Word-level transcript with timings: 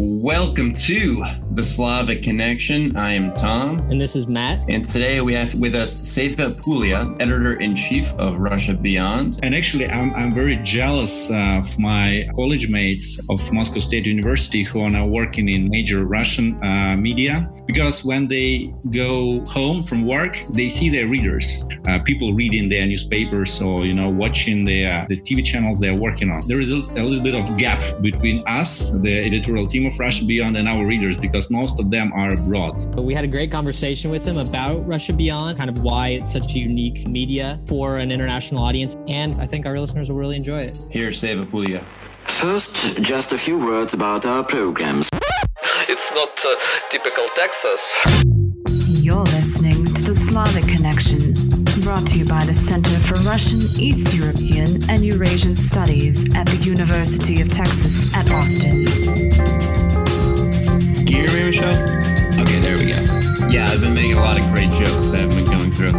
Welcome 0.00 0.74
to 0.74 1.24
the 1.54 1.62
Slavic 1.64 2.22
Connection. 2.22 2.96
I 2.96 3.14
am 3.14 3.32
Tom. 3.32 3.80
And 3.90 4.00
this 4.00 4.14
is 4.14 4.28
Matt. 4.28 4.60
And 4.68 4.84
today 4.84 5.20
we 5.20 5.32
have 5.32 5.52
with 5.58 5.74
us 5.74 5.92
Seva 5.92 6.52
Pulya, 6.60 7.20
editor 7.20 7.54
in 7.54 7.74
chief 7.74 8.12
of 8.14 8.38
Russia 8.38 8.74
Beyond. 8.74 9.40
And 9.42 9.56
actually, 9.56 9.88
I'm, 9.88 10.14
I'm 10.14 10.32
very 10.32 10.54
jealous 10.58 11.28
of 11.32 11.76
my 11.80 12.28
college 12.36 12.68
mates 12.68 13.18
of 13.28 13.52
Moscow 13.52 13.80
State 13.80 14.06
University 14.06 14.62
who 14.62 14.82
are 14.82 14.90
now 14.90 15.04
working 15.04 15.48
in 15.48 15.68
major 15.68 16.04
Russian 16.04 16.62
uh, 16.62 16.96
media 16.96 17.50
because 17.66 18.04
when 18.04 18.28
they 18.28 18.72
go 18.92 19.44
home 19.46 19.82
from 19.82 20.06
work, 20.06 20.38
they 20.52 20.68
see 20.68 20.88
their 20.90 21.08
readers, 21.08 21.66
uh, 21.88 21.98
people 22.04 22.34
reading 22.34 22.68
their 22.68 22.86
newspapers 22.86 23.60
or, 23.60 23.84
you 23.84 23.94
know, 23.94 24.08
watching 24.08 24.64
the, 24.64 24.84
the 25.08 25.20
TV 25.22 25.44
channels 25.44 25.80
they're 25.80 25.92
working 25.92 26.30
on. 26.30 26.46
There 26.46 26.60
is 26.60 26.70
a, 26.70 26.76
a 26.76 27.02
little 27.02 27.22
bit 27.22 27.34
of 27.34 27.58
gap 27.58 27.82
between 28.00 28.44
us, 28.46 28.90
the 28.90 29.18
editorial 29.24 29.66
team 29.66 29.87
of 29.88 29.98
Russia 29.98 30.24
Beyond 30.24 30.56
and 30.56 30.68
our 30.68 30.86
readers 30.86 31.16
because 31.16 31.50
most 31.50 31.80
of 31.80 31.90
them 31.90 32.12
are 32.12 32.32
abroad. 32.32 32.74
But 32.94 33.02
we 33.02 33.14
had 33.14 33.24
a 33.24 33.28
great 33.28 33.50
conversation 33.50 34.10
with 34.10 34.24
them 34.24 34.38
about 34.38 34.86
Russia 34.86 35.12
Beyond, 35.12 35.58
kind 35.58 35.70
of 35.70 35.82
why 35.82 36.08
it's 36.10 36.32
such 36.32 36.54
a 36.54 36.58
unique 36.58 37.08
media 37.08 37.60
for 37.66 37.98
an 37.98 38.12
international 38.12 38.62
audience. 38.62 38.96
And 39.08 39.32
I 39.40 39.46
think 39.46 39.66
our 39.66 39.78
listeners 39.80 40.10
will 40.10 40.18
really 40.18 40.36
enjoy 40.36 40.60
it. 40.60 40.78
Here, 40.90 41.08
Seva 41.08 41.44
Pulya. 41.44 41.84
First, 42.40 42.70
just 43.00 43.32
a 43.32 43.38
few 43.38 43.58
words 43.58 43.94
about 43.94 44.24
our 44.24 44.44
programs. 44.44 45.08
It's 45.88 46.12
not 46.12 46.38
uh, 46.44 46.54
typical 46.90 47.26
Texas. 47.34 47.92
You're 48.86 49.24
listening 49.24 49.86
to 49.86 50.02
the 50.04 50.14
Slavic 50.14 50.68
Connection, 50.68 51.34
brought 51.82 52.06
to 52.08 52.18
you 52.18 52.26
by 52.26 52.44
the 52.44 52.52
Center 52.52 52.98
for 53.00 53.14
Russian, 53.20 53.60
East 53.78 54.14
European, 54.14 54.88
and 54.90 55.04
Eurasian 55.04 55.56
Studies 55.56 56.34
at 56.34 56.46
the 56.46 56.58
University 56.58 57.40
of 57.40 57.48
Texas 57.48 58.14
at 58.14 58.30
Austin. 58.30 59.67
Can 61.08 61.16
you 61.16 61.26
hear 61.26 61.40
me, 61.40 61.46
Michelle? 61.46 62.38
Okay, 62.38 62.60
there 62.60 62.76
we 62.76 62.84
go. 62.84 63.48
Yeah, 63.48 63.70
I've 63.70 63.80
been 63.80 63.94
making 63.94 64.18
a 64.18 64.20
lot 64.20 64.38
of 64.38 64.44
great 64.52 64.70
jokes 64.72 65.08
that 65.08 65.20
have 65.20 65.30
been 65.30 65.46
going 65.46 65.70
through. 65.70 65.92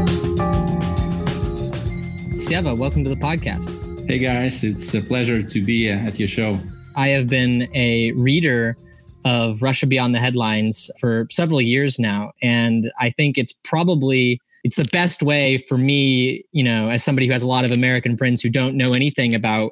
Seva, 2.36 2.78
welcome 2.78 3.04
to 3.04 3.10
the 3.10 3.16
podcast. 3.16 4.08
Hey 4.08 4.20
guys, 4.20 4.64
it's 4.64 4.94
a 4.94 5.02
pleasure 5.02 5.42
to 5.42 5.66
be 5.66 5.92
uh, 5.92 5.96
at 5.96 6.20
your 6.20 6.28
show. 6.28 6.60
I 6.96 7.08
have 7.08 7.28
been 7.28 7.68
a 7.74 8.12
reader 8.12 8.78
of 9.26 9.64
Russia 9.64 9.88
Beyond 9.88 10.14
the 10.14 10.20
Headlines 10.20 10.92
for 11.00 11.26
several 11.32 11.60
years 11.60 11.98
now. 11.98 12.34
And 12.44 12.92
I 13.00 13.10
think 13.10 13.40
it's 13.40 13.54
probably 13.64 14.40
it's 14.64 14.76
the 14.76 14.86
best 14.92 15.24
way 15.24 15.58
for 15.58 15.80
me, 15.80 16.46
you 16.52 16.64
know, 16.64 16.92
as 16.92 17.04
somebody 17.04 17.26
who 17.26 17.34
has 17.34 17.42
a 17.42 17.48
lot 17.48 17.66
of 17.66 17.72
American 17.72 18.16
friends 18.16 18.44
who 18.44 18.50
don't 18.52 18.78
know 18.78 18.94
anything 18.94 19.34
about 19.34 19.72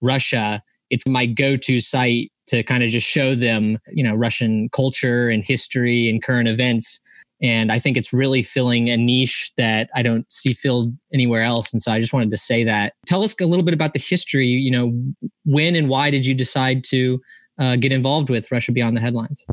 Russia, 0.00 0.60
it's 0.90 1.06
my 1.06 1.24
go-to 1.24 1.78
site 1.78 2.31
to 2.52 2.62
kind 2.62 2.82
of 2.82 2.90
just 2.90 3.06
show 3.06 3.34
them, 3.34 3.78
you 3.92 4.04
know, 4.04 4.14
Russian 4.14 4.68
culture 4.68 5.30
and 5.30 5.42
history 5.42 6.08
and 6.08 6.22
current 6.22 6.48
events. 6.48 7.00
And 7.40 7.72
I 7.72 7.78
think 7.78 7.96
it's 7.96 8.12
really 8.12 8.42
filling 8.42 8.90
a 8.90 8.96
niche 8.96 9.52
that 9.56 9.88
I 9.96 10.02
don't 10.02 10.30
see 10.30 10.52
filled 10.52 10.94
anywhere 11.14 11.42
else. 11.42 11.72
And 11.72 11.80
so 11.80 11.90
I 11.90 11.98
just 11.98 12.12
wanted 12.12 12.30
to 12.30 12.36
say 12.36 12.62
that. 12.64 12.92
Tell 13.06 13.24
us 13.24 13.34
a 13.40 13.46
little 13.46 13.64
bit 13.64 13.72
about 13.72 13.94
the 13.94 13.98
history. 13.98 14.46
You 14.46 14.70
know, 14.70 14.92
when 15.46 15.74
and 15.74 15.88
why 15.88 16.10
did 16.10 16.26
you 16.26 16.34
decide 16.34 16.84
to 16.84 17.20
uh, 17.58 17.76
get 17.76 17.90
involved 17.90 18.28
with 18.28 18.52
Russia 18.52 18.70
Beyond 18.70 18.98
the 18.98 19.00
Headlines? 19.00 19.44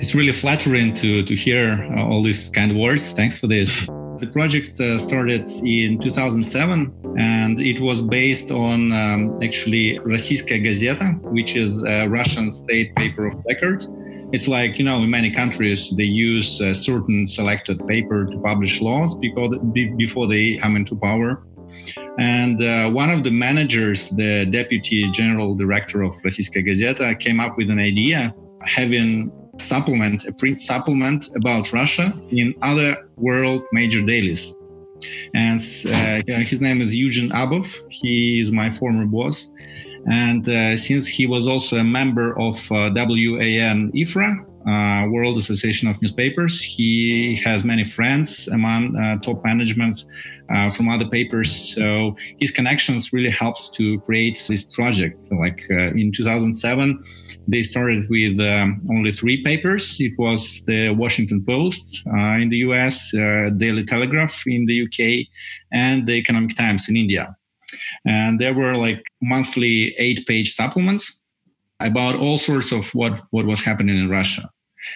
It's 0.00 0.14
really 0.14 0.32
flattering 0.32 0.92
to 0.94 1.22
to 1.24 1.34
hear 1.34 1.92
all 1.98 2.22
these 2.22 2.50
kind 2.50 2.78
words. 2.78 3.12
Thanks 3.12 3.40
for 3.40 3.48
this. 3.48 3.88
The 4.22 4.28
project 4.28 4.78
uh, 4.78 5.00
started 5.00 5.48
in 5.64 5.98
2007 5.98 7.16
and 7.18 7.58
it 7.58 7.80
was 7.80 8.02
based 8.02 8.52
on 8.52 8.92
um, 8.92 9.42
actually 9.42 9.98
Rossiyskaya 9.98 10.64
Gazeta, 10.64 11.20
which 11.32 11.56
is 11.56 11.82
a 11.82 12.06
Russian 12.06 12.52
state 12.52 12.94
paper 12.94 13.26
of 13.26 13.42
record. 13.48 13.84
It's 14.32 14.46
like, 14.46 14.78
you 14.78 14.84
know, 14.84 14.98
in 14.98 15.10
many 15.10 15.28
countries, 15.28 15.90
they 15.96 16.04
use 16.04 16.60
a 16.60 16.72
certain 16.72 17.26
selected 17.26 17.84
paper 17.88 18.26
to 18.26 18.38
publish 18.38 18.80
laws 18.80 19.18
because, 19.18 19.58
before 19.96 20.28
they 20.28 20.54
come 20.54 20.76
into 20.76 20.94
power. 20.94 21.42
And 22.20 22.62
uh, 22.62 22.90
one 22.92 23.10
of 23.10 23.24
the 23.24 23.32
managers, 23.32 24.10
the 24.10 24.46
deputy 24.46 25.10
general 25.10 25.56
director 25.56 26.02
of 26.02 26.12
Rossiyskaya 26.24 26.64
Gazeta, 26.64 27.18
came 27.18 27.40
up 27.40 27.58
with 27.58 27.70
an 27.70 27.80
idea 27.80 28.32
having 28.64 29.32
supplement, 29.62 30.26
a 30.26 30.32
print 30.32 30.60
supplement 30.60 31.28
about 31.36 31.72
Russia 31.72 32.12
in 32.30 32.54
other 32.62 33.08
world 33.16 33.62
major 33.72 34.02
dailies. 34.02 34.54
And 35.34 35.60
uh, 35.86 36.22
his 36.42 36.60
name 36.60 36.80
is 36.80 36.94
Eugene 36.94 37.30
Abov. 37.30 37.78
He 37.90 38.40
is 38.40 38.52
my 38.52 38.70
former 38.70 39.06
boss. 39.06 39.50
And 40.10 40.48
uh, 40.48 40.76
since 40.76 41.06
he 41.06 41.26
was 41.26 41.46
also 41.46 41.78
a 41.78 41.84
member 41.84 42.38
of 42.38 42.56
uh, 42.72 42.90
WAN 42.94 43.92
IFRA, 43.92 44.44
uh, 44.66 45.06
World 45.10 45.36
Association 45.36 45.88
of 45.88 46.00
Newspapers. 46.02 46.62
He 46.62 47.36
has 47.44 47.64
many 47.64 47.84
friends 47.84 48.48
among 48.48 48.96
uh, 48.96 49.18
top 49.18 49.44
management 49.44 50.04
uh, 50.54 50.70
from 50.70 50.88
other 50.88 51.08
papers. 51.08 51.74
So 51.74 52.16
his 52.38 52.50
connections 52.50 53.12
really 53.12 53.30
helped 53.30 53.72
to 53.74 54.00
create 54.00 54.42
this 54.48 54.64
project. 54.74 55.22
So 55.22 55.36
like 55.36 55.62
uh, 55.70 55.92
in 55.94 56.12
2007, 56.12 57.02
they 57.48 57.62
started 57.62 58.08
with 58.08 58.40
um, 58.40 58.78
only 58.90 59.12
three 59.12 59.42
papers. 59.42 59.96
It 59.98 60.12
was 60.18 60.62
the 60.66 60.90
Washington 60.90 61.44
Post 61.44 62.02
uh, 62.06 62.38
in 62.42 62.48
the 62.48 62.58
US, 62.58 63.14
uh, 63.14 63.50
Daily 63.56 63.84
Telegraph 63.84 64.42
in 64.46 64.66
the 64.66 64.82
UK, 64.82 65.26
and 65.72 66.06
the 66.06 66.14
Economic 66.14 66.56
Times 66.56 66.88
in 66.88 66.96
India. 66.96 67.34
And 68.06 68.38
there 68.38 68.54
were 68.54 68.76
like 68.76 69.02
monthly 69.22 69.94
eight 69.98 70.26
page 70.26 70.52
supplements 70.52 71.21
about 71.84 72.16
all 72.16 72.38
sorts 72.38 72.72
of 72.72 72.94
what, 72.94 73.22
what 73.30 73.46
was 73.46 73.62
happening 73.62 73.96
in 73.98 74.08
Russia. 74.08 74.48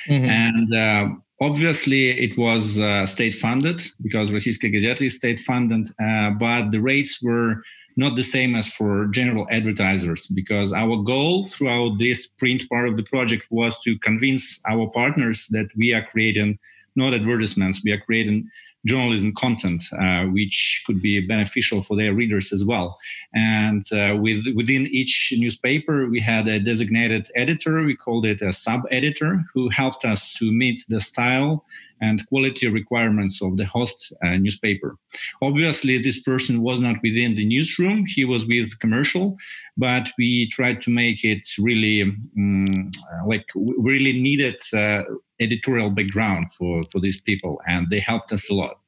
Mm-hmm. 0.08 0.24
And 0.24 0.74
uh, 0.74 1.14
obviously, 1.40 2.10
it 2.10 2.36
was 2.36 2.78
uh, 2.78 3.06
state 3.06 3.34
funded 3.34 3.82
because 4.02 4.30
Rossiyskaya 4.30 4.74
Gazeta 4.74 5.06
is 5.06 5.16
state 5.16 5.40
funded, 5.40 5.88
uh, 6.02 6.30
but 6.30 6.70
the 6.70 6.80
rates 6.80 7.22
were 7.22 7.62
not 7.96 8.14
the 8.14 8.24
same 8.24 8.54
as 8.54 8.68
for 8.68 9.06
general 9.06 9.46
advertisers 9.50 10.26
because 10.26 10.72
our 10.72 10.96
goal 10.98 11.48
throughout 11.48 11.98
this 11.98 12.26
print 12.26 12.68
part 12.68 12.88
of 12.88 12.96
the 12.96 13.02
project 13.04 13.46
was 13.50 13.78
to 13.80 13.98
convince 14.00 14.60
our 14.68 14.86
partners 14.90 15.46
that 15.48 15.68
we 15.76 15.94
are 15.94 16.02
creating 16.02 16.58
not 16.94 17.14
advertisements, 17.14 17.82
we 17.84 17.92
are 17.92 18.00
creating 18.00 18.50
journalism 18.86 19.34
content, 19.34 19.82
uh, 20.00 20.24
which 20.26 20.82
could 20.86 21.02
be 21.02 21.20
beneficial 21.20 21.82
for 21.82 21.96
their 21.96 22.14
readers 22.14 22.52
as 22.52 22.64
well. 22.64 22.98
And 23.34 23.82
uh, 23.92 24.16
with, 24.18 24.46
within 24.54 24.86
each 24.86 25.34
newspaper, 25.36 26.08
we 26.08 26.20
had 26.20 26.48
a 26.48 26.60
designated 26.60 27.28
editor. 27.34 27.82
We 27.82 27.96
called 27.96 28.24
it 28.24 28.40
a 28.40 28.52
sub 28.52 28.82
editor 28.90 29.44
who 29.52 29.68
helped 29.68 30.04
us 30.04 30.34
to 30.38 30.50
meet 30.50 30.84
the 30.88 31.00
style 31.00 31.64
and 32.00 32.26
quality 32.28 32.68
requirements 32.68 33.42
of 33.42 33.56
the 33.56 33.64
host 33.64 34.12
uh, 34.22 34.36
newspaper. 34.36 34.96
Obviously, 35.40 35.98
this 35.98 36.20
person 36.20 36.62
was 36.62 36.80
not 36.80 36.96
within 37.02 37.34
the 37.34 37.46
newsroom, 37.46 38.04
he 38.06 38.24
was 38.24 38.46
with 38.46 38.78
commercial, 38.80 39.36
but 39.76 40.08
we 40.18 40.48
tried 40.48 40.82
to 40.82 40.90
make 40.90 41.24
it 41.24 41.48
really 41.58 42.02
um, 42.02 42.90
like 43.26 43.46
really 43.54 44.12
needed 44.12 44.60
uh, 44.74 45.04
editorial 45.40 45.90
background 45.90 46.50
for, 46.52 46.84
for 46.90 47.00
these 47.00 47.20
people, 47.20 47.60
and 47.68 47.90
they 47.90 48.00
helped 48.00 48.32
us 48.32 48.50
a 48.50 48.54
lot. 48.54 48.78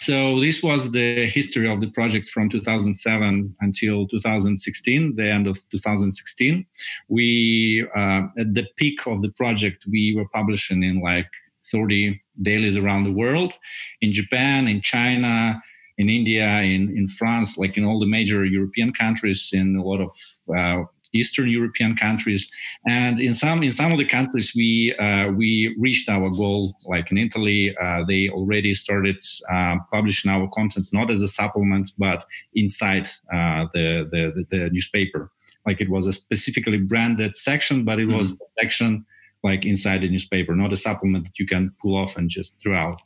So 0.00 0.40
this 0.40 0.64
was 0.64 0.90
the 0.90 1.26
history 1.26 1.70
of 1.70 1.80
the 1.80 1.88
project 1.88 2.28
from 2.28 2.48
2007 2.48 3.54
until 3.60 4.08
2016, 4.08 5.14
the 5.14 5.30
end 5.30 5.46
of 5.46 5.56
2016. 5.70 6.66
We, 7.08 7.86
uh, 7.94 8.22
at 8.36 8.52
the 8.52 8.66
peak 8.76 9.06
of 9.06 9.22
the 9.22 9.30
project, 9.30 9.84
we 9.88 10.12
were 10.16 10.28
publishing 10.34 10.82
in 10.82 11.00
like 11.00 11.30
30 11.70 12.20
dailies 12.40 12.76
around 12.76 13.04
the 13.04 13.12
world, 13.12 13.52
in 14.00 14.12
Japan, 14.12 14.66
in 14.66 14.80
China, 14.80 15.62
in 15.98 16.08
India, 16.08 16.48
in, 16.62 16.96
in 16.96 17.06
France, 17.06 17.56
like 17.56 17.76
in 17.76 17.84
all 17.84 18.00
the 18.00 18.06
major 18.06 18.44
European 18.44 18.92
countries, 18.92 19.50
in 19.52 19.76
a 19.76 19.84
lot 19.84 20.00
of 20.00 20.10
uh, 20.56 20.82
Eastern 21.12 21.48
European 21.48 21.94
countries, 21.94 22.50
and 22.86 23.20
in 23.20 23.34
some 23.34 23.62
in 23.62 23.72
some 23.72 23.92
of 23.92 23.98
the 23.98 24.04
countries 24.04 24.52
we 24.54 24.94
uh, 24.96 25.30
we 25.30 25.74
reached 25.78 26.08
our 26.08 26.30
goal. 26.30 26.76
Like 26.86 27.10
in 27.10 27.18
Italy, 27.18 27.76
uh, 27.76 28.04
they 28.06 28.28
already 28.28 28.74
started 28.74 29.22
uh, 29.50 29.76
publishing 29.92 30.30
our 30.30 30.48
content 30.48 30.86
not 30.92 31.10
as 31.10 31.22
a 31.22 31.28
supplement 31.28 31.92
but 31.98 32.24
inside 32.54 33.06
uh, 33.32 33.66
the, 33.72 34.08
the, 34.10 34.46
the 34.50 34.70
newspaper. 34.70 35.30
Like 35.66 35.80
it 35.80 35.88
was 35.88 36.06
a 36.06 36.12
specifically 36.12 36.78
branded 36.78 37.36
section, 37.36 37.84
but 37.84 37.98
it 37.98 38.08
mm-hmm. 38.08 38.18
was 38.18 38.32
a 38.32 38.36
section 38.60 39.06
like 39.44 39.64
inside 39.64 40.02
the 40.02 40.08
newspaper, 40.08 40.54
not 40.54 40.72
a 40.72 40.76
supplement 40.76 41.24
that 41.24 41.38
you 41.38 41.46
can 41.46 41.74
pull 41.80 41.96
off 41.96 42.16
and 42.16 42.30
just 42.30 42.54
throw 42.62 42.76
out. 42.76 43.00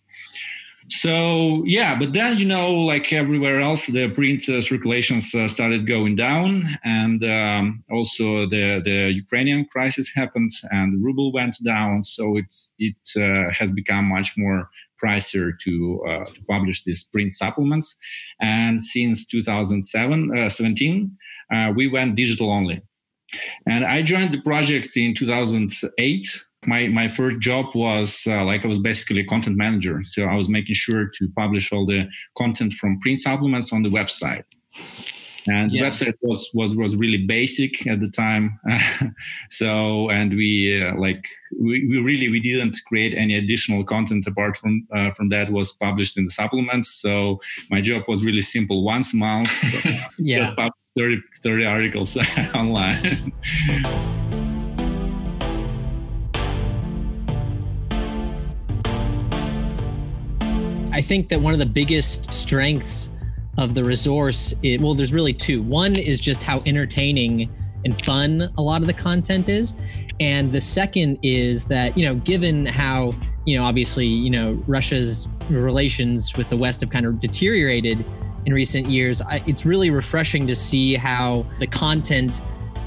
So 0.89 1.63
yeah 1.67 1.99
but 1.99 2.13
then 2.13 2.39
you 2.39 2.45
know 2.45 2.73
like 2.73 3.13
everywhere 3.13 3.61
else 3.61 3.87
the 3.87 4.09
print 4.11 4.49
uh, 4.49 4.61
circulations 4.61 5.35
uh, 5.35 5.49
started 5.49 5.87
going 5.87 6.15
down 6.15 6.65
and 6.85 7.25
um, 7.25 7.83
also 7.91 8.47
the 8.47 8.81
the 8.85 9.11
ukrainian 9.13 9.65
crisis 9.67 10.15
happened 10.15 10.53
and 10.71 10.93
the 10.93 10.99
ruble 10.99 11.33
went 11.33 11.57
down. 11.65 12.05
So 12.05 12.37
it's 12.37 12.73
it 12.79 12.97
uh, 13.17 13.53
has 13.53 13.71
become 13.71 14.07
much 14.07 14.37
more 14.37 14.71
pricier 15.03 15.53
to 15.65 16.03
uh, 16.09 16.25
to 16.27 16.45
publish 16.45 16.85
these 16.85 17.05
print 17.05 17.33
supplements. 17.33 17.97
And 18.41 18.81
since 18.81 19.27
2007 19.27 20.39
uh, 20.39 20.49
17 20.49 21.17
uh, 21.53 21.73
we 21.77 21.89
went 21.89 22.17
digital 22.17 22.51
only. 22.51 22.83
And 23.67 23.85
i 23.85 24.03
joined 24.03 24.33
the 24.33 24.43
project 24.43 24.97
in 24.97 25.15
2008 25.15 26.46
my 26.67 26.89
my 26.89 27.09
first 27.09 27.41
job 27.41 27.67
was 27.75 28.27
uh, 28.27 28.45
like 28.45 28.65
I 28.65 28.69
was 28.69 28.79
basically 28.79 29.21
a 29.21 29.27
content 29.27 29.57
manager. 29.57 30.03
So 30.05 30.25
I 30.25 30.35
was 30.35 30.49
making 30.49 30.75
sure 30.75 31.09
to 31.15 31.29
publish 31.37 31.73
all 31.73 31.87
the 31.87 32.09
content 32.37 32.73
from 32.75 32.99
print 33.01 33.21
supplements 33.21 33.73
on 33.73 33.83
the 33.83 33.91
website. 33.91 34.45
And 35.49 35.71
yeah. 35.71 35.83
the 35.83 35.91
website 35.91 36.15
was 36.23 36.51
was 36.55 36.75
was 36.75 36.97
really 36.97 37.25
basic 37.25 37.87
at 37.87 38.01
the 38.01 38.11
time. 38.11 38.59
so 39.51 40.11
and 40.11 40.35
we 40.35 40.83
uh, 40.83 40.97
like 40.97 41.25
we, 41.61 41.87
we 41.89 41.99
really 41.99 42.29
we 42.29 42.41
didn't 42.41 42.77
create 42.89 43.17
any 43.17 43.37
additional 43.37 43.85
content 43.85 44.27
apart 44.27 44.57
from 44.57 44.87
uh, 44.95 45.11
from 45.13 45.29
that 45.29 45.53
was 45.53 45.73
published 45.73 46.19
in 46.19 46.25
the 46.25 46.31
supplements. 46.31 46.91
So 46.91 47.41
my 47.71 47.81
job 47.81 48.03
was 48.09 48.25
really 48.25 48.43
simple. 48.43 48.85
Once 48.85 49.15
a 49.15 49.17
month, 49.17 49.51
yeah. 50.19 50.39
just 50.39 50.57
publish 50.57 50.73
30, 50.97 51.23
30 51.43 51.67
articles 51.67 52.17
online. 52.55 53.33
I 60.97 61.03
think 61.03 61.29
that 61.29 61.39
one 61.39 61.53
of 61.53 61.59
the 61.59 61.67
biggest 61.67 62.33
strengths 62.33 63.11
of 63.59 63.75
the 63.75 63.85
resource, 63.85 64.55
it, 64.63 64.81
well, 64.81 64.95
there's 64.95 65.13
really 65.13 65.35
two. 65.35 65.63
One 65.63 65.95
is 65.95 66.19
just 66.19 66.43
how 66.43 66.63
entertaining 66.65 67.55
and 67.85 68.03
fun 68.03 68.51
a 68.57 68.63
lot 68.63 68.81
of 68.81 68.89
the 68.89 68.95
content 68.95 69.51
is. 69.51 69.75
And 70.21 70.51
the 70.51 70.61
second 70.61 71.19
is 71.23 71.67
that, 71.67 71.99
you 71.99 72.07
know, 72.07 72.15
given 72.15 72.65
how, 72.65 73.15
you 73.45 73.59
know, 73.59 73.65
obviously, 73.65 74.07
you 74.07 74.31
know, 74.31 74.55
Russia's 74.67 75.29
relations 75.51 76.35
with 76.35 76.49
the 76.49 76.57
West 76.57 76.81
have 76.81 76.89
kind 76.89 77.05
of 77.05 77.21
deteriorated 77.21 78.03
in 78.47 78.55
recent 78.55 78.89
years, 78.89 79.21
I, 79.21 79.45
it's 79.47 79.67
really 79.67 79.91
refreshing 79.91 80.47
to 80.47 80.55
see 80.55 80.95
how 80.95 81.45
the 81.59 81.67
content 81.67 82.41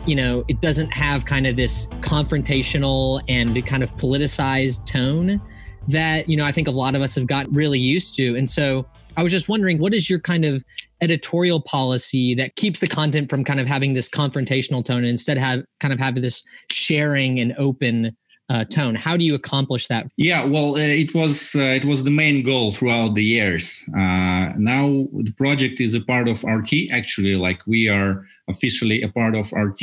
you 0.08 0.16
know, 0.16 0.44
it 0.48 0.60
doesn't 0.62 0.92
have 0.92 1.26
kind 1.26 1.46
of 1.46 1.56
this 1.56 1.86
confrontational 2.00 3.22
and 3.28 3.64
kind 3.68 3.84
of 3.84 3.96
politicized 3.98 4.86
tone 4.88 5.40
that 5.88 6.30
you 6.30 6.38
know 6.38 6.46
I 6.46 6.52
think 6.52 6.68
a 6.68 6.72
lot 6.72 6.96
of 6.96 7.02
us 7.02 7.16
have 7.16 7.28
got 7.28 7.52
really 7.54 7.80
used 7.80 8.16
to. 8.16 8.36
And 8.36 8.50
so 8.50 8.86
I 9.18 9.24
was 9.24 9.32
just 9.32 9.50
wondering, 9.50 9.80
what 9.80 9.94
is 9.94 10.10
your 10.10 10.20
kind 10.20 10.46
of 10.46 10.64
editorial 11.02 11.62
policy 11.62 12.36
that 12.36 12.56
keeps 12.56 12.80
the 12.80 12.88
content 12.88 13.30
from 13.30 13.44
kind 13.44 13.60
of 13.60 13.68
having 13.68 13.94
this 13.94 14.10
confrontational 14.10 14.84
tone 14.84 14.98
and 14.98 15.08
instead 15.08 15.38
have 15.38 15.64
kind 15.80 15.94
of 15.94 16.00
have 16.00 16.16
this 16.16 16.44
sharing 16.72 17.40
and 17.40 17.54
open 17.58 18.16
uh, 18.50 18.66
tone. 18.66 18.96
How 18.96 19.16
do 19.16 19.24
you 19.24 19.36
accomplish 19.36 19.88
that? 19.88 20.08
Yeah, 20.18 20.44
well, 20.44 20.76
uh, 20.76 20.80
it 20.80 21.14
was 21.14 21.56
uh, 21.56 21.62
it 21.62 21.86
was 21.86 22.04
the 22.04 22.12
main 22.12 22.44
goal 22.44 22.72
throughout 22.72 23.14
the 23.14 23.24
years. 23.24 23.84
Uh, 23.96 24.54
now 24.58 25.08
the 25.14 25.34
project 25.38 25.80
is 25.80 25.94
a 25.94 26.02
part 26.02 26.28
of 26.28 26.44
RT. 26.44 26.92
Actually, 26.92 27.36
like 27.36 27.60
we 27.68 27.88
are 27.88 28.26
officially 28.50 29.02
a 29.04 29.10
part 29.10 29.36
of 29.36 29.52
RT, 29.52 29.82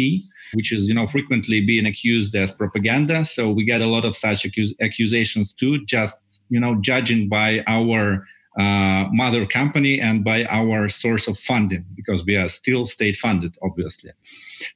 which 0.54 0.72
is 0.72 0.88
you 0.88 0.94
know 0.94 1.06
frequently 1.06 1.60
being 1.64 1.86
accused 1.86 2.34
as 2.34 2.52
propaganda. 2.52 3.24
So 3.24 3.50
we 3.50 3.64
get 3.64 3.80
a 3.80 3.86
lot 3.86 4.04
of 4.04 4.16
such 4.16 4.44
accus- 4.44 4.74
accusations 4.80 5.52
too. 5.52 5.84
Just 5.84 6.44
you 6.48 6.60
know, 6.60 6.76
judging 6.80 7.28
by 7.28 7.62
our 7.66 8.24
uh, 8.58 9.06
mother 9.12 9.44
company 9.44 10.00
and 10.00 10.24
by 10.24 10.46
our 10.46 10.88
source 10.88 11.28
of 11.28 11.38
funding 11.38 11.84
because 11.94 12.24
we 12.24 12.36
are 12.36 12.48
still 12.48 12.86
state 12.86 13.14
funded 13.14 13.54
obviously 13.62 14.10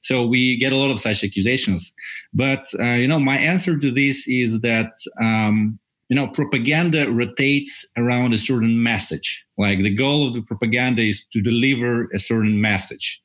so 0.03 0.27
we 0.27 0.59
get 0.59 0.71
a 0.71 0.77
lot 0.77 0.91
of 0.91 1.01
such 1.01 1.25
accusations 1.25 1.95
but 2.35 2.67
uh, 2.79 2.85
you 2.85 3.09
know 3.09 3.19
my 3.19 3.39
answer 3.39 3.79
to 3.79 3.91
this 3.91 4.29
is 4.29 4.61
that 4.61 4.93
um, 5.23 5.79
you 6.11 6.17
know 6.17 6.29
propaganda 6.29 7.11
rotates 7.11 7.91
around 7.97 8.35
a 8.35 8.39
certain 8.39 8.83
message 8.83 9.47
like 9.57 9.79
the 9.79 9.95
goal 9.95 10.27
of 10.27 10.35
the 10.35 10.43
propaganda 10.43 11.01
is 11.01 11.27
to 11.33 11.41
deliver 11.41 12.11
a 12.15 12.19
certain 12.19 12.61
message 12.61 13.23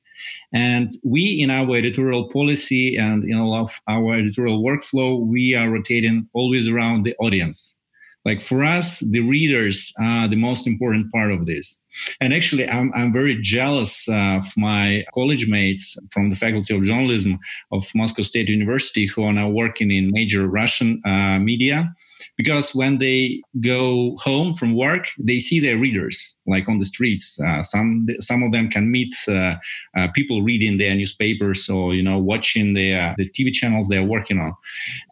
and 0.54 0.92
we 1.04 1.42
in 1.42 1.50
our 1.50 1.76
editorial 1.76 2.30
policy 2.30 2.96
and 2.96 3.24
in 3.24 3.36
all 3.36 3.54
of 3.54 3.72
our 3.88 4.14
editorial 4.14 4.64
workflow 4.64 5.20
we 5.20 5.56
are 5.56 5.70
rotating 5.70 6.28
always 6.34 6.68
around 6.68 7.04
the 7.04 7.16
audience. 7.20 7.78
Like 8.24 8.42
for 8.42 8.64
us 8.64 9.00
the 9.00 9.22
readers 9.22 9.94
are 10.00 10.28
the 10.28 10.36
most 10.36 10.66
important 10.66 11.12
part 11.12 11.32
of 11.32 11.46
this. 11.46 11.80
And 12.22 12.34
actually 12.34 12.68
i'm, 12.68 12.92
I'm 12.96 13.14
very 13.14 13.38
jealous 13.42 14.08
of 14.10 14.46
my 14.58 15.06
college 15.14 15.48
mates 15.48 15.98
from 16.12 16.30
the 16.30 16.36
faculty 16.36 16.76
of 16.76 16.84
journalism 16.84 17.40
of 17.72 17.90
moscow 17.96 18.24
state 18.24 18.50
university 18.50 19.06
who 19.06 19.24
are 19.24 19.34
now 19.34 19.50
working 19.50 19.92
in 19.92 20.12
major 20.12 20.48
russian 20.48 21.02
uh, 21.06 21.40
media 21.40 21.94
because 22.38 22.76
when 22.76 22.98
they 23.00 23.42
go 23.62 24.16
home 24.18 24.54
from 24.54 24.76
work 24.76 25.08
they 25.20 25.40
see 25.40 25.60
their 25.60 25.78
readers 25.78 26.36
like 26.48 26.70
on 26.70 26.80
the 26.80 26.86
streets. 26.86 27.40
Uh, 27.40 27.64
some 27.64 28.08
some 28.20 28.44
of 28.44 28.52
them 28.52 28.70
can 28.70 28.92
meet 28.92 29.16
uh, 29.28 29.56
uh, 29.98 30.08
people 30.14 30.42
reading 30.42 30.78
their 30.78 30.96
newspapers 30.96 31.70
or 31.70 31.94
you 31.94 32.04
know 32.04 32.18
watching 32.18 32.74
the 32.74 32.94
uh, 32.94 33.14
the 33.18 33.30
tv 33.30 33.52
channels 33.54 33.88
they're 33.88 34.04
working 34.04 34.40
on. 34.40 34.54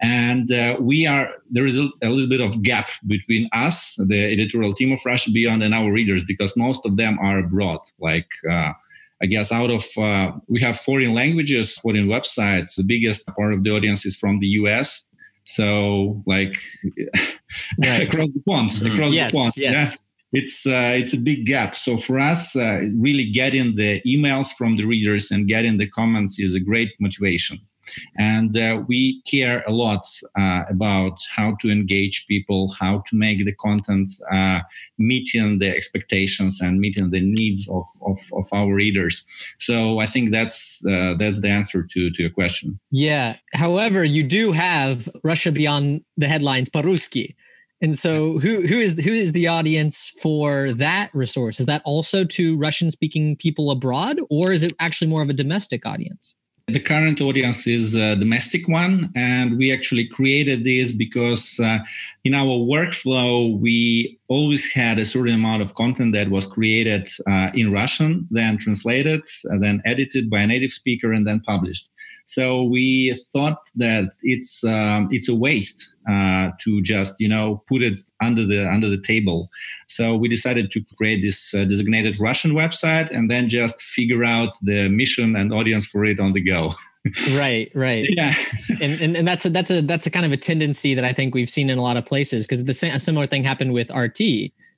And 0.02 0.52
uh, 0.52 0.78
we 0.80 1.08
are 1.08 1.30
there 1.50 1.66
is 1.66 1.78
a, 1.78 1.90
a, 2.02 2.10
little 2.10 2.30
bit 2.30 2.42
of 2.42 2.62
gap 2.62 2.90
between 3.08 3.50
us 3.54 3.96
the 3.98 4.32
editorial 4.32 4.74
team 4.74 4.92
of 4.92 5.00
russia 5.06 5.32
beyond 5.32 5.64
and 5.64 5.74
our 5.74 5.92
readers 5.92 6.24
because 6.24 6.56
most 6.56 6.86
of 6.86 6.98
them 6.98 7.18
are 7.20 7.40
abroad. 7.40 7.80
Like 8.00 8.30
uh, 8.50 8.74
I 9.22 9.26
guess 9.26 9.52
out 9.52 9.70
of 9.70 9.86
uh, 9.98 10.34
we 10.48 10.60
have 10.62 10.80
foreign 10.80 11.14
languages, 11.14 11.78
foreign 11.78 12.08
websites. 12.08 12.76
The 12.76 12.84
biggest 12.84 13.26
part 13.36 13.54
of 13.54 13.64
the 13.64 13.72
audience 13.72 14.06
is 14.06 14.18
from 14.18 14.40
the 14.40 14.48
US, 14.48 15.08
so 15.46 16.24
like 16.26 16.56
right. 17.84 18.04
across 18.04 18.30
the 18.30 18.42
pond, 18.48 18.70
mm-hmm. 18.70 18.94
across 18.94 19.14
yes, 19.14 19.32
the 19.32 19.38
pond. 19.38 19.54
Yes. 19.56 19.92
Yeah. 19.92 19.98
It's 20.36 20.66
uh, 20.66 20.96
it's 20.98 21.14
a 21.14 21.20
big 21.20 21.46
gap. 21.46 21.76
So 21.76 21.96
for 21.96 22.20
us, 22.20 22.56
uh, 22.56 22.82
really 23.00 23.30
getting 23.30 23.76
the 23.76 24.02
emails 24.02 24.48
from 24.58 24.78
the 24.78 24.86
readers 24.86 25.30
and 25.30 25.48
getting 25.48 25.78
the 25.78 25.88
comments 25.88 26.40
is 26.40 26.56
a 26.56 26.60
great 26.60 26.90
motivation. 27.00 27.60
And 28.18 28.56
uh, 28.58 28.84
we 28.88 29.22
care 29.24 29.64
a 29.68 29.72
lot 29.72 30.06
uh, 30.40 30.64
about 30.70 31.20
how 31.36 31.56
to 31.62 31.70
engage 31.70 32.26
people, 32.28 32.76
how 32.80 33.04
to 33.08 33.16
make 33.16 33.46
the 33.46 33.54
content 33.54 34.10
uh, 34.32 34.62
meeting 34.98 35.60
the 35.60 35.70
expectations 35.76 36.62
and 36.62 36.80
meeting 36.80 37.12
the 37.12 37.22
needs 37.22 37.70
of, 37.70 37.86
of, 38.06 38.18
of 38.34 38.46
our 38.54 38.74
readers. 38.74 39.26
So 39.60 40.00
I 40.00 40.06
think 40.06 40.32
that's 40.32 40.84
uh, 40.86 41.16
that's 41.18 41.42
the 41.42 41.50
answer 41.50 41.84
to, 41.84 42.10
to 42.12 42.22
your 42.22 42.32
question. 42.32 42.80
Yeah. 42.92 43.38
However, 43.54 44.04
you 44.04 44.24
do 44.24 44.52
have 44.52 45.10
Russia 45.24 45.52
Beyond 45.52 46.02
the 46.18 46.28
Headlines, 46.28 46.70
Paruski. 46.70 47.36
And 47.84 48.00
so, 48.00 48.40
who 48.40 48.66
who 48.66 48.80
is 48.80 48.98
who 49.04 49.12
is 49.12 49.34
the 49.34 49.48
audience 49.48 50.14
for 50.22 50.72
that 50.72 51.10
resource? 51.14 51.60
Is 51.60 51.66
that 51.66 51.82
also 51.84 52.24
to 52.24 52.58
Russian 52.58 52.92
speaking 52.92 53.36
people 53.36 53.72
abroad, 53.72 54.20
or 54.30 54.54
is 54.54 54.64
it 54.64 54.74
actually 54.80 55.10
more 55.10 55.22
of 55.22 55.28
a 55.28 55.34
domestic 55.34 55.86
audience? 55.86 56.34
The 56.68 56.80
current 56.80 57.20
audience 57.20 57.68
is 57.68 57.96
a 57.96 58.16
domestic 58.16 58.70
one, 58.70 59.12
and 59.18 59.58
we 59.58 59.74
actually 59.74 60.08
created 60.08 60.64
this 60.64 60.94
because 60.94 61.60
uh, 61.60 61.80
in 62.24 62.34
our 62.34 62.46
workflow, 62.46 63.60
we 63.60 64.18
always 64.30 64.72
had 64.72 64.98
a 64.98 65.04
certain 65.04 65.36
amount 65.36 65.62
of 65.62 65.76
content 65.76 66.14
that 66.14 66.30
was 66.30 66.48
created 66.48 67.10
uh, 67.30 67.50
in 67.54 67.74
Russian, 67.74 68.30
then 68.32 68.56
translated, 68.56 69.24
uh, 69.52 69.58
then 69.58 69.82
edited 69.84 70.30
by 70.30 70.40
a 70.40 70.48
native 70.48 70.72
speaker, 70.72 71.12
and 71.12 71.28
then 71.28 71.42
published. 71.42 71.90
So 72.26 72.64
we 72.64 73.16
thought 73.34 73.60
that 73.76 74.06
it's 74.24 74.64
um, 74.64 75.10
it's 75.12 75.28
a 75.28 75.36
waste 75.36 75.96
uh, 76.10 76.52
to 76.62 76.82
just 76.82 77.20
you 77.20 77.28
know 77.28 77.64
put 77.68 77.82
it 77.82 78.00
under 78.22 78.46
the 78.46 78.68
under 78.68 78.90
the 78.90 79.02
table. 79.02 79.50
So 79.88 80.16
we 80.16 80.28
decided 80.28 80.72
to 80.72 80.82
create 80.98 81.22
this 81.22 81.54
uh, 81.54 81.66
designated 81.66 82.20
Russian 82.20 82.52
website 82.52 83.10
and 83.12 83.30
then 83.30 83.50
just 83.50 83.82
figure 83.82 84.24
out 84.24 84.54
the 84.62 84.90
mission 84.90 85.36
and 85.36 85.54
audience 85.54 85.86
for 85.86 86.06
it 86.06 86.20
on 86.20 86.34
the 86.34 86.42
go. 86.42 86.74
right 87.36 87.70
right 87.76 88.06
yeah 88.16 88.34
and, 88.80 89.02
and 89.02 89.18
and 89.18 89.28
that's 89.28 89.46
a 89.46 89.50
that's 89.50 89.70
a 89.70 89.82
that's 89.82 90.08
a 90.08 90.10
kind 90.10 90.26
of 90.26 90.32
a 90.32 90.38
tendency 90.38 90.94
that 90.94 91.04
i 91.04 91.12
think 91.12 91.36
we've 91.36 91.50
seen 91.50 91.70
in 91.70 91.78
a 91.78 91.82
lot 91.82 91.98
of 91.98 92.06
places 92.06 92.48
because 92.48 92.64
the 92.64 92.74
same 92.74 92.96
a 92.96 93.00
similar 93.00 93.28
thing 93.28 93.44
happened 93.44 93.74
with 93.74 93.92
rt 93.92 94.22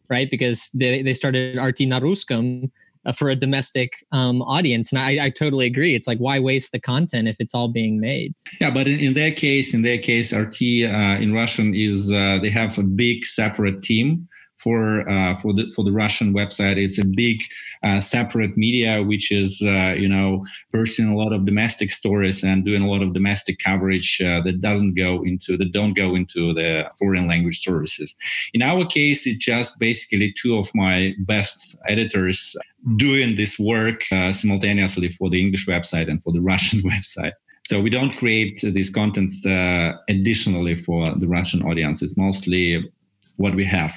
right 0.10 0.32
because 0.32 0.72
they, 0.74 1.04
they 1.04 1.14
started 1.14 1.56
rt 1.56 1.82
na 1.82 2.00
ruskom 2.00 2.64
uh, 2.64 2.68
for 3.14 3.30
a 3.30 3.36
domestic 3.36 3.92
um, 4.12 4.42
audience. 4.42 4.92
And 4.92 5.00
I, 5.00 5.26
I, 5.26 5.30
totally 5.30 5.66
agree. 5.66 5.94
It's 5.94 6.08
like, 6.08 6.18
why 6.18 6.40
waste 6.40 6.72
the 6.72 6.80
content 6.80 7.28
if 7.28 7.36
it's 7.40 7.54
all 7.54 7.68
being 7.68 8.00
made? 8.00 8.34
Yeah, 8.60 8.72
but 8.72 8.88
in, 8.88 9.00
in 9.00 9.14
their 9.14 9.32
case, 9.32 9.74
in 9.74 9.82
their 9.82 9.98
case, 9.98 10.34
RT 10.34 10.62
uh, 10.62 11.22
in 11.22 11.34
Russian 11.34 11.74
is 11.76 12.12
uh, 12.12 12.40
they 12.42 12.50
have 12.50 12.78
a 12.80 12.84
big 12.84 13.26
separate 13.26 13.82
team 13.84 14.28
for 14.66 15.08
uh, 15.08 15.36
for 15.36 15.54
the 15.54 15.70
for 15.76 15.84
the 15.86 15.92
Russian 16.04 16.34
website. 16.34 16.78
It's 16.78 16.98
a 16.98 17.06
big 17.06 17.38
uh, 17.84 18.00
separate 18.00 18.58
media 18.58 19.04
which 19.12 19.32
is 19.32 19.62
uh, 19.64 19.94
you 20.04 20.10
know 20.10 20.44
pursuing 20.74 21.14
a 21.14 21.18
lot 21.24 21.34
of 21.34 21.46
domestic 21.46 21.92
stories 21.92 22.44
and 22.44 22.66
doing 22.66 22.82
a 22.82 22.90
lot 22.94 23.04
of 23.04 23.14
domestic 23.14 23.60
coverage 23.60 24.20
uh, 24.20 24.42
that 24.46 24.62
doesn't 24.62 24.96
go 24.96 25.12
into 25.24 25.56
that 25.60 25.72
don't 25.72 25.96
go 26.04 26.16
into 26.16 26.42
the 26.60 26.70
foreign 26.98 27.28
language 27.28 27.60
services. 27.60 28.16
In 28.56 28.62
our 28.64 28.84
case, 28.86 29.28
it's 29.28 29.46
just 29.54 29.78
basically 29.80 30.34
two 30.42 30.58
of 30.58 30.68
my 30.74 31.14
best 31.20 31.78
editors 31.88 32.56
doing 32.98 33.36
this 33.36 33.60
work 33.60 34.02
uh, 34.12 34.34
simultaneously 34.34 35.10
for 35.10 35.30
the 35.30 35.42
English 35.46 35.68
website 35.68 36.10
and 36.10 36.22
for 36.24 36.34
the 36.34 36.42
Russian 36.42 36.80
website. 36.94 37.34
So 37.68 37.82
we 37.82 37.90
don't 37.90 38.16
create 38.16 38.62
these 38.62 38.92
contents 38.92 39.44
uh, 39.44 39.94
additionally 40.08 40.76
for 40.76 41.00
the 41.16 41.28
Russian 41.28 41.64
audience. 41.64 42.04
It's 42.04 42.16
mostly 42.16 42.92
what 43.38 43.56
we 43.56 43.66
have. 43.66 43.94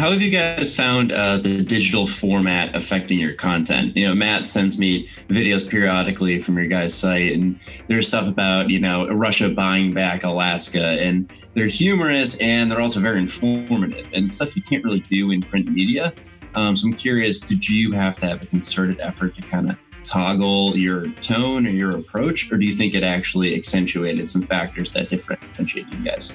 how 0.00 0.10
have 0.10 0.22
you 0.22 0.30
guys 0.30 0.74
found 0.74 1.12
uh, 1.12 1.36
the 1.36 1.62
digital 1.62 2.06
format 2.06 2.74
affecting 2.74 3.20
your 3.20 3.34
content? 3.34 3.94
You 3.94 4.08
know, 4.08 4.14
Matt 4.14 4.48
sends 4.48 4.78
me 4.78 5.06
videos 5.28 5.68
periodically 5.68 6.38
from 6.38 6.56
your 6.56 6.68
guys' 6.68 6.94
site, 6.94 7.34
and 7.34 7.60
there's 7.86 8.08
stuff 8.08 8.26
about 8.26 8.70
you 8.70 8.80
know 8.80 9.08
Russia 9.08 9.50
buying 9.50 9.92
back 9.92 10.24
Alaska, 10.24 10.98
and 10.98 11.30
they're 11.52 11.66
humorous 11.66 12.40
and 12.40 12.70
they're 12.70 12.80
also 12.80 12.98
very 12.98 13.18
informative 13.18 14.10
and 14.14 14.32
stuff 14.32 14.56
you 14.56 14.62
can't 14.62 14.82
really 14.84 15.00
do 15.00 15.32
in 15.32 15.42
print 15.42 15.70
media. 15.70 16.14
Um, 16.54 16.78
so 16.78 16.88
I'm 16.88 16.94
curious, 16.94 17.38
did 17.38 17.68
you 17.68 17.92
have 17.92 18.16
to 18.20 18.26
have 18.26 18.42
a 18.42 18.46
concerted 18.46 19.00
effort 19.00 19.36
to 19.36 19.42
kind 19.42 19.68
of 19.68 19.89
toggle 20.10 20.76
your 20.76 21.08
tone 21.20 21.66
or 21.66 21.70
your 21.70 21.92
approach, 21.96 22.50
or 22.50 22.56
do 22.58 22.66
you 22.66 22.72
think 22.72 22.94
it 22.94 23.04
actually 23.04 23.54
accentuated 23.54 24.28
some 24.28 24.42
factors 24.42 24.92
that 24.92 25.08
differentiate 25.08 25.86
you 25.92 26.04
guys? 26.04 26.34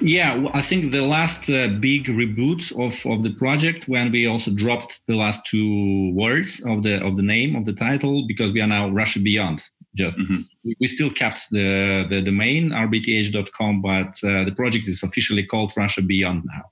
Yeah, 0.00 0.46
I 0.52 0.60
think 0.60 0.92
the 0.92 1.06
last 1.06 1.48
uh, 1.48 1.68
big 1.80 2.04
reboot 2.06 2.70
of, 2.72 2.94
of 3.10 3.22
the 3.22 3.30
project 3.30 3.88
when 3.88 4.12
we 4.12 4.26
also 4.26 4.50
dropped 4.50 5.06
the 5.06 5.16
last 5.16 5.46
two 5.46 6.12
words 6.12 6.62
of 6.66 6.82
the 6.82 7.02
of 7.02 7.16
the 7.16 7.22
name 7.22 7.56
of 7.56 7.64
the 7.64 7.72
title 7.72 8.26
because 8.26 8.52
we 8.52 8.60
are 8.60 8.66
now 8.66 8.90
Russia 8.90 9.20
Beyond. 9.20 9.62
Just 9.94 10.18
mm-hmm. 10.18 10.72
we 10.80 10.86
still 10.86 11.10
kept 11.10 11.48
the 11.50 12.04
the 12.10 12.20
domain 12.20 12.70
rbth.com, 12.70 13.80
but 13.80 14.12
uh, 14.22 14.44
the 14.44 14.54
project 14.54 14.86
is 14.86 15.02
officially 15.02 15.44
called 15.44 15.72
Russia 15.76 16.02
Beyond 16.02 16.42
now. 16.44 16.64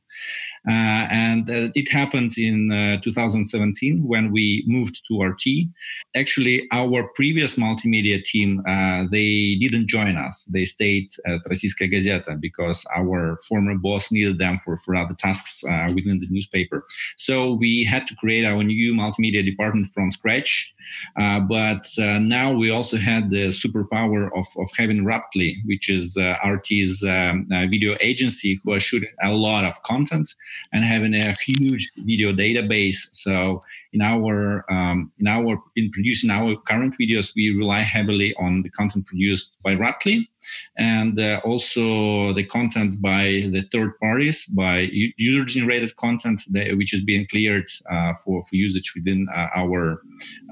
Uh, 0.67 1.07
and 1.11 1.51
uh, 1.51 1.69
it 1.75 1.91
happened 1.91 2.39
in 2.39 2.73
uh, 2.73 2.97
2017 3.03 4.03
when 4.07 4.33
we 4.33 4.65
moved 4.67 5.03
to 5.07 5.21
RT. 5.21 5.69
Actually, 6.17 6.67
our 6.73 7.11
previous 7.15 7.57
multimedia 7.57 8.23
team, 8.23 8.63
they 9.11 9.57
didn't 9.61 9.89
join 9.89 10.17
us. 10.17 10.45
They 10.53 10.65
stayed 10.65 11.09
at 11.27 11.45
Rossiyskaya 11.45 11.93
Gazeta 11.93 12.41
because 12.41 12.85
our 12.97 13.37
former 13.49 13.77
boss 13.77 14.11
needed 14.11 14.39
them 14.39 14.59
for, 14.65 14.77
for 14.77 14.95
other 14.95 15.15
tasks 15.15 15.63
within 15.95 16.21
the 16.21 16.29
newspaper. 16.31 16.87
So 17.17 17.53
we 17.53 17.85
had 17.85 18.07
to 18.09 18.17
create 18.17 18.45
our 18.45 18.63
new 18.63 18.95
multimedia 18.95 19.45
department 19.45 19.89
from 19.89 20.13
scratch. 20.13 20.75
Uh, 21.17 21.41
but 21.41 21.87
uh, 21.99 22.19
now 22.19 22.53
we 22.53 22.71
also 22.71 22.97
had 22.97 23.31
the 23.31 23.49
superpower 23.49 24.29
of, 24.37 24.47
of 24.59 24.69
having 24.77 25.05
Ruptly, 25.05 25.57
which 25.65 25.89
is 25.89 26.17
uh, 26.17 26.37
RT's 26.45 27.05
um, 27.05 27.47
video 27.71 27.97
agency, 28.01 28.61
who 28.63 28.73
are 28.73 28.81
shooting 28.81 29.11
a 29.23 29.33
lot 29.33 29.65
of 29.65 29.83
content 29.83 30.35
and 30.73 30.85
having 30.85 31.15
a 31.15 31.33
huge 31.35 31.91
video 31.99 32.33
database. 32.33 33.09
So 33.13 33.63
in 33.93 34.03
our 34.03 34.65
um, 34.71 35.13
in 35.19 35.27
our 35.27 35.59
in 35.77 35.91
producing 35.91 36.31
our 36.31 36.57
current 36.57 36.95
videos, 37.01 37.33
we 37.35 37.57
rely 37.57 37.81
heavily 37.81 38.35
on 38.37 38.63
the 38.63 38.71
content 38.71 39.07
produced 39.07 39.57
by 39.63 39.75
Ruptly 39.75 40.29
and 40.77 41.19
uh, 41.19 41.41
also 41.45 42.33
the 42.33 42.45
content 42.45 43.01
by 43.01 43.43
the 43.51 43.63
third 43.73 43.99
parties, 43.99 44.47
by 44.47 44.91
user 45.17 45.45
generated 45.45 45.97
content 45.97 46.43
that, 46.51 46.77
which 46.77 46.93
is 46.93 47.05
being 47.05 47.27
cleared 47.27 47.67
uh, 47.91 48.15
for 48.15 48.43
for 48.43 48.57
usage 48.57 48.93
within 48.95 49.29
uh, 49.35 49.49
our 49.55 50.03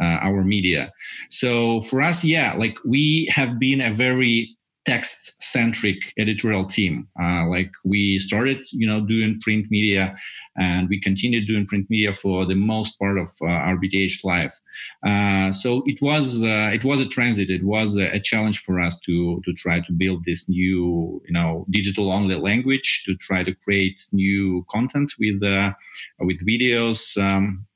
uh, 0.00 0.18
our 0.22 0.44
media. 0.44 0.92
So 1.30 1.80
for 1.82 2.00
us, 2.00 2.24
yeah, 2.24 2.54
like 2.56 2.76
we 2.84 3.26
have 3.26 3.58
been 3.58 3.80
a 3.80 3.92
very 3.92 4.56
text 4.84 5.40
centric 5.42 6.12
editorial 6.18 6.64
team. 6.64 7.06
Uh, 7.20 7.46
like 7.46 7.70
we 7.84 8.18
started, 8.18 8.66
you 8.72 8.86
know, 8.86 9.00
doing 9.00 9.38
print 9.40 9.66
media, 9.70 10.14
and 10.56 10.88
we 10.88 11.00
continued 11.00 11.46
doing 11.46 11.66
print 11.66 11.88
media 11.88 12.12
for 12.12 12.44
the 12.44 12.54
most 12.54 12.98
part 12.98 13.18
of 13.18 13.28
uh, 13.42 13.74
life. 14.24 14.60
Uh, 15.04 15.52
so 15.52 15.82
it 15.86 16.00
was 16.02 16.42
uh, 16.42 16.70
it 16.72 16.84
was 16.84 17.00
a 17.00 17.06
transit. 17.06 17.50
It 17.50 17.64
was 17.64 17.96
a, 17.96 18.10
a, 18.14 18.20
challenge 18.20 18.58
for 18.60 18.80
us 18.80 18.98
to 19.00 19.40
to 19.44 19.52
try 19.54 19.80
to 19.80 19.92
build 19.92 20.24
this 20.24 20.48
new, 20.48 21.22
you 21.26 21.32
know, 21.32 21.64
digital 21.70 22.12
only 22.12 22.34
language 22.34 23.04
to 23.06 23.14
try 23.16 23.44
to 23.44 23.54
create 23.54 24.02
new 24.12 24.64
content 24.70 25.12
with 25.18 25.42
uh, 25.42 25.72
with 26.20 26.46
videos. 26.46 27.16
Um, 27.16 27.66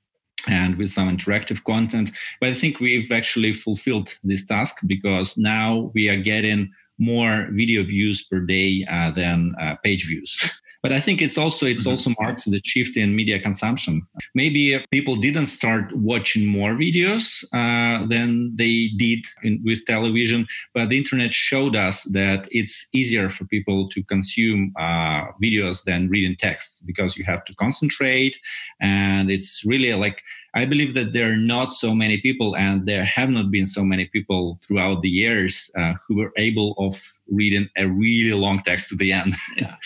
and 0.48 0.76
with 0.76 0.90
some 0.90 1.10
interactive 1.10 1.64
content. 1.64 2.12
But 2.40 2.50
I 2.50 2.54
think 2.54 2.78
we've 2.78 3.10
actually 3.10 3.52
fulfilled 3.52 4.16
this 4.22 4.46
task 4.46 4.76
because 4.86 5.36
now 5.36 5.90
we 5.92 6.08
are 6.08 6.16
getting 6.16 6.70
more 6.98 7.48
video 7.50 7.82
views 7.82 8.22
per 8.22 8.40
day 8.40 8.84
uh, 8.90 9.10
than 9.10 9.54
uh, 9.60 9.76
page 9.82 10.06
views. 10.06 10.60
but 10.86 10.92
I 10.92 11.00
think 11.00 11.20
it's 11.20 11.36
also 11.36 11.66
it's 11.66 11.80
mm-hmm. 11.80 11.90
also 11.90 12.14
marks 12.20 12.44
the 12.44 12.60
shift 12.64 12.96
in 12.96 13.16
media 13.16 13.40
consumption. 13.40 14.06
Maybe 14.36 14.78
people 14.92 15.16
didn't 15.16 15.46
start 15.46 15.84
watching 15.96 16.46
more 16.46 16.74
videos 16.74 17.44
uh, 17.52 18.06
than 18.06 18.54
they 18.54 18.90
did 18.96 19.26
in, 19.42 19.60
with 19.64 19.84
television, 19.84 20.46
but 20.74 20.90
the 20.90 20.98
internet 20.98 21.32
showed 21.32 21.74
us 21.74 22.04
that 22.12 22.46
it's 22.52 22.88
easier 22.94 23.30
for 23.30 23.44
people 23.46 23.88
to 23.88 24.02
consume 24.04 24.72
uh, 24.78 25.24
videos 25.42 25.82
than 25.82 26.08
reading 26.08 26.36
texts 26.36 26.82
because 26.82 27.16
you 27.16 27.24
have 27.24 27.44
to 27.46 27.54
concentrate, 27.56 28.38
and 28.80 29.28
it's 29.28 29.64
really 29.66 29.92
like 29.94 30.22
I 30.56 30.64
believe 30.64 30.94
that 30.94 31.12
there 31.12 31.30
are 31.30 31.36
not 31.36 31.74
so 31.74 31.94
many 31.94 32.16
people, 32.16 32.56
and 32.56 32.86
there 32.86 33.04
have 33.04 33.28
not 33.30 33.50
been 33.50 33.66
so 33.66 33.84
many 33.84 34.06
people 34.06 34.58
throughout 34.66 35.02
the 35.02 35.10
years 35.10 35.70
uh, 35.76 35.94
who 36.02 36.16
were 36.16 36.32
able 36.38 36.74
of 36.78 36.94
reading 37.30 37.68
a 37.76 37.86
really 37.86 38.32
long 38.32 38.60
text 38.60 38.88
to 38.88 38.96
the 38.96 39.12
end. 39.12 39.34
Yeah, 39.58 39.76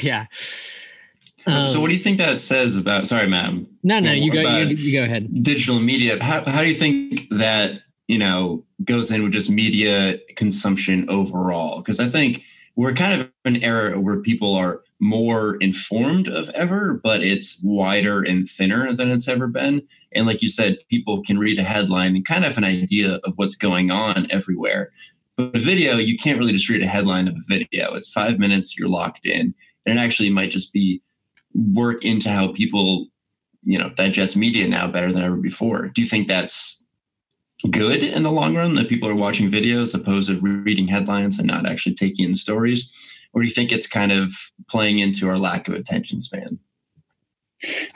yeah. 0.00 0.26
Um, 1.46 1.68
so, 1.68 1.78
what 1.78 1.90
do 1.90 1.96
you 1.96 2.02
think 2.02 2.16
that 2.18 2.40
says 2.40 2.78
about? 2.78 3.06
Sorry, 3.06 3.28
ma'am. 3.28 3.66
No, 3.82 4.00
no, 4.00 4.12
you 4.12 4.32
go. 4.32 4.40
You, 4.40 4.68
you, 4.68 4.98
go 4.98 5.04
ahead. 5.04 5.28
Digital 5.42 5.78
media. 5.78 6.22
How 6.24 6.42
how 6.46 6.62
do 6.62 6.68
you 6.68 6.74
think 6.74 7.28
that 7.28 7.82
you 8.08 8.18
know 8.18 8.64
goes 8.82 9.10
in 9.10 9.22
with 9.22 9.32
just 9.32 9.50
media 9.50 10.16
consumption 10.36 11.08
overall? 11.10 11.82
Because 11.82 12.00
I 12.00 12.06
think 12.06 12.44
we're 12.76 12.92
kind 12.92 13.20
of 13.20 13.30
an 13.44 13.62
era 13.62 14.00
where 14.00 14.20
people 14.20 14.54
are 14.54 14.82
more 15.00 15.56
informed 15.56 16.28
of 16.28 16.48
ever, 16.50 17.00
but 17.02 17.22
it's 17.22 17.60
wider 17.62 18.22
and 18.22 18.48
thinner 18.48 18.92
than 18.92 19.10
it's 19.10 19.28
ever 19.28 19.46
been. 19.46 19.82
And 20.12 20.26
like 20.26 20.42
you 20.42 20.48
said, 20.48 20.78
people 20.88 21.22
can 21.22 21.38
read 21.38 21.58
a 21.58 21.62
headline 21.62 22.16
and 22.16 22.24
kind 22.24 22.44
of 22.44 22.56
an 22.56 22.64
idea 22.64 23.20
of 23.24 23.34
what's 23.36 23.54
going 23.54 23.90
on 23.90 24.26
everywhere. 24.30 24.90
But 25.36 25.54
a 25.54 25.58
video, 25.58 25.96
you 25.96 26.16
can't 26.16 26.38
really 26.38 26.52
just 26.52 26.68
read 26.68 26.82
a 26.82 26.86
headline 26.86 27.28
of 27.28 27.34
a 27.34 27.42
video. 27.46 27.94
It's 27.94 28.10
five 28.10 28.38
minutes, 28.38 28.78
you're 28.78 28.88
locked 28.88 29.26
in. 29.26 29.54
And 29.84 29.98
it 29.98 30.00
actually 30.00 30.30
might 30.30 30.50
just 30.50 30.72
be 30.72 31.02
work 31.52 32.04
into 32.04 32.28
how 32.30 32.52
people, 32.52 33.08
you 33.62 33.78
know, 33.78 33.90
digest 33.90 34.36
media 34.36 34.66
now 34.68 34.90
better 34.90 35.12
than 35.12 35.24
ever 35.24 35.36
before. 35.36 35.88
Do 35.88 36.00
you 36.00 36.08
think 36.08 36.28
that's 36.28 36.83
good 37.70 38.02
in 38.02 38.22
the 38.22 38.30
long 38.30 38.56
run 38.56 38.74
that 38.74 38.88
people 38.88 39.08
are 39.08 39.14
watching 39.14 39.50
videos 39.50 39.94
opposed 39.94 40.28
to 40.28 40.40
reading 40.40 40.88
headlines 40.88 41.38
and 41.38 41.46
not 41.46 41.66
actually 41.66 41.94
taking 41.94 42.26
in 42.26 42.34
stories? 42.34 42.90
Or 43.32 43.42
do 43.42 43.48
you 43.48 43.54
think 43.54 43.72
it's 43.72 43.86
kind 43.86 44.12
of 44.12 44.32
playing 44.68 45.00
into 45.00 45.28
our 45.28 45.38
lack 45.38 45.68
of 45.68 45.74
attention 45.74 46.20
span? 46.20 46.58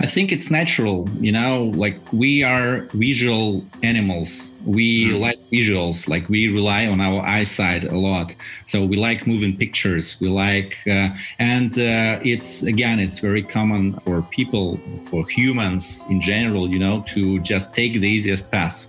I 0.01 0.07
think 0.07 0.33
it's 0.33 0.51
natural, 0.51 1.09
you 1.21 1.33
know, 1.33 1.73
like 1.77 1.99
we 2.13 2.43
are 2.43 2.89
visual 2.95 3.65
animals. 3.83 4.55
We 4.65 5.11
mm. 5.11 5.21
like 5.21 5.39
visuals, 5.53 6.09
like 6.09 6.29
we 6.29 6.53
rely 6.53 6.87
on 6.87 7.01
our 7.01 7.21
eyesight 7.23 7.85
a 7.85 7.99
lot. 7.99 8.35
So 8.67 8.85
we 8.85 8.97
like 8.97 9.27
moving 9.27 9.57
pictures. 9.57 10.17
We 10.21 10.29
like, 10.29 10.79
uh, 10.87 11.11
and 11.39 11.73
uh, 11.73 12.21
it's 12.25 12.63
again, 12.63 12.99
it's 12.99 13.19
very 13.19 13.43
common 13.43 13.93
for 13.93 14.23
people, 14.23 14.79
for 15.11 15.27
humans 15.29 16.05
in 16.09 16.21
general, 16.21 16.69
you 16.69 16.79
know, 16.79 17.05
to 17.09 17.41
just 17.41 17.75
take 17.75 17.93
the 17.95 18.09
easiest 18.09 18.51
path 18.51 18.87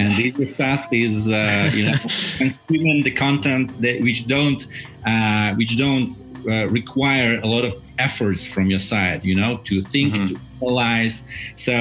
and 0.00 0.08
this 0.16 0.56
path 0.56 0.84
is 0.92 1.30
uh, 1.30 1.70
you 1.74 1.84
know 1.86 1.98
consuming 2.42 3.02
the 3.02 3.10
content 3.10 3.66
that 3.84 4.00
which 4.00 4.26
don't 4.26 4.66
uh, 5.06 5.54
which 5.54 5.76
don't 5.76 6.10
uh, 6.48 6.66
require 6.68 7.32
a 7.42 7.46
lot 7.54 7.64
of 7.64 7.74
efforts 7.98 8.42
from 8.52 8.66
your 8.72 8.82
side 8.92 9.24
you 9.24 9.34
know 9.40 9.52
to 9.68 9.74
think 9.82 10.14
mm-hmm. 10.14 10.26
to 10.28 10.40
analyze. 10.60 11.28
So 11.56 11.74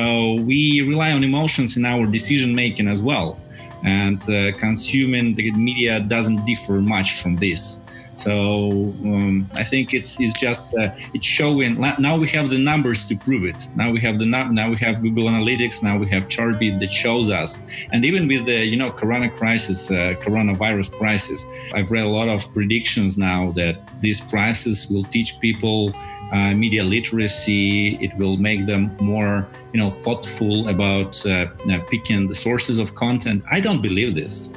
we 0.49 0.81
rely 0.81 1.11
on 1.11 1.23
emotions 1.23 1.77
in 1.77 1.85
our 1.85 2.05
decision 2.05 2.55
making 2.55 2.87
as 2.87 3.01
well. 3.01 3.37
And 3.83 4.21
uh, 4.29 4.51
consuming 4.57 5.35
the 5.35 5.51
media 5.51 5.99
doesn't 6.01 6.45
differ 6.45 6.81
much 6.95 7.21
from 7.21 7.37
this 7.37 7.81
So 8.19 8.93
um, 9.05 9.47
I 9.55 9.63
think 9.63 9.93
it's 9.93 10.19
it's 10.19 10.37
just 10.37 10.75
uh, 10.75 10.91
it's 11.13 11.25
showing. 11.25 11.79
Now 11.79 12.17
we 12.17 12.27
have 12.29 12.49
the 12.49 12.57
numbers 12.57 13.07
to 13.07 13.15
prove 13.15 13.45
it. 13.45 13.69
Now 13.77 13.93
we 13.93 14.01
have 14.01 14.19
the 14.19 14.25
now 14.25 14.69
we 14.69 14.77
have 14.77 15.01
Google 15.01 15.27
Analytics. 15.27 15.81
Now 15.83 15.97
we 15.97 16.07
have 16.09 16.27
Chartbeat 16.27 16.79
that 16.81 16.91
shows 16.91 17.29
us. 17.29 17.63
And 17.93 18.03
even 18.03 18.27
with 18.27 18.45
the 18.45 18.65
you 18.65 18.75
know 18.75 18.91
Corona 18.91 19.29
crisis, 19.29 19.89
uh, 19.89 20.15
coronavirus 20.19 20.91
crisis, 20.91 21.45
I've 21.73 21.91
read 21.91 22.05
a 22.05 22.09
lot 22.09 22.27
of 22.27 22.53
predictions 22.53 23.17
now 23.17 23.51
that 23.53 23.75
these 24.01 24.19
crisis 24.19 24.89
will 24.89 25.05
teach 25.05 25.39
people 25.39 25.93
uh, 26.31 26.53
media 26.53 26.83
literacy. 26.83 27.95
It 28.03 28.15
will 28.17 28.37
make 28.37 28.65
them 28.65 28.95
more, 28.99 29.47
you 29.73 29.79
know, 29.79 29.89
thoughtful 29.89 30.67
about 30.67 31.25
uh, 31.25 31.47
uh, 31.71 31.79
picking 31.89 32.27
the 32.27 32.35
sources 32.35 32.79
of 32.79 32.95
content. 32.95 33.43
I 33.49 33.61
don't 33.61 33.81
believe 33.81 34.13
this. 34.13 34.51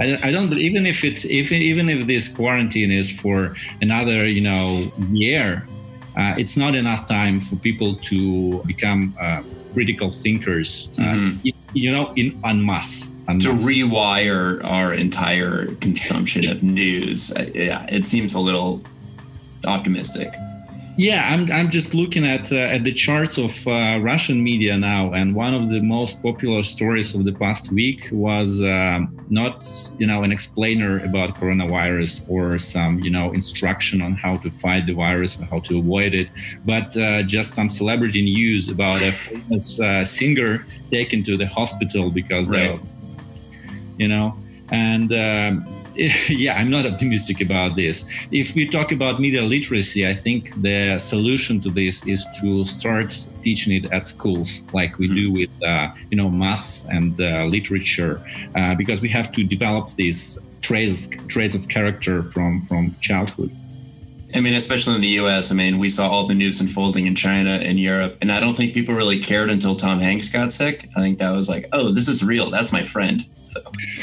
I, 0.00 0.16
I 0.24 0.32
don't 0.32 0.52
even 0.54 0.86
if 0.86 1.04
it's 1.04 1.24
if 1.26 1.52
even 1.52 1.88
if 1.88 2.06
this 2.06 2.26
quarantine 2.26 2.90
is 2.90 3.10
for 3.10 3.54
another 3.82 4.26
you 4.26 4.40
know 4.40 4.90
year, 5.10 5.66
uh, 6.16 6.34
it's 6.38 6.56
not 6.56 6.74
enough 6.74 7.06
time 7.06 7.38
for 7.38 7.56
people 7.56 7.94
to 7.96 8.62
become 8.64 9.14
uh, 9.20 9.42
critical 9.72 10.10
thinkers. 10.10 10.92
Uh, 10.98 11.02
mm-hmm. 11.02 11.46
You, 11.46 11.52
you, 11.72 11.92
know, 11.92 12.12
in 12.16 12.38
en 12.44 12.64
masse. 12.64 13.10
to 13.28 13.52
rewire 13.62 14.64
our 14.64 14.92
entire 14.94 15.66
consumption 15.76 16.48
of 16.48 16.62
news. 16.62 17.32
Uh, 17.32 17.48
yeah, 17.54 17.86
it 17.88 18.04
seems 18.04 18.34
a 18.34 18.40
little 18.40 18.82
optimistic. 19.66 20.32
Yeah, 21.00 21.26
I'm, 21.32 21.50
I'm 21.50 21.70
just 21.70 21.94
looking 21.94 22.26
at 22.26 22.52
uh, 22.52 22.74
at 22.76 22.84
the 22.84 22.92
charts 22.92 23.38
of 23.38 23.66
uh, 23.66 23.98
Russian 24.02 24.44
media 24.44 24.76
now, 24.76 25.12
and 25.14 25.34
one 25.34 25.54
of 25.54 25.70
the 25.70 25.80
most 25.80 26.22
popular 26.22 26.62
stories 26.62 27.14
of 27.14 27.24
the 27.24 27.32
past 27.32 27.72
week 27.72 28.10
was 28.12 28.62
um, 28.62 29.18
not 29.30 29.66
you 29.98 30.06
know 30.06 30.24
an 30.24 30.30
explainer 30.30 31.02
about 31.02 31.36
coronavirus 31.36 32.28
or 32.28 32.58
some 32.58 32.98
you 32.98 33.08
know 33.08 33.32
instruction 33.32 34.02
on 34.02 34.12
how 34.12 34.36
to 34.44 34.50
fight 34.50 34.84
the 34.84 34.92
virus 34.92 35.38
and 35.38 35.48
how 35.48 35.60
to 35.60 35.78
avoid 35.78 36.12
it, 36.12 36.28
but 36.66 36.94
uh, 36.98 37.22
just 37.22 37.54
some 37.54 37.70
celebrity 37.70 38.20
news 38.20 38.68
about 38.68 39.00
a 39.00 39.10
famous 39.10 39.80
uh, 39.80 40.04
singer 40.04 40.66
taken 40.90 41.24
to 41.24 41.38
the 41.38 41.46
hospital 41.46 42.10
because 42.10 42.46
right. 42.46 42.78
you 43.96 44.08
know 44.08 44.36
and. 44.70 45.10
Um, 45.14 45.79
yeah, 46.28 46.54
I'm 46.56 46.70
not 46.70 46.86
optimistic 46.86 47.40
about 47.40 47.76
this. 47.76 48.04
If 48.30 48.54
we 48.54 48.66
talk 48.66 48.92
about 48.92 49.20
media 49.20 49.42
literacy, 49.42 50.06
I 50.06 50.14
think 50.14 50.54
the 50.62 50.98
solution 50.98 51.60
to 51.62 51.70
this 51.70 52.06
is 52.06 52.24
to 52.40 52.64
start 52.64 53.10
teaching 53.42 53.72
it 53.72 53.92
at 53.92 54.06
schools, 54.06 54.64
like 54.72 54.98
we 54.98 55.08
do 55.08 55.32
with, 55.32 55.50
uh, 55.62 55.90
you 56.10 56.16
know, 56.16 56.30
math 56.30 56.88
and 56.88 57.20
uh, 57.20 57.44
literature, 57.46 58.20
uh, 58.54 58.74
because 58.76 59.00
we 59.00 59.08
have 59.08 59.32
to 59.32 59.44
develop 59.44 59.88
these 59.90 60.38
traits 60.60 61.06
of, 61.06 61.28
traits 61.28 61.54
of 61.54 61.68
character 61.68 62.22
from 62.22 62.62
from 62.62 62.92
childhood. 63.00 63.50
I 64.34 64.40
mean, 64.40 64.54
especially 64.54 64.94
in 64.94 65.00
the 65.00 65.14
U.S. 65.22 65.50
I 65.50 65.54
mean, 65.54 65.78
we 65.78 65.88
saw 65.88 66.08
all 66.08 66.28
the 66.28 66.34
news 66.34 66.60
unfolding 66.60 67.06
in 67.06 67.16
China 67.16 67.50
and 67.50 67.80
Europe, 67.80 68.16
and 68.22 68.30
I 68.30 68.38
don't 68.38 68.54
think 68.54 68.74
people 68.74 68.94
really 68.94 69.18
cared 69.18 69.50
until 69.50 69.74
Tom 69.74 69.98
Hanks 69.98 70.28
got 70.28 70.52
sick. 70.52 70.88
I 70.96 71.00
think 71.00 71.18
that 71.18 71.30
was 71.30 71.48
like, 71.48 71.66
oh, 71.72 71.90
this 71.90 72.08
is 72.08 72.22
real. 72.22 72.48
That's 72.48 72.70
my 72.70 72.84
friend. 72.84 73.24
So. 73.50 73.60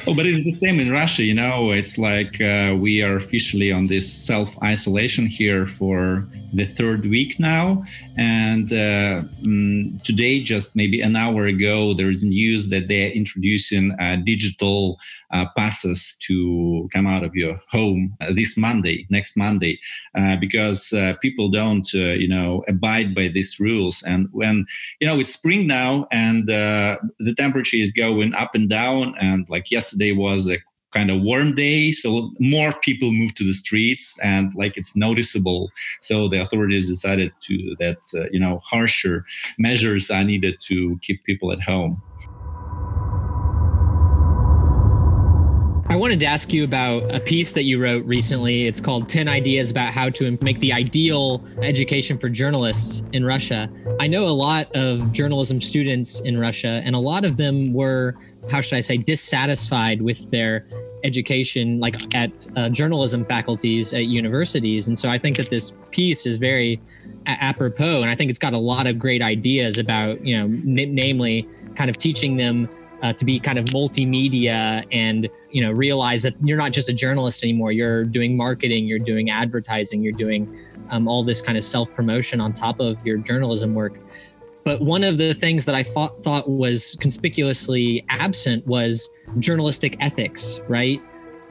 Oh, 0.07 0.15
but 0.15 0.25
it's 0.25 0.43
the 0.43 0.53
same 0.53 0.79
in 0.79 0.91
Russia. 0.91 1.23
You 1.23 1.33
know, 1.33 1.71
it's 1.71 1.97
like 1.97 2.41
uh, 2.41 2.75
we 2.77 3.01
are 3.01 3.15
officially 3.15 3.71
on 3.71 3.87
this 3.87 4.11
self 4.11 4.61
isolation 4.61 5.25
here 5.25 5.65
for 5.65 6.27
the 6.53 6.65
third 6.65 7.05
week 7.05 7.39
now. 7.39 7.83
And 8.17 8.71
uh, 8.73 9.21
um, 9.43 9.99
today, 10.03 10.41
just 10.41 10.75
maybe 10.75 11.01
an 11.01 11.15
hour 11.15 11.45
ago, 11.45 11.93
there 11.93 12.09
is 12.09 12.23
news 12.23 12.69
that 12.69 12.87
they're 12.87 13.11
introducing 13.11 13.91
uh, 13.99 14.17
digital 14.23 14.97
uh, 15.31 15.45
passes 15.55 16.15
to 16.21 16.89
come 16.93 17.05
out 17.05 17.23
of 17.23 17.35
your 17.35 17.59
home 17.69 18.15
uh, 18.21 18.31
this 18.33 18.57
Monday, 18.57 19.05
next 19.09 19.37
Monday, 19.37 19.79
uh, 20.17 20.35
because 20.37 20.93
uh, 20.93 21.13
people 21.21 21.49
don't, 21.49 21.91
you 21.93 22.27
know, 22.27 22.63
abide 22.67 23.13
by 23.13 23.27
these 23.27 23.59
rules. 23.59 24.01
And 24.03 24.29
when, 24.31 24.65
you 24.99 25.07
know, 25.07 25.19
it's 25.19 25.33
spring 25.33 25.67
now 25.67 26.07
and 26.11 26.47
the 26.47 27.35
temperature 27.37 27.77
is 27.77 27.91
going 27.91 28.33
up 28.35 28.55
and 28.55 28.69
down, 28.69 29.15
and 29.19 29.45
like 29.49 29.69
yesterday 29.69 30.13
was 30.13 30.49
a 30.49 30.57
kind 30.97 31.11
of 31.11 31.21
warm 31.21 31.53
day 31.53 31.91
so 31.91 32.31
more 32.39 32.73
people 32.81 33.11
move 33.11 33.31
to 33.35 33.43
the 33.43 33.53
streets 33.53 34.17
and 34.23 34.51
like 34.55 34.75
it's 34.77 34.95
noticeable 34.95 35.69
so 36.01 36.27
the 36.27 36.41
authorities 36.41 36.87
decided 36.87 37.31
to 37.39 37.75
that 37.79 37.99
uh, 38.15 38.25
you 38.31 38.39
know 38.39 38.57
harsher 38.63 39.23
measures 39.59 40.09
are 40.09 40.23
needed 40.23 40.55
to 40.59 40.97
keep 41.03 41.23
people 41.23 41.51
at 41.51 41.61
home 41.61 42.01
I 45.89 45.95
wanted 45.95 46.19
to 46.19 46.25
ask 46.25 46.51
you 46.51 46.63
about 46.63 47.15
a 47.15 47.19
piece 47.19 47.53
that 47.53 47.63
you 47.63 47.81
wrote 47.81 48.05
recently. 48.05 48.67
It's 48.67 48.81
called 48.81 49.07
10 49.07 49.29
Ideas 49.29 49.71
About 49.71 49.93
How 49.93 50.09
to 50.09 50.37
Make 50.41 50.59
the 50.59 50.73
Ideal 50.73 51.41
Education 51.61 52.17
for 52.17 52.29
Journalists 52.29 53.03
in 53.13 53.23
Russia. 53.25 53.69
I 53.99 54.05
know 54.05 54.27
a 54.27 54.35
lot 54.35 54.67
of 54.75 55.13
journalism 55.13 55.59
students 55.61 56.19
in 56.19 56.37
Russia, 56.37 56.81
and 56.83 56.93
a 56.93 56.99
lot 56.99 57.23
of 57.23 57.37
them 57.37 57.73
were 57.73 58.15
how 58.49 58.61
should 58.61 58.77
I 58.77 58.81
say, 58.81 58.97
dissatisfied 58.97 60.01
with 60.01 60.31
their 60.31 60.67
education, 61.03 61.79
like 61.79 62.15
at 62.15 62.31
uh, 62.55 62.69
journalism 62.69 63.25
faculties 63.25 63.93
at 63.93 64.05
universities. 64.05 64.87
And 64.87 64.97
so 64.97 65.09
I 65.09 65.17
think 65.17 65.37
that 65.37 65.49
this 65.49 65.71
piece 65.91 66.25
is 66.25 66.37
very 66.37 66.79
a- 67.25 67.43
apropos, 67.43 68.01
and 68.01 68.09
I 68.09 68.15
think 68.15 68.29
it's 68.29 68.39
got 68.39 68.53
a 68.53 68.57
lot 68.57 68.87
of 68.87 68.97
great 68.97 69.21
ideas 69.21 69.77
about, 69.77 70.25
you 70.25 70.37
know, 70.37 70.45
n- 70.45 70.95
namely, 70.95 71.47
kind 71.75 71.89
of 71.89 71.97
teaching 71.97 72.37
them 72.37 72.67
uh, 73.03 73.13
to 73.13 73.25
be 73.25 73.39
kind 73.39 73.59
of 73.59 73.65
multimedia 73.65 74.85
and 74.91 75.27
you 75.51 75.61
know 75.61 75.71
realize 75.71 76.23
that 76.23 76.33
you're 76.41 76.57
not 76.57 76.71
just 76.71 76.89
a 76.89 76.93
journalist 76.93 77.43
anymore. 77.43 77.71
You're 77.71 78.03
doing 78.03 78.35
marketing, 78.35 78.85
you're 78.85 78.99
doing 78.99 79.29
advertising, 79.29 80.01
you're 80.01 80.13
doing 80.13 80.57
um, 80.89 81.07
all 81.07 81.23
this 81.23 81.41
kind 81.41 81.57
of 81.57 81.63
self 81.63 81.93
promotion 81.93 82.41
on 82.41 82.53
top 82.53 82.79
of 82.79 83.03
your 83.05 83.17
journalism 83.17 83.73
work. 83.73 83.99
But 84.67 84.81
one 84.81 85.05
of 85.05 85.17
the 85.17 85.33
things 85.33 85.63
that 85.63 85.75
I 85.75 85.81
thought, 85.81 86.17
thought 86.17 86.49
was 86.49 86.97
conspicuously 86.99 88.03
absent 88.09 88.67
was 88.67 89.09
journalistic 89.39 89.95
ethics, 90.01 90.59
right? 90.67 90.99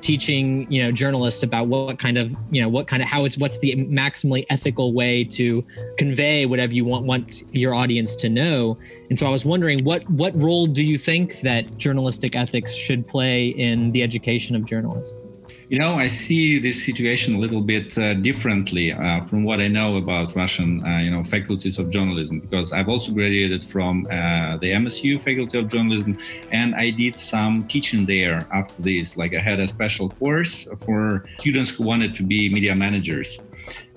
Teaching, 0.02 0.70
you 0.70 0.82
know, 0.82 0.92
journalists 0.92 1.42
about 1.42 1.66
what 1.66 1.98
kind 1.98 2.18
of, 2.18 2.36
you 2.50 2.60
know, 2.60 2.68
what 2.68 2.88
kind 2.88 3.02
of 3.02 3.08
how 3.08 3.24
it's 3.24 3.38
what's 3.38 3.58
the 3.60 3.74
maximally 3.86 4.44
ethical 4.50 4.92
way 4.92 5.24
to 5.24 5.64
convey 5.96 6.44
whatever 6.44 6.74
you 6.74 6.84
want 6.84 7.06
want 7.06 7.42
your 7.52 7.72
audience 7.72 8.16
to 8.16 8.28
know. 8.28 8.76
And 9.08 9.18
so 9.18 9.26
I 9.26 9.30
was 9.30 9.46
wondering 9.46 9.82
what 9.82 10.06
what 10.10 10.36
role 10.36 10.66
do 10.66 10.84
you 10.84 10.98
think 10.98 11.40
that 11.40 11.78
journalistic 11.78 12.36
ethics 12.36 12.74
should 12.74 13.08
play 13.08 13.46
in 13.46 13.92
the 13.92 14.02
education 14.02 14.54
of 14.54 14.66
journalists? 14.66 15.25
You 15.68 15.80
know, 15.80 15.94
I 15.96 16.06
see 16.06 16.60
this 16.60 16.86
situation 16.86 17.34
a 17.34 17.38
little 17.38 17.60
bit 17.60 17.98
uh, 17.98 18.14
differently 18.14 18.92
uh, 18.92 19.20
from 19.20 19.42
what 19.42 19.58
I 19.58 19.66
know 19.66 19.96
about 19.96 20.36
Russian, 20.36 20.86
uh, 20.86 20.98
you 20.98 21.10
know, 21.10 21.24
faculties 21.24 21.80
of 21.80 21.90
journalism, 21.90 22.38
because 22.38 22.72
I've 22.72 22.88
also 22.88 23.10
graduated 23.10 23.64
from 23.64 24.06
uh, 24.06 24.58
the 24.58 24.70
MSU 24.70 25.20
Faculty 25.20 25.58
of 25.58 25.66
Journalism, 25.66 26.18
and 26.52 26.76
I 26.76 26.90
did 26.90 27.16
some 27.16 27.64
teaching 27.64 28.06
there 28.06 28.46
after 28.54 28.80
this. 28.80 29.16
Like 29.16 29.34
I 29.34 29.40
had 29.40 29.58
a 29.58 29.66
special 29.66 30.08
course 30.08 30.68
for 30.84 31.24
students 31.40 31.72
who 31.72 31.82
wanted 31.82 32.14
to 32.14 32.22
be 32.22 32.48
media 32.48 32.76
managers, 32.76 33.40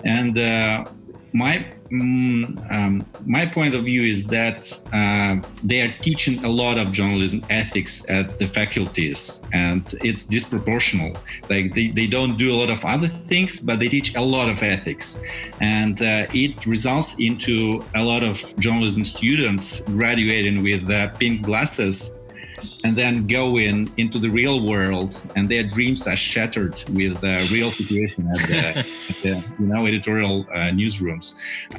and 0.04 0.36
uh, 0.36 0.86
my 1.32 1.64
mm, 1.90 2.72
um, 2.72 3.04
my 3.26 3.46
point 3.46 3.74
of 3.74 3.84
view 3.84 4.02
is 4.02 4.26
that 4.28 4.60
uh, 4.92 5.40
they 5.62 5.80
are 5.82 5.92
teaching 6.00 6.44
a 6.44 6.48
lot 6.48 6.78
of 6.78 6.92
journalism 6.92 7.44
ethics 7.50 8.08
at 8.08 8.38
the 8.38 8.48
faculties 8.48 9.42
and 9.52 9.94
it's 10.02 10.24
disproportional. 10.24 11.16
Like 11.48 11.74
they, 11.74 11.88
they 11.88 12.06
don't 12.06 12.36
do 12.36 12.52
a 12.52 12.56
lot 12.56 12.70
of 12.70 12.84
other 12.84 13.08
things 13.08 13.60
but 13.60 13.78
they 13.80 13.88
teach 13.88 14.14
a 14.16 14.20
lot 14.20 14.48
of 14.48 14.62
ethics. 14.62 15.20
And 15.60 16.00
uh, 16.02 16.26
it 16.32 16.66
results 16.66 17.20
into 17.20 17.84
a 17.94 18.02
lot 18.02 18.22
of 18.22 18.36
journalism 18.58 19.04
students 19.04 19.80
graduating 19.80 20.62
with 20.62 20.90
uh, 20.90 21.08
pink 21.10 21.42
glasses 21.42 22.16
and 22.84 22.96
then 22.96 23.26
go 23.26 23.58
in 23.58 23.90
into 23.96 24.18
the 24.18 24.28
real 24.28 24.64
world 24.66 25.22
and 25.36 25.48
their 25.48 25.62
dreams 25.62 26.06
are 26.06 26.16
shattered 26.16 26.82
with 26.90 27.20
the 27.20 27.36
real 27.52 27.70
situation 27.70 28.28
at 28.28 28.38
the, 28.48 28.58
at 29.10 29.16
the 29.22 29.52
you 29.58 29.66
know 29.66 29.86
editorial 29.86 30.46
uh, 30.50 30.70
newsrooms. 30.78 31.34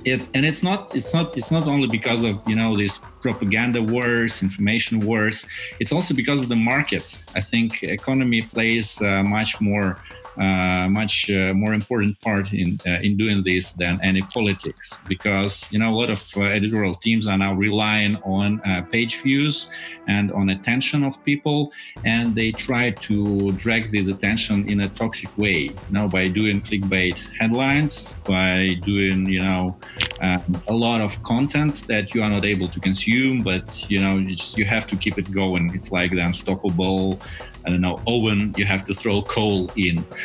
It, 0.05 0.21
and 0.33 0.45
it's 0.45 0.63
not 0.63 0.95
it's 0.95 1.13
not 1.13 1.37
it's 1.37 1.51
not 1.51 1.67
only 1.67 1.87
because 1.87 2.23
of 2.23 2.41
you 2.47 2.55
know 2.55 2.75
these 2.75 2.99
propaganda 3.21 3.81
wars 3.81 4.43
information 4.43 4.99
wars. 5.01 5.47
It's 5.79 5.91
also 5.91 6.13
because 6.13 6.41
of 6.41 6.49
the 6.49 6.55
market. 6.55 7.23
I 7.35 7.41
think 7.41 7.83
economy 7.83 8.41
plays 8.41 9.01
uh, 9.01 9.23
much 9.23 9.61
more 9.61 9.99
uh, 10.37 10.87
much 10.89 11.29
uh, 11.29 11.53
more 11.53 11.73
important 11.73 12.19
part 12.21 12.53
in 12.53 12.79
uh, 12.85 12.99
in 13.01 13.17
doing 13.17 13.43
this 13.43 13.73
than 13.73 13.99
any 14.01 14.21
politics 14.23 14.97
because 15.07 15.71
you 15.71 15.79
know 15.79 15.89
a 15.93 15.97
lot 16.01 16.09
of 16.09 16.21
uh, 16.37 16.41
editorial 16.43 16.95
teams 16.95 17.27
are 17.27 17.37
now 17.37 17.53
relying 17.53 18.15
on 18.23 18.61
uh, 18.61 18.81
page 18.91 19.21
views 19.21 19.69
and 20.07 20.31
on 20.31 20.49
attention 20.49 21.03
of 21.03 21.23
people 21.23 21.71
and 22.05 22.35
they 22.35 22.51
try 22.51 22.91
to 22.91 23.51
drag 23.53 23.91
this 23.91 24.07
attention 24.07 24.67
in 24.69 24.81
a 24.81 24.89
toxic 24.89 25.35
way 25.37 25.59
you 25.63 25.91
know 25.91 26.07
by 26.07 26.27
doing 26.27 26.61
clickbait 26.61 27.29
headlines 27.37 28.19
by 28.25 28.75
doing 28.83 29.27
you 29.27 29.41
know 29.41 29.77
um, 30.21 30.41
a 30.67 30.73
lot 30.73 31.01
of 31.01 31.21
content 31.23 31.85
that 31.87 32.13
you 32.13 32.21
are 32.23 32.29
not 32.29 32.45
able 32.45 32.67
to 32.67 32.79
consume 32.79 33.43
but 33.43 33.89
you 33.89 33.99
know 34.01 34.17
you, 34.17 34.35
just, 34.35 34.57
you 34.57 34.65
have 34.65 34.87
to 34.87 34.95
keep 34.95 35.17
it 35.17 35.31
going. 35.31 35.73
It's 35.73 35.91
like 35.91 36.11
the 36.11 36.19
unstoppable 36.19 37.19
I 37.65 37.69
don't 37.69 37.81
know, 37.81 38.01
oven, 38.07 38.53
you 38.57 38.65
have 38.65 38.83
to 38.85 38.93
throw 38.93 39.21
coal 39.21 39.71
in. 39.75 40.03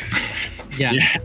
Yeah. 0.77 0.91
yeah. 0.93 1.17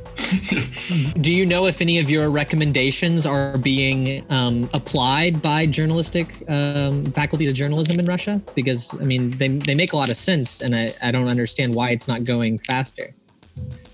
Do 1.20 1.32
you 1.32 1.44
know 1.44 1.66
if 1.66 1.80
any 1.80 1.98
of 1.98 2.08
your 2.08 2.30
recommendations 2.30 3.26
are 3.26 3.58
being 3.58 4.24
um, 4.30 4.68
applied 4.72 5.42
by 5.42 5.66
journalistic 5.66 6.48
um, 6.48 7.04
faculties 7.12 7.48
of 7.50 7.54
journalism 7.54 8.00
in 8.00 8.06
Russia? 8.06 8.40
Because 8.54 8.94
I 9.00 9.04
mean, 9.04 9.36
they 9.36 9.48
they 9.48 9.74
make 9.74 9.92
a 9.92 9.96
lot 9.96 10.08
of 10.08 10.16
sense, 10.16 10.60
and 10.60 10.74
I, 10.74 10.94
I 11.02 11.10
don't 11.10 11.28
understand 11.28 11.74
why 11.74 11.90
it's 11.90 12.08
not 12.08 12.24
going 12.24 12.58
faster. 12.60 13.04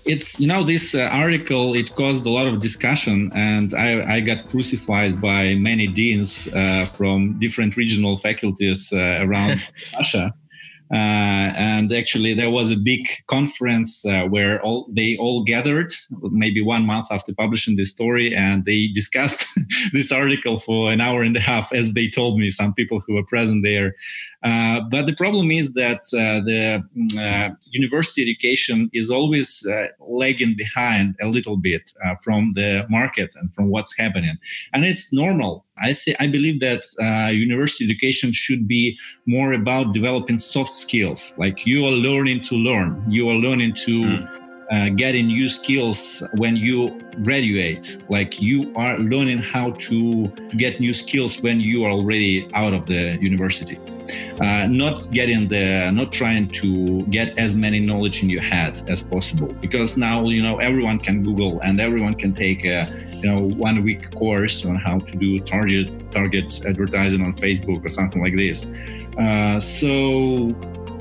It's 0.05 0.39
you 0.39 0.47
know 0.47 0.63
this 0.63 0.95
uh, 0.95 1.09
article 1.11 1.75
it 1.75 1.93
caused 1.95 2.25
a 2.25 2.29
lot 2.29 2.47
of 2.47 2.61
discussion, 2.61 3.31
and 3.35 3.73
I, 3.73 4.15
I 4.15 4.21
got 4.21 4.49
crucified 4.49 5.21
by 5.21 5.55
many 5.55 5.87
deans 5.87 6.51
uh, 6.53 6.85
from 6.85 7.37
different 7.39 7.75
regional 7.75 8.17
faculties 8.17 8.93
uh, 8.93 9.19
around 9.21 9.61
Russia 9.93 10.33
uh, 10.91 11.53
and 11.55 11.93
actually, 11.93 12.33
there 12.33 12.49
was 12.49 12.71
a 12.71 12.75
big 12.75 13.07
conference 13.27 14.03
uh, 14.05 14.23
where 14.23 14.59
all 14.63 14.87
they 14.91 15.15
all 15.17 15.43
gathered, 15.43 15.91
maybe 16.31 16.61
one 16.61 16.83
month 16.83 17.07
after 17.11 17.31
publishing 17.33 17.75
the 17.75 17.85
story, 17.85 18.33
and 18.33 18.65
they 18.65 18.87
discussed 18.87 19.45
this 19.93 20.11
article 20.11 20.57
for 20.57 20.91
an 20.91 20.99
hour 20.99 21.21
and 21.21 21.37
a 21.37 21.39
half, 21.39 21.71
as 21.73 21.93
they 21.93 22.09
told 22.09 22.39
me. 22.39 22.49
Some 22.49 22.73
people 22.73 23.01
who 23.05 23.13
were 23.13 23.23
present 23.23 23.63
there. 23.63 23.95
Uh, 24.41 24.81
but 24.89 25.05
the 25.05 25.15
problem 25.15 25.51
is 25.51 25.73
that 25.73 26.01
uh, 26.13 26.39
the 26.45 26.81
uh, 27.19 27.49
university 27.71 28.21
education 28.21 28.89
is 28.93 29.09
always 29.09 29.67
lagging 29.99 30.55
behind 30.55 31.15
a 31.21 31.27
little 31.27 31.57
bit 31.57 31.91
from 32.23 32.53
the 32.55 32.85
market 32.89 33.35
and 33.35 33.53
from 33.53 33.69
what's 33.69 33.97
happening, 33.97 34.37
and 34.73 34.85
it's 34.85 35.11
normal 35.11 35.65
I 35.81 35.93
th- 35.93 36.17
I 36.19 36.27
believe 36.27 36.59
that 36.59 36.83
university 37.33 37.85
education 37.85 38.31
should 38.33 38.67
be 38.67 38.97
more 39.25 39.53
about 39.53 39.93
developing 39.93 40.37
soft 40.37 40.75
skills. 40.75 41.33
Like 41.37 41.65
you 41.65 41.85
are 41.85 41.91
learning 41.91 42.41
to 42.43 42.55
learn. 42.55 43.03
You 43.07 43.29
are 43.29 43.35
learning 43.35 43.73
to 43.85 43.91
mm. 43.91 44.48
Uh, 44.69 44.89
getting 44.89 45.27
new 45.27 45.49
skills 45.49 46.23
when 46.33 46.55
you 46.55 47.01
graduate. 47.23 47.97
Like 48.09 48.41
you 48.41 48.71
are 48.75 48.97
learning 48.97 49.39
how 49.39 49.71
to 49.71 50.27
get 50.57 50.79
new 50.79 50.93
skills 50.93 51.41
when 51.41 51.59
you 51.59 51.85
are 51.85 51.91
already 51.91 52.49
out 52.53 52.73
of 52.73 52.85
the 52.85 53.17
university. 53.21 53.77
Uh, 54.41 54.67
not 54.69 55.11
getting 55.11 55.47
the 55.47 55.91
not 55.91 56.11
trying 56.11 56.47
to 56.49 57.03
get 57.07 57.37
as 57.37 57.55
many 57.55 57.79
knowledge 57.79 58.23
in 58.23 58.29
your 58.29 58.41
head 58.41 58.81
as 58.87 59.01
possible 59.01 59.53
because 59.61 59.97
now 59.97 60.25
you 60.25 60.41
know 60.41 60.57
everyone 60.57 60.97
can 60.97 61.21
google 61.23 61.59
and 61.59 61.79
everyone 61.79 62.15
can 62.15 62.33
take 62.33 62.65
a 62.65 62.87
you 63.21 63.29
know 63.29 63.47
one 63.57 63.83
week 63.83 64.09
course 64.15 64.65
on 64.65 64.75
how 64.75 64.97
to 64.97 65.15
do 65.15 65.39
target 65.39 66.07
target 66.11 66.59
advertising 66.65 67.21
on 67.21 67.31
facebook 67.31 67.85
or 67.85 67.89
something 67.89 68.19
like 68.19 68.35
this 68.35 68.71
uh, 69.19 69.59
so 69.59 70.55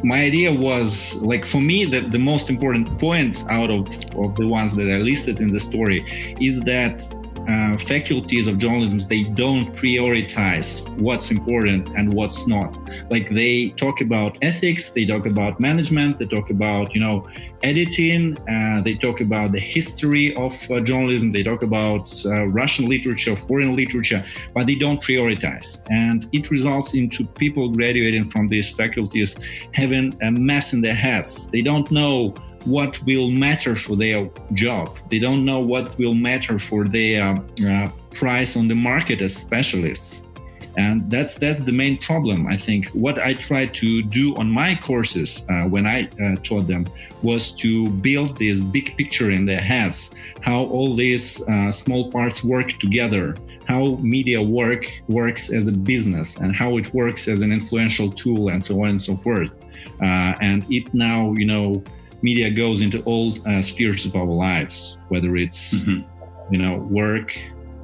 my 0.04 0.22
idea 0.22 0.52
was 0.52 1.14
like 1.16 1.44
for 1.44 1.60
me 1.60 1.84
the, 1.84 2.00
the 2.00 2.18
most 2.18 2.50
important 2.50 2.86
point 2.98 3.44
out 3.48 3.70
of, 3.70 3.86
of 4.16 4.36
the 4.36 4.46
ones 4.46 4.74
that 4.76 4.90
i 4.90 4.96
listed 4.96 5.40
in 5.40 5.52
the 5.52 5.60
story 5.60 6.36
is 6.40 6.60
that 6.62 7.00
uh, 7.48 7.76
faculties 7.78 8.48
of 8.48 8.58
journalism 8.58 8.98
they 9.08 9.24
don't 9.24 9.74
prioritize 9.74 10.88
what's 10.98 11.30
important 11.30 11.88
and 11.96 12.12
what's 12.12 12.46
not. 12.46 12.76
Like 13.10 13.28
they 13.30 13.70
talk 13.70 14.00
about 14.00 14.36
ethics 14.42 14.92
they 14.92 15.06
talk 15.06 15.26
about 15.26 15.60
management 15.60 16.18
they 16.18 16.26
talk 16.26 16.50
about 16.50 16.94
you 16.94 17.00
know 17.00 17.28
editing 17.62 18.38
uh, 18.48 18.80
they 18.82 18.94
talk 18.94 19.20
about 19.20 19.52
the 19.52 19.60
history 19.60 20.34
of 20.36 20.52
uh, 20.70 20.80
journalism 20.80 21.32
they 21.32 21.42
talk 21.42 21.62
about 21.64 22.04
uh, 22.24 22.46
russian 22.46 22.86
literature 22.88 23.34
foreign 23.34 23.72
literature 23.72 24.24
but 24.54 24.66
they 24.66 24.76
don't 24.76 25.00
prioritize. 25.02 25.84
And 25.90 26.28
it 26.32 26.50
results 26.50 26.94
into 26.94 27.26
people 27.26 27.70
graduating 27.70 28.24
from 28.24 28.48
these 28.48 28.70
faculties 28.70 29.38
having 29.74 30.16
a 30.22 30.30
mess 30.30 30.72
in 30.72 30.80
their 30.80 30.94
heads. 30.94 31.50
They 31.50 31.62
don't 31.62 31.90
know 31.90 32.34
what 32.68 33.02
will 33.04 33.30
matter 33.30 33.74
for 33.74 33.96
their 33.96 34.28
job. 34.52 34.96
They 35.08 35.18
don't 35.18 35.44
know 35.44 35.60
what 35.60 35.96
will 35.98 36.14
matter 36.14 36.58
for 36.58 36.84
their 36.84 37.22
uh, 37.66 37.90
price 38.14 38.56
on 38.56 38.68
the 38.68 38.74
market 38.74 39.22
as 39.22 39.34
specialists. 39.34 40.28
And 40.76 41.10
that's 41.10 41.38
that's 41.38 41.60
the 41.60 41.72
main 41.72 41.98
problem. 41.98 42.46
I 42.46 42.56
think 42.56 42.88
what 42.90 43.18
I 43.18 43.34
tried 43.34 43.74
to 43.82 44.02
do 44.02 44.36
on 44.36 44.48
my 44.48 44.76
courses 44.76 45.44
uh, 45.48 45.64
when 45.64 45.86
I 45.86 46.08
uh, 46.22 46.36
taught 46.44 46.68
them 46.68 46.86
was 47.22 47.50
to 47.62 47.90
build 47.90 48.36
this 48.38 48.60
big 48.60 48.96
picture 48.96 49.30
in 49.32 49.44
their 49.44 49.60
heads, 49.60 50.14
how 50.40 50.66
all 50.66 50.94
these 50.94 51.42
uh, 51.48 51.72
small 51.72 52.12
parts 52.12 52.44
work 52.44 52.78
together, 52.78 53.34
how 53.64 53.96
media 53.96 54.40
work 54.40 54.84
works 55.08 55.52
as 55.52 55.66
a 55.66 55.72
business, 55.72 56.36
and 56.36 56.54
how 56.54 56.76
it 56.76 56.94
works 56.94 57.26
as 57.26 57.40
an 57.40 57.50
influential 57.50 58.08
tool, 58.12 58.50
and 58.50 58.64
so 58.64 58.80
on 58.82 58.90
and 58.90 59.02
so 59.02 59.16
forth. 59.16 59.52
Uh, 60.00 60.34
and 60.40 60.64
it 60.70 60.94
now, 60.94 61.32
you 61.32 61.46
know, 61.46 61.82
media 62.22 62.50
goes 62.50 62.82
into 62.82 63.02
all 63.02 63.32
uh, 63.46 63.62
spheres 63.62 64.04
of 64.06 64.16
our 64.16 64.24
lives, 64.24 64.98
whether 65.08 65.36
it's 65.36 65.74
mm-hmm. 65.74 66.52
you 66.52 66.58
know 66.58 66.78
work, 66.78 67.36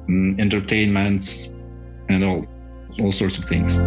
mm, 0.07 0.39
entertainment, 0.39 1.51
and 2.09 2.23
all 2.23 2.45
all 2.99 3.11
sorts 3.11 3.37
of 3.37 3.45
things. 3.45 3.77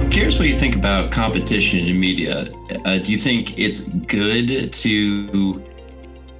I'm 0.00 0.10
curious 0.10 0.38
what 0.38 0.48
you 0.48 0.54
think 0.54 0.76
about 0.76 1.10
competition 1.10 1.86
in 1.86 1.98
media. 1.98 2.52
Uh, 2.84 2.98
do 2.98 3.12
you 3.12 3.18
think 3.18 3.58
it's 3.58 3.88
good 3.88 4.72
to 4.72 5.64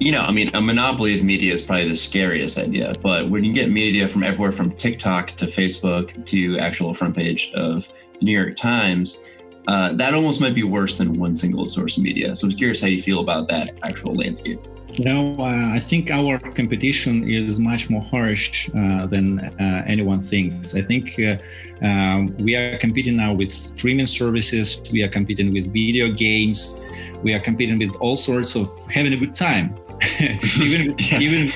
you 0.01 0.11
know, 0.11 0.21
I 0.21 0.31
mean, 0.31 0.49
a 0.55 0.61
monopoly 0.61 1.15
of 1.15 1.23
media 1.23 1.53
is 1.53 1.61
probably 1.61 1.87
the 1.87 1.95
scariest 1.95 2.57
idea. 2.57 2.95
But 3.03 3.29
when 3.29 3.43
you 3.43 3.53
get 3.53 3.69
media 3.69 4.07
from 4.07 4.23
everywhere 4.23 4.51
from 4.51 4.71
TikTok 4.71 5.37
to 5.37 5.45
Facebook 5.45 6.25
to 6.25 6.57
actual 6.57 6.95
front 6.95 7.15
page 7.15 7.51
of 7.53 7.87
the 7.87 8.25
New 8.25 8.31
York 8.31 8.55
Times, 8.55 9.29
uh, 9.67 9.93
that 9.93 10.15
almost 10.15 10.41
might 10.41 10.55
be 10.55 10.63
worse 10.63 10.97
than 10.97 11.19
one 11.19 11.35
single 11.35 11.67
source 11.67 11.97
of 11.97 12.03
media. 12.03 12.35
So 12.35 12.45
I 12.45 12.47
was 12.47 12.55
curious 12.55 12.81
how 12.81 12.87
you 12.87 12.99
feel 12.99 13.19
about 13.19 13.47
that 13.49 13.77
actual 13.83 14.15
landscape. 14.15 14.59
Know, 14.97 15.37
uh, 15.39 15.75
I 15.75 15.79
think 15.79 16.09
our 16.09 16.39
competition 16.39 17.29
is 17.29 17.59
much 17.59 17.91
more 17.91 18.01
harsh 18.01 18.69
uh, 18.75 19.05
than 19.05 19.39
uh, 19.39 19.83
anyone 19.85 20.23
thinks. 20.23 20.73
I 20.73 20.81
think 20.81 21.15
uh, 21.19 21.37
um, 21.85 22.35
we 22.37 22.55
are 22.55 22.75
competing 22.79 23.17
now 23.17 23.35
with 23.35 23.51
streaming 23.51 24.07
services, 24.07 24.81
we 24.91 25.03
are 25.03 25.07
competing 25.07 25.53
with 25.53 25.71
video 25.71 26.11
games, 26.11 26.77
we 27.21 27.35
are 27.35 27.39
competing 27.39 27.77
with 27.77 27.95
all 27.97 28.17
sorts 28.17 28.55
of 28.55 28.67
having 28.89 29.13
a 29.13 29.17
good 29.17 29.35
time. 29.35 29.75
even 30.61 30.95
even 31.21 31.47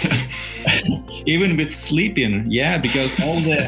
even 1.25 1.58
with 1.58 1.73
sleeping 1.73 2.45
yeah 2.47 2.77
because 2.77 3.19
all 3.21 3.39
the 3.41 3.60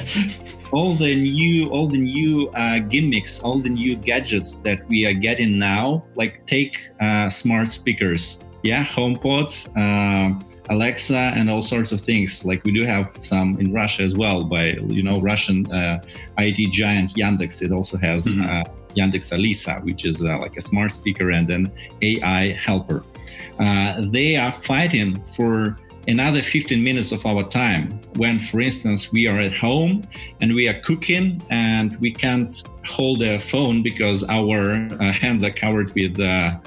all 0.71 0.93
the 0.93 1.15
new 1.15 1.69
all 1.69 1.87
the 1.87 1.97
new 1.97 2.49
uh, 2.49 2.79
gimmicks 2.79 3.41
all 3.41 3.59
the 3.59 3.69
new 3.69 3.95
gadgets 3.95 4.59
that 4.61 4.87
we 4.87 5.05
are 5.05 5.13
getting 5.13 5.57
now 5.57 6.03
like 6.15 6.45
take 6.45 6.89
uh, 6.99 7.29
smart 7.29 7.69
speakers. 7.69 8.39
Yeah 8.63 8.83
homepod 8.83 9.49
uh, 9.77 10.37
alexa 10.69 11.31
and 11.35 11.49
all 11.49 11.61
sorts 11.61 11.91
of 11.91 12.01
things. 12.01 12.43
Like 12.45 12.63
we 12.63 12.71
do 12.71 12.83
have 12.83 13.09
some 13.11 13.57
in 13.59 13.71
russia 13.71 14.03
as 14.03 14.15
well 14.15 14.43
by 14.43 14.77
you 14.87 15.03
know 15.03 15.21
russian 15.21 15.71
uh, 15.71 16.01
it 16.37 16.71
giant 16.71 17.11
yandex. 17.11 17.61
It 17.61 17.71
also 17.71 17.97
has 17.97 18.27
mm-hmm. 18.27 18.43
Uh, 18.43 18.63
yandex 18.95 19.31
alisa 19.31 19.83
which 19.83 20.05
is 20.05 20.23
uh, 20.23 20.37
like 20.39 20.57
a 20.57 20.61
smart 20.61 20.91
speaker 20.91 21.29
and 21.31 21.49
an 21.51 21.71
ai 22.01 22.57
helper 22.59 23.03
uh, 23.59 24.01
they 24.07 24.35
are 24.35 24.51
fighting 24.51 25.19
for 25.19 25.77
another 26.07 26.41
15 26.41 26.81
minutes 26.81 27.11
of 27.11 27.25
our 27.25 27.43
time 27.43 27.99
when 28.15 28.39
for 28.39 28.61
instance 28.61 29.11
we 29.11 29.27
are 29.27 29.39
at 29.39 29.53
home 29.53 30.01
and 30.41 30.53
we 30.53 30.67
are 30.67 30.79
cooking 30.81 31.41
and 31.49 31.97
we 31.97 32.11
can't 32.11 32.63
hold 32.85 33.21
a 33.23 33.37
phone 33.37 33.83
because 33.83 34.23
our 34.29 34.87
uh, 34.99 35.11
hands 35.11 35.43
are 35.43 35.51
covered 35.51 35.93
with 35.95 36.17
uh, 36.19 36.57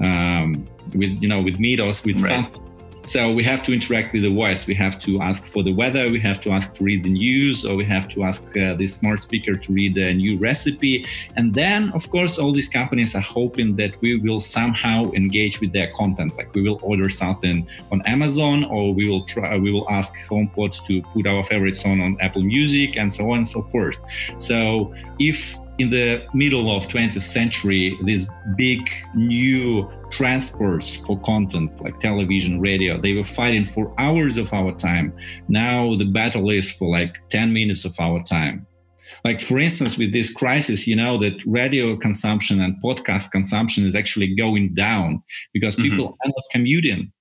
um, 0.00 0.66
with 0.94 1.22
you 1.22 1.28
know 1.28 1.42
with 1.42 1.58
meat 1.58 1.80
or 1.80 1.86
with 1.86 2.06
right. 2.06 2.18
something 2.18 2.65
so 3.06 3.32
we 3.32 3.44
have 3.44 3.62
to 3.62 3.72
interact 3.72 4.12
with 4.12 4.22
the 4.22 4.34
voice. 4.34 4.66
We 4.66 4.74
have 4.74 4.98
to 5.00 5.20
ask 5.20 5.46
for 5.46 5.62
the 5.62 5.72
weather. 5.72 6.10
We 6.10 6.18
have 6.20 6.40
to 6.40 6.50
ask 6.50 6.74
to 6.74 6.84
read 6.84 7.04
the 7.04 7.10
news, 7.10 7.64
or 7.64 7.76
we 7.76 7.84
have 7.84 8.08
to 8.10 8.24
ask 8.24 8.56
uh, 8.56 8.74
the 8.74 8.88
smart 8.88 9.20
speaker 9.20 9.54
to 9.54 9.72
read 9.72 9.96
a 9.96 10.12
new 10.12 10.36
recipe. 10.38 11.06
And 11.36 11.54
then, 11.54 11.92
of 11.92 12.10
course, 12.10 12.36
all 12.36 12.52
these 12.52 12.68
companies 12.68 13.14
are 13.14 13.20
hoping 13.20 13.76
that 13.76 13.92
we 14.00 14.18
will 14.18 14.40
somehow 14.40 15.12
engage 15.12 15.60
with 15.60 15.72
their 15.72 15.92
content. 15.92 16.36
Like 16.36 16.52
we 16.54 16.62
will 16.62 16.80
order 16.82 17.08
something 17.08 17.68
on 17.92 18.02
Amazon, 18.06 18.64
or 18.64 18.92
we 18.92 19.08
will 19.08 19.24
try. 19.24 19.56
We 19.56 19.70
will 19.70 19.88
ask 19.88 20.12
HomePod 20.28 20.84
to 20.86 21.02
put 21.02 21.26
our 21.28 21.44
favorite 21.44 21.76
song 21.76 22.00
on 22.00 22.16
Apple 22.20 22.42
Music, 22.42 22.96
and 22.96 23.12
so 23.12 23.30
on 23.30 23.38
and 23.38 23.46
so 23.46 23.62
forth. 23.62 24.02
So 24.38 24.92
if 25.20 25.56
in 25.78 25.90
the 25.90 26.26
middle 26.32 26.74
of 26.74 26.88
20th 26.88 27.20
century 27.20 27.98
these 28.04 28.26
big 28.56 28.80
new 29.14 29.88
transports 30.10 30.96
for 30.96 31.18
content 31.20 31.80
like 31.82 31.98
television 32.00 32.60
radio 32.60 32.98
they 33.00 33.14
were 33.14 33.24
fighting 33.24 33.64
for 33.64 33.92
hours 33.98 34.38
of 34.38 34.52
our 34.52 34.72
time 34.72 35.12
now 35.48 35.94
the 35.96 36.04
battle 36.04 36.50
is 36.50 36.72
for 36.72 36.88
like 36.88 37.16
10 37.28 37.52
minutes 37.52 37.84
of 37.84 37.94
our 38.00 38.22
time 38.24 38.66
like 39.24 39.40
for 39.40 39.58
instance 39.58 39.98
with 39.98 40.12
this 40.12 40.32
crisis 40.32 40.86
you 40.86 40.96
know 40.96 41.18
that 41.18 41.44
radio 41.46 41.96
consumption 41.96 42.60
and 42.60 42.80
podcast 42.82 43.30
consumption 43.30 43.84
is 43.84 43.96
actually 43.96 44.34
going 44.34 44.72
down 44.74 45.22
because 45.52 45.76
mm-hmm. 45.76 45.90
people 45.90 46.08
mm-hmm. 46.08 46.28
are 46.28 46.32
not 46.36 46.44
commuting 46.50 47.12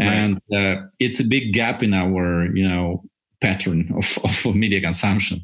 and 0.00 0.40
right. 0.52 0.76
uh, 0.76 0.82
it's 0.98 1.20
a 1.20 1.24
big 1.24 1.52
gap 1.52 1.82
in 1.82 1.94
our 1.94 2.54
you 2.54 2.66
know 2.66 3.02
pattern 3.40 3.90
of, 3.96 4.18
of 4.24 4.54
media 4.54 4.80
consumption 4.80 5.40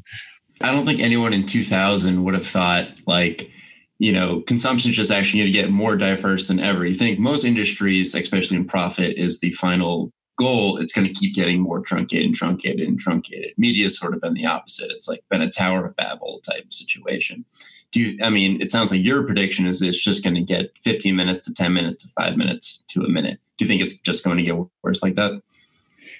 I 0.61 0.71
don't 0.71 0.85
think 0.85 0.99
anyone 0.99 1.33
in 1.33 1.45
2000 1.45 2.23
would 2.23 2.33
have 2.33 2.47
thought 2.47 2.87
like 3.05 3.51
you 3.99 4.13
know, 4.13 4.41
consumption 4.41 4.91
is 4.91 4.97
just 4.97 5.11
actually 5.11 5.39
going 5.39 5.51
to 5.51 5.59
get 5.59 5.71
more 5.71 5.95
diverse 5.95 6.47
than 6.47 6.59
ever. 6.59 6.85
You 6.85 6.93
think 6.93 7.19
most 7.19 7.43
industries, 7.43 8.13
especially 8.13 8.57
in 8.57 8.65
profit, 8.65 9.17
is 9.17 9.39
the 9.39 9.51
final 9.53 10.11
goal. 10.37 10.77
It's 10.77 10.93
going 10.93 11.07
to 11.07 11.13
keep 11.13 11.33
getting 11.33 11.61
more 11.61 11.81
truncated 11.81 12.27
and 12.27 12.35
truncated 12.35 12.87
and 12.87 12.99
truncated. 12.99 13.53
Media 13.57 13.85
has 13.85 13.97
sort 13.97 14.13
of 14.13 14.21
been 14.21 14.35
the 14.35 14.45
opposite. 14.45 14.91
It's 14.91 15.07
like 15.07 15.23
been 15.29 15.41
a 15.41 15.49
Tower 15.49 15.85
of 15.85 15.95
Babel 15.95 16.41
type 16.47 16.71
situation. 16.71 17.43
Do 17.91 18.01
you, 18.01 18.19
I 18.21 18.29
mean, 18.29 18.61
it 18.61 18.69
sounds 18.69 18.91
like 18.91 19.03
your 19.03 19.23
prediction 19.23 19.65
is 19.65 19.81
it's 19.81 20.03
just 20.03 20.23
going 20.23 20.35
to 20.35 20.41
get 20.41 20.71
15 20.83 21.15
minutes 21.15 21.41
to 21.45 21.53
10 21.53 21.73
minutes 21.73 21.97
to 21.97 22.07
five 22.19 22.37
minutes 22.37 22.83
to 22.89 23.01
a 23.03 23.09
minute. 23.09 23.39
Do 23.57 23.65
you 23.65 23.67
think 23.67 23.81
it's 23.81 23.99
just 24.01 24.23
going 24.23 24.37
to 24.37 24.43
get 24.43 24.57
worse 24.83 25.01
like 25.01 25.15
that? 25.15 25.41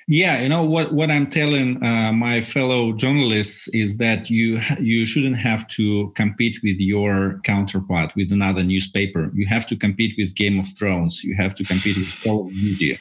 Yeah, 0.09 0.39
you 0.41 0.47
know 0.47 0.63
what 0.63 0.93
what 0.93 1.11
I'm 1.11 1.27
telling 1.27 1.83
uh, 1.83 2.13
my 2.13 2.39
fellow 2.39 2.93
journalists 2.93 3.67
is 3.69 3.97
that 3.97 4.29
you 4.29 4.61
you 4.79 5.05
shouldn't 5.05 5.35
have 5.35 5.67
to 5.69 6.11
compete 6.11 6.59
with 6.63 6.79
your 6.79 7.41
counterpart 7.43 8.15
with 8.15 8.31
another 8.31 8.63
newspaper. 8.63 9.29
You 9.33 9.45
have 9.47 9.67
to 9.67 9.75
compete 9.75 10.15
with 10.17 10.33
Game 10.33 10.61
of 10.61 10.67
Thrones. 10.77 11.25
You 11.25 11.35
have 11.35 11.55
to 11.55 11.65
compete 11.65 11.97
with 11.97 12.25
of 12.25 12.47
Duty. 12.53 12.97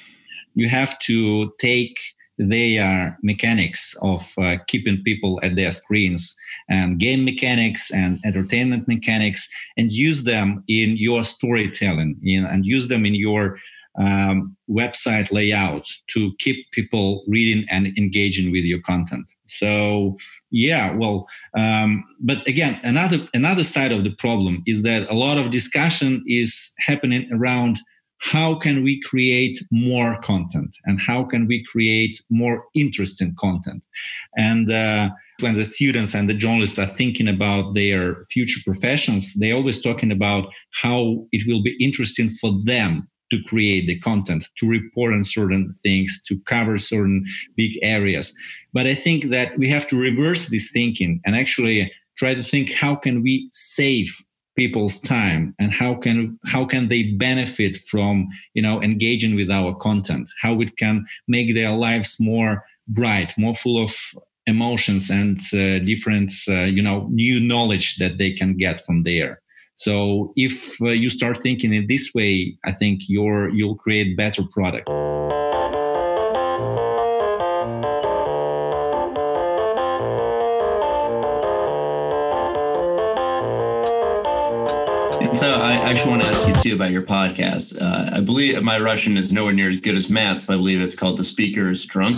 You 0.57 0.69
have 0.69 0.99
to 1.01 1.53
take 1.61 1.97
their 2.39 3.17
mechanics 3.23 3.95
of 4.03 4.35
uh, 4.39 4.57
keeping 4.67 5.03
people 5.05 5.39
at 5.45 5.57
their 5.57 5.71
screens 5.71 6.37
and 6.69 6.99
game 6.99 7.25
mechanics 7.25 7.91
and 7.93 8.19
entertainment 8.25 8.87
mechanics 8.89 9.49
and 9.79 9.91
use 9.91 10.25
them 10.25 10.63
in 10.69 10.97
your 10.97 11.23
storytelling 11.23 12.19
in, 12.23 12.45
and 12.45 12.67
use 12.67 12.89
them 12.89 13.07
in 13.07 13.15
your 13.15 13.59
um, 14.01 14.57
website 14.69 15.33
layout 15.33 15.89
to 16.09 16.33
keep 16.39 16.71
people 16.73 17.25
reading 17.27 17.67
and 17.71 17.87
engaging 17.99 18.53
with 18.53 18.65
your 18.65 18.81
content. 18.81 19.31
So 19.47 20.17
yeah, 20.51 20.93
well, 20.95 21.27
um, 21.57 22.05
but 22.21 22.47
again, 22.47 22.81
another 22.83 23.29
another 23.35 23.65
side 23.65 23.93
of 23.93 24.05
the 24.05 24.15
problem 24.19 24.63
is 24.67 24.83
that 24.83 25.11
a 25.11 25.15
lot 25.15 25.39
of 25.39 25.51
discussion 25.51 26.23
is 26.27 26.73
happening 26.79 27.29
around 27.33 27.81
how 28.19 28.55
can 28.55 28.83
we 28.83 29.01
create 29.03 29.59
more 29.71 30.19
content 30.21 30.75
and 30.85 31.01
how 31.01 31.23
can 31.23 31.47
we 31.47 31.63
create 31.65 32.21
more 32.31 32.65
interesting 32.75 33.35
content 33.39 33.85
and 34.37 34.71
uh, 34.71 35.11
when 35.41 35.55
the 35.55 35.71
students 35.71 36.15
and 36.15 36.29
the 36.29 36.35
journalists 36.35 36.79
are 36.79 36.87
thinking 36.87 37.29
about 37.29 37.75
their 37.75 38.25
future 38.31 38.61
professions 38.65 39.35
they're 39.35 39.55
always 39.55 39.81
talking 39.83 40.11
about 40.11 40.49
how 40.73 41.27
it 41.33 41.47
will 41.47 41.63
be 41.63 41.77
interesting 41.79 42.29
for 42.29 42.53
them 42.65 43.07
to 43.31 43.43
create 43.45 43.87
the 43.87 43.99
content, 43.99 44.49
to 44.57 44.69
report 44.69 45.13
on 45.13 45.25
certain 45.25 45.73
things, 45.73 46.23
to 46.25 46.39
cover 46.41 46.79
certain 46.79 47.25
big 47.57 47.79
areas. 47.83 48.35
But 48.73 48.87
I 48.87 48.95
think 48.95 49.31
that 49.31 49.59
we 49.59 49.69
have 49.69 49.87
to 49.89 49.97
reverse 49.99 50.49
this 50.49 50.71
thinking 50.71 51.21
and 51.25 51.35
actually 51.35 51.93
try 52.17 52.35
to 52.35 52.43
think 52.43 52.73
how 52.73 52.95
can 52.95 53.23
we 53.23 53.49
save 53.53 54.15
people's 54.57 54.99
time 55.01 55.55
and 55.59 55.73
how 55.73 55.95
can 55.95 56.39
how 56.47 56.65
can 56.65 56.89
they 56.89 57.13
benefit 57.13 57.77
from 57.77 58.27
you 58.55 58.63
know 58.63 58.83
engaging 58.83 59.37
with 59.37 59.51
our 59.51 59.75
content 59.75 60.29
how 60.41 60.59
it 60.61 60.77
can 60.79 61.05
make 61.29 61.55
their 61.55 61.73
lives 61.73 62.17
more 62.19 62.65
bright 62.89 63.35
more 63.37 63.55
full 63.55 63.83
of 63.83 63.95
emotions 64.47 65.11
and 65.11 65.39
uh, 65.53 65.79
different 65.85 66.33
uh, 66.49 66.63
you 66.63 66.83
know 66.83 67.07
new 67.11 67.39
knowledge 67.39 67.97
that 67.97 68.17
they 68.17 68.33
can 68.33 68.57
get 68.57 68.81
from 68.81 69.03
there 69.03 69.43
so 69.77 70.33
if 70.37 70.81
uh, 70.81 70.87
you 70.87 71.11
start 71.11 71.37
thinking 71.37 71.75
in 71.75 71.87
this 71.87 72.15
way, 72.15 72.57
I 72.65 72.73
think 72.73 73.03
you're 73.09 73.51
you'll 73.51 73.77
create 73.77 74.17
better 74.17 74.43
product. 74.51 74.89
So 85.37 85.51
I 85.51 85.73
actually 85.75 86.11
want 86.11 86.23
to 86.23 86.29
ask 86.29 86.49
you 86.49 86.55
too 86.55 86.75
about 86.75 86.91
your 86.91 87.03
podcast. 87.03 87.77
Uh, 87.79 88.17
I 88.17 88.21
believe 88.21 88.63
my 88.63 88.79
Russian 88.79 89.19
is 89.19 89.31
nowhere 89.31 89.53
near 89.53 89.69
as 89.69 89.77
good 89.77 89.95
as 89.95 90.09
Matt's, 90.09 90.47
but 90.47 90.55
I 90.55 90.57
believe 90.57 90.81
it's 90.81 90.95
called 90.95 91.19
The 91.19 91.25
Speaker 91.25 91.71
is 91.71 91.85
Drunk 91.85 92.17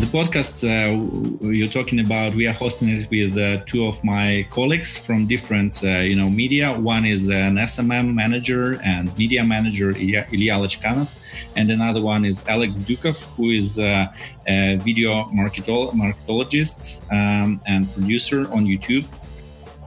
the 0.00 0.06
podcast 0.06 0.64
uh, 0.64 1.46
you're 1.46 1.68
talking 1.68 2.00
about, 2.00 2.34
we 2.34 2.46
are 2.46 2.52
hosting 2.52 2.88
it 2.88 3.10
with 3.10 3.36
uh, 3.36 3.62
two 3.66 3.86
of 3.86 4.02
my 4.02 4.46
colleagues 4.50 4.96
from 4.96 5.26
different, 5.26 5.84
uh, 5.84 5.98
you 5.98 6.16
know, 6.16 6.30
media. 6.30 6.72
One 6.72 7.04
is 7.04 7.28
an 7.28 7.56
SMM 7.56 8.14
manager 8.14 8.80
and 8.82 9.16
media 9.18 9.44
manager, 9.44 9.90
Ilya, 9.90 10.26
Lachkanov, 10.32 11.08
and 11.54 11.70
another 11.70 12.00
one 12.00 12.24
is 12.24 12.42
Alex 12.48 12.78
Dukov, 12.78 13.24
who 13.36 13.50
is 13.50 13.78
uh, 13.78 14.06
a 14.46 14.76
video 14.76 15.24
marketolo- 15.24 15.92
marketologist 15.92 17.02
um, 17.12 17.60
and 17.66 17.92
producer 17.92 18.50
on 18.52 18.64
YouTube 18.64 19.04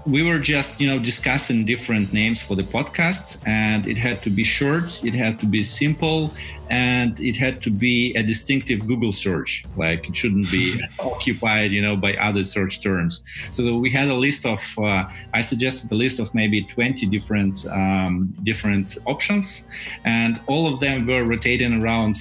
we 0.05 0.23
were 0.23 0.39
just 0.39 0.81
you 0.81 0.87
know 0.87 0.99
discussing 0.99 1.65
different 1.65 2.11
names 2.11 2.41
for 2.41 2.55
the 2.55 2.63
podcast 2.63 3.41
and 3.45 3.87
it 3.87 3.97
had 3.97 4.21
to 4.21 4.29
be 4.29 4.43
short 4.43 5.03
it 5.03 5.13
had 5.13 5.39
to 5.39 5.45
be 5.45 5.63
simple 5.63 6.33
and 6.69 7.19
it 7.19 7.37
had 7.37 7.61
to 7.61 7.69
be 7.69 8.13
a 8.15 8.23
distinctive 8.23 8.87
google 8.87 9.11
search. 9.11 9.65
Like 9.77 10.09
it 10.09 10.15
shouldn't 10.15 10.49
be 10.51 10.81
occupied 10.99 11.71
you 11.71 11.81
know 11.81 11.95
by 11.95 12.15
other 12.15 12.43
search 12.43 12.81
terms. 12.81 13.23
So 13.51 13.77
we 13.77 13.89
had 13.89 14.07
a 14.07 14.15
list 14.15 14.45
of 14.45 14.61
uh, 14.79 15.03
i 15.33 15.41
suggested 15.41 15.91
a 15.91 15.95
list 15.95 16.19
of 16.19 16.33
maybe 16.33 16.63
20 16.63 17.05
different 17.07 17.65
um, 17.67 18.33
different 18.43 18.97
options 19.05 19.67
and 20.05 20.41
all 20.47 20.65
of 20.71 20.79
them 20.79 21.05
were 21.05 21.23
rotating 21.23 21.81
around 21.81 22.15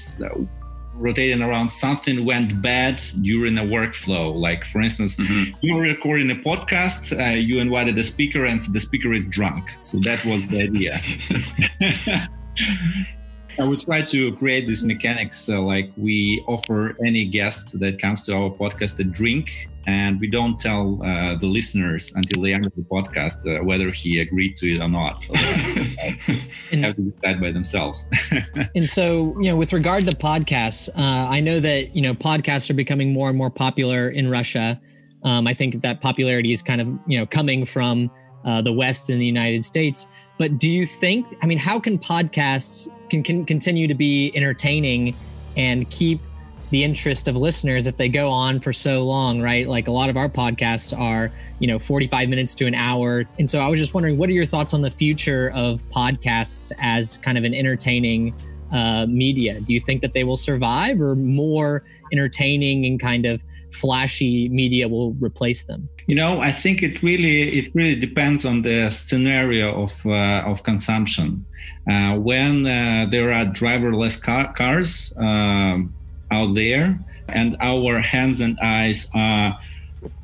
rotating 0.94 1.42
around 1.42 1.68
something 1.68 2.24
went 2.24 2.60
bad 2.62 3.00
during 3.22 3.58
a 3.58 3.62
workflow. 3.62 4.34
Like 4.34 4.64
for 4.64 4.80
instance 4.80 5.16
mm-hmm. 5.16 5.54
you 5.60 5.74
were 5.74 5.82
recording 5.82 6.30
a 6.30 6.34
podcast 6.34 7.18
uh, 7.18 7.34
you 7.34 7.60
invited 7.60 7.98
a 7.98 8.04
speaker 8.04 8.46
and 8.46 8.60
the 8.60 8.80
speaker 8.80 9.12
is 9.12 9.24
drunk. 9.26 9.70
So 9.80 9.98
that 10.00 10.24
was 10.24 10.46
the 10.48 10.62
idea. 10.62 10.98
I 13.58 13.64
would 13.64 13.82
try 13.82 14.00
to 14.02 14.34
create 14.36 14.66
these 14.66 14.82
mechanics 14.82 15.48
uh, 15.48 15.60
like 15.60 15.90
we 15.96 16.42
offer 16.48 16.96
any 17.04 17.26
guest 17.26 17.78
that 17.80 17.98
comes 17.98 18.22
to 18.24 18.34
our 18.34 18.50
podcast 18.50 18.98
a 19.00 19.04
drink 19.04 19.68
and 19.86 20.20
we 20.20 20.28
don't 20.28 20.60
tell 20.60 21.00
uh, 21.04 21.34
the 21.36 21.46
listeners 21.46 22.12
until 22.14 22.42
the 22.42 22.52
end 22.52 22.66
of 22.66 22.74
the 22.74 22.82
podcast 22.82 23.38
uh, 23.46 23.64
whether 23.64 23.90
he 23.90 24.20
agreed 24.20 24.56
to 24.58 24.76
it 24.76 24.80
or 24.80 24.88
not. 24.88 25.20
So 25.20 25.32
they 26.70 26.76
have 26.78 26.96
to 26.96 27.02
decide 27.02 27.40
by 27.40 27.52
themselves. 27.52 28.08
and 28.74 28.88
so, 28.88 29.36
you 29.40 29.50
know, 29.50 29.56
with 29.56 29.72
regard 29.72 30.04
to 30.04 30.12
podcasts, 30.12 30.88
uh, 30.90 31.28
I 31.28 31.40
know 31.40 31.60
that 31.60 31.94
you 31.94 32.02
know 32.02 32.14
podcasts 32.14 32.70
are 32.70 32.74
becoming 32.74 33.12
more 33.12 33.28
and 33.28 33.36
more 33.36 33.50
popular 33.50 34.08
in 34.08 34.30
Russia. 34.30 34.80
Um, 35.24 35.46
I 35.46 35.54
think 35.54 35.82
that 35.82 36.00
popularity 36.00 36.52
is 36.52 36.62
kind 36.62 36.80
of 36.80 36.88
you 37.06 37.18
know 37.18 37.26
coming 37.26 37.64
from 37.64 38.10
uh, 38.44 38.62
the 38.62 38.72
West 38.72 39.10
in 39.10 39.18
the 39.18 39.26
United 39.26 39.64
States. 39.64 40.06
But 40.38 40.58
do 40.58 40.68
you 40.68 40.86
think? 40.86 41.26
I 41.42 41.46
mean, 41.46 41.58
how 41.58 41.78
can 41.78 41.98
podcasts 41.98 42.88
can, 43.10 43.22
can 43.22 43.44
continue 43.44 43.86
to 43.86 43.94
be 43.94 44.32
entertaining 44.34 45.14
and 45.56 45.88
keep 45.90 46.20
the 46.72 46.82
interest 46.82 47.28
of 47.28 47.36
listeners 47.36 47.86
if 47.86 47.98
they 47.98 48.08
go 48.08 48.30
on 48.30 48.58
for 48.58 48.72
so 48.72 49.04
long, 49.04 49.42
right? 49.42 49.68
Like 49.68 49.88
a 49.88 49.90
lot 49.90 50.08
of 50.08 50.16
our 50.16 50.28
podcasts 50.28 50.98
are, 50.98 51.30
you 51.58 51.66
know, 51.66 51.78
45 51.78 52.30
minutes 52.30 52.54
to 52.56 52.66
an 52.66 52.74
hour. 52.74 53.24
And 53.38 53.48
so 53.48 53.60
I 53.60 53.68
was 53.68 53.78
just 53.78 53.92
wondering, 53.92 54.16
what 54.16 54.30
are 54.30 54.32
your 54.32 54.46
thoughts 54.46 54.72
on 54.72 54.80
the 54.80 54.90
future 54.90 55.52
of 55.54 55.86
podcasts 55.90 56.72
as 56.78 57.18
kind 57.18 57.36
of 57.36 57.44
an 57.44 57.52
entertaining 57.54 58.34
uh, 58.72 59.04
media? 59.06 59.60
Do 59.60 59.74
you 59.74 59.80
think 59.80 60.00
that 60.00 60.14
they 60.14 60.24
will 60.24 60.38
survive 60.38 60.98
or 60.98 61.14
more 61.14 61.84
entertaining 62.10 62.86
and 62.86 62.98
kind 62.98 63.26
of 63.26 63.44
flashy 63.70 64.48
media 64.48 64.88
will 64.88 65.12
replace 65.20 65.64
them? 65.64 65.90
You 66.06 66.16
know, 66.16 66.40
I 66.40 66.52
think 66.52 66.82
it 66.82 67.02
really 67.02 67.58
it 67.58 67.74
really 67.74 67.96
depends 67.96 68.46
on 68.46 68.62
the 68.62 68.88
scenario 68.88 69.82
of 69.82 70.06
uh, 70.06 70.42
of 70.46 70.62
consumption. 70.62 71.44
Uh, 71.90 72.18
when 72.18 72.64
uh, 72.64 73.06
there 73.10 73.30
are 73.30 73.44
driverless 73.44 74.20
car- 74.20 74.52
cars, 74.52 75.12
um, 75.18 75.92
out 76.32 76.54
there 76.54 76.98
and 77.28 77.56
our 77.60 78.00
hands 78.00 78.40
and 78.40 78.58
eyes 78.62 79.10
uh, 79.14 79.52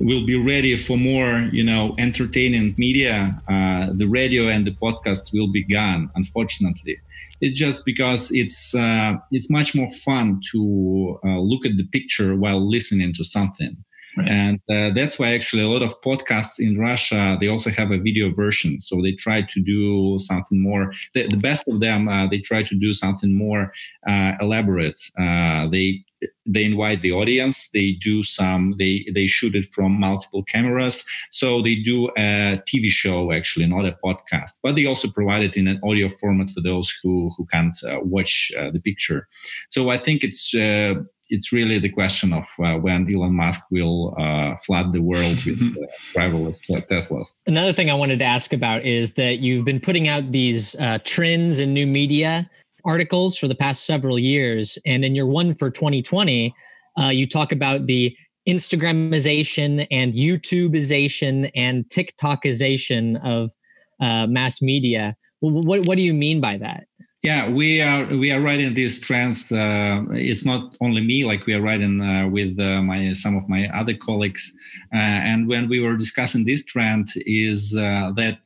will 0.01 0.27
be 0.27 0.37
ready 0.37 0.77
for 0.77 0.97
more 0.97 1.49
you 1.53 1.65
know 1.65 1.95
entertaining 1.99 2.75
media. 2.77 3.41
Uh, 3.49 3.91
the 3.95 4.07
radio 4.07 4.45
and 4.49 4.67
the 4.67 4.73
podcasts 4.73 5.33
will 5.33 5.51
be 5.53 5.65
gone 5.65 6.11
unfortunately. 6.15 6.97
It's 7.41 7.57
just 7.57 7.85
because 7.85 8.33
it's 8.33 8.75
uh, 8.75 9.17
it's 9.31 9.49
much 9.51 9.75
more 9.75 9.91
fun 9.91 10.41
to 10.53 11.19
uh, 11.25 11.39
look 11.39 11.65
at 11.65 11.77
the 11.77 11.87
picture 11.87 12.35
while 12.35 12.61
listening 12.61 13.13
to 13.15 13.25
something 13.25 13.77
Right. 14.17 14.29
And 14.29 14.61
uh, 14.69 14.91
that's 14.91 15.19
why 15.19 15.33
actually 15.33 15.63
a 15.63 15.69
lot 15.69 15.83
of 15.83 16.01
podcasts 16.01 16.59
in 16.59 16.79
Russia 16.79 17.37
they 17.41 17.49
also 17.49 17.71
have 17.71 17.91
a 17.91 17.99
video 17.99 18.33
version. 18.33 18.81
So 18.81 19.01
they 19.03 19.13
try 19.13 19.43
to 19.43 19.61
do 19.63 20.19
something 20.19 20.63
more. 20.63 20.93
The, 21.15 21.29
the 21.29 21.37
best 21.37 21.69
of 21.69 21.81
them 21.81 22.09
uh, 22.09 22.27
they 22.27 22.39
try 22.39 22.63
to 22.63 22.75
do 22.75 22.93
something 22.95 23.37
more 23.37 23.73
uh, 24.09 24.33
elaborate. 24.41 24.99
Uh, 25.19 25.69
they 25.69 26.05
they 26.47 26.65
invite 26.65 27.03
the 27.03 27.13
audience 27.13 27.71
they 27.71 27.93
do 27.93 28.23
some 28.23 28.75
they 28.79 29.07
they 29.15 29.27
shoot 29.27 29.55
it 29.55 29.65
from 29.65 29.99
multiple 30.01 30.43
cameras 30.43 31.05
so 31.31 31.63
they 31.63 31.77
do 31.77 32.11
a 32.17 32.61
tv 32.69 32.89
show 32.89 33.33
actually 33.33 33.67
not 33.67 33.85
a 33.85 33.97
podcast 34.05 34.59
but 34.63 34.75
they 34.75 34.87
also 34.87 35.09
provide 35.09 35.43
it 35.43 35.57
in 35.57 35.69
an 35.69 35.79
audio 35.85 36.09
format 36.09 36.51
for 36.51 36.61
those 36.61 36.93
who 37.03 37.31
who 37.37 37.47
can't 37.47 37.77
uh, 37.85 38.01
watch 38.03 38.51
uh, 38.59 38.71
the 38.71 38.81
picture 38.81 39.29
so 39.71 39.91
i 39.91 39.97
think 39.97 40.25
it's 40.25 40.55
uh, 40.55 40.95
it's 41.31 41.53
really 41.53 41.79
the 41.79 41.89
question 41.89 42.33
of 42.33 42.47
uh, 42.59 42.77
when 42.77 43.13
Elon 43.13 43.35
Musk 43.35 43.71
will 43.71 44.15
uh, 44.19 44.57
flood 44.57 44.93
the 44.93 45.03
world 45.03 45.37
with 45.47 45.61
uh, 45.61 45.87
driverless 46.15 46.61
Teslas. 46.89 47.39
Another 47.47 47.73
thing 47.73 47.91
I 47.91 47.95
wanted 47.95 48.19
to 48.21 48.25
ask 48.25 48.53
about 48.53 48.85
is 48.85 49.15
that 49.15 49.39
you've 49.39 49.65
been 49.65 49.81
putting 49.81 50.09
out 50.09 50.33
these 50.33 50.75
uh, 50.77 50.99
trends 51.05 51.59
in 51.59 51.73
new 51.73 51.87
media 51.87 52.49
articles 52.85 53.39
for 53.39 53.49
the 53.49 53.55
past 53.55 53.85
several 53.85 54.19
years, 54.19 54.79
and 54.87 55.05
in 55.05 55.15
your 55.15 55.27
one 55.27 55.55
for 55.55 55.71
2020, 55.71 56.55
uh, 56.99 57.09
you 57.09 57.27
talk 57.29 57.53
about 57.53 57.87
the 57.87 58.17
Instagramization 58.49 59.87
and 59.91 60.15
YouTubeization 60.15 61.51
and 61.55 61.85
TikTokization 61.89 63.23
of 63.23 63.53
uh, 64.01 64.27
mass 64.27 64.63
media. 64.63 65.17
What, 65.41 65.85
what 65.85 65.97
do 65.97 66.03
you 66.03 66.15
mean 66.15 66.41
by 66.41 66.57
that? 66.59 66.88
Yeah, 67.23 67.49
we 67.49 67.81
are 67.81 68.05
we 68.05 68.31
are 68.31 68.41
writing 68.41 68.75
these 68.75 69.01
trends. 69.01 69.51
Uh, 69.51 70.05
it's 70.13 70.45
not 70.45 70.77
only 70.81 71.01
me; 71.01 71.25
like 71.25 71.47
we 71.47 71.55
are 71.55 71.61
writing 71.61 72.01
uh, 72.01 72.29
with 72.29 72.59
uh, 72.61 72.81
my 72.81 73.13
some 73.13 73.37
of 73.37 73.49
my 73.49 73.69
other 73.75 73.95
colleagues. 73.95 74.53
Uh, 74.95 74.99
and 74.99 75.49
when 75.49 75.69
we 75.69 75.81
were 75.81 75.97
discussing 75.97 76.45
this 76.45 76.65
trend, 76.65 77.09
is 77.27 77.77
uh, 77.77 78.13
that 78.15 78.39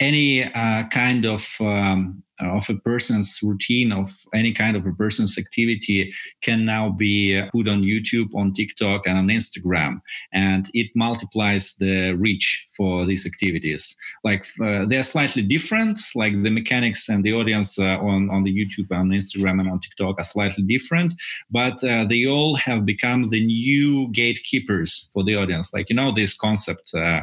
any 0.00 0.44
uh, 0.44 0.84
kind 0.88 1.26
of 1.26 1.46
um, 1.60 2.22
of 2.40 2.68
a 2.68 2.74
person's 2.80 3.40
routine 3.42 3.92
of 3.92 4.08
any 4.34 4.52
kind 4.52 4.76
of 4.76 4.86
a 4.86 4.92
person's 4.92 5.38
activity 5.38 6.12
can 6.40 6.64
now 6.64 6.90
be 6.90 7.42
put 7.52 7.68
on 7.68 7.82
youtube 7.82 8.28
on 8.34 8.52
tiktok 8.52 9.06
and 9.06 9.18
on 9.18 9.28
instagram. 9.28 10.00
And 10.32 10.68
it 10.74 10.88
multiplies 10.94 11.74
the 11.76 12.12
reach 12.12 12.66
for 12.76 13.04
these 13.06 13.26
activities. 13.26 13.96
Like 14.24 14.46
uh, 14.62 14.84
they're 14.86 15.02
slightly 15.02 15.42
different. 15.42 16.00
Like 16.14 16.42
the 16.42 16.50
mechanics 16.50 17.08
and 17.08 17.24
the 17.24 17.34
audience 17.34 17.78
uh, 17.78 17.98
on, 18.00 18.30
on 18.30 18.42
the 18.42 18.54
youtube 18.54 18.90
and 18.90 19.12
instagram 19.12 19.60
and 19.60 19.68
on 19.70 19.80
tiktok 19.80 20.18
are 20.18 20.24
slightly 20.24 20.64
different. 20.64 21.14
But 21.50 21.82
uh, 21.84 22.04
they 22.04 22.26
all 22.26 22.56
have 22.56 22.84
become 22.84 23.30
the 23.30 23.44
new 23.44 24.08
gatekeepers 24.12 25.08
for 25.12 25.24
the 25.24 25.36
audience. 25.36 25.72
Like 25.72 25.88
you 25.90 25.96
know 25.96 26.12
this 26.12 26.34
concept 26.36 26.92
uh, 26.94 27.20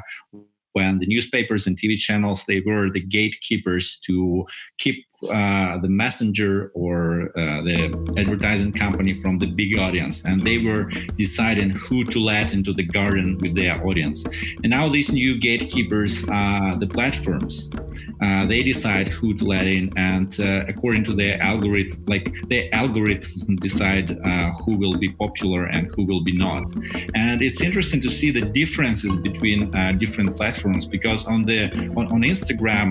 when 0.75 0.99
the 0.99 1.07
newspapers 1.07 1.65
and 1.65 1.77
TV 1.77 1.97
channels 1.97 2.43
they 2.45 2.59
were 2.59 2.89
the 2.91 2.99
gatekeepers 2.99 3.97
to 3.99 4.45
keep 4.77 5.05
uh, 5.29 5.77
the 5.79 5.89
messenger 5.89 6.71
or 6.73 7.31
uh, 7.37 7.61
the 7.61 8.13
advertising 8.17 8.71
company 8.71 9.13
from 9.21 9.37
the 9.37 9.47
big 9.47 9.77
audience, 9.77 10.25
and 10.25 10.41
they 10.41 10.59
were 10.59 10.83
deciding 11.17 11.69
who 11.71 12.03
to 12.05 12.19
let 12.19 12.53
into 12.53 12.73
the 12.73 12.83
garden 12.83 13.37
with 13.39 13.55
their 13.55 13.75
audience. 13.85 14.25
And 14.63 14.69
now 14.69 14.87
these 14.87 15.11
new 15.11 15.39
gatekeepers 15.39 16.27
are 16.29 16.77
the 16.77 16.87
platforms. 16.87 17.69
Uh, 18.21 18.45
they 18.45 18.63
decide 18.63 19.07
who 19.07 19.33
to 19.33 19.45
let 19.45 19.67
in, 19.67 19.91
and 19.95 20.39
uh, 20.39 20.65
according 20.67 21.03
to 21.05 21.13
their 21.13 21.41
algorithm, 21.41 22.03
like 22.07 22.33
their 22.49 22.69
algorithms 22.71 23.59
decide 23.59 24.19
uh, 24.25 24.51
who 24.63 24.77
will 24.77 24.97
be 24.97 25.09
popular 25.09 25.65
and 25.65 25.93
who 25.95 26.03
will 26.05 26.23
be 26.23 26.31
not. 26.31 26.63
And 27.13 27.41
it's 27.41 27.61
interesting 27.61 28.01
to 28.01 28.09
see 28.09 28.31
the 28.31 28.41
differences 28.41 29.17
between 29.17 29.71
different 29.97 30.35
platforms 30.35 30.85
because 30.85 31.25
on 31.25 31.45
the 31.45 31.59
on, 31.95 32.07
on 32.07 32.21
Instagram 32.21 32.89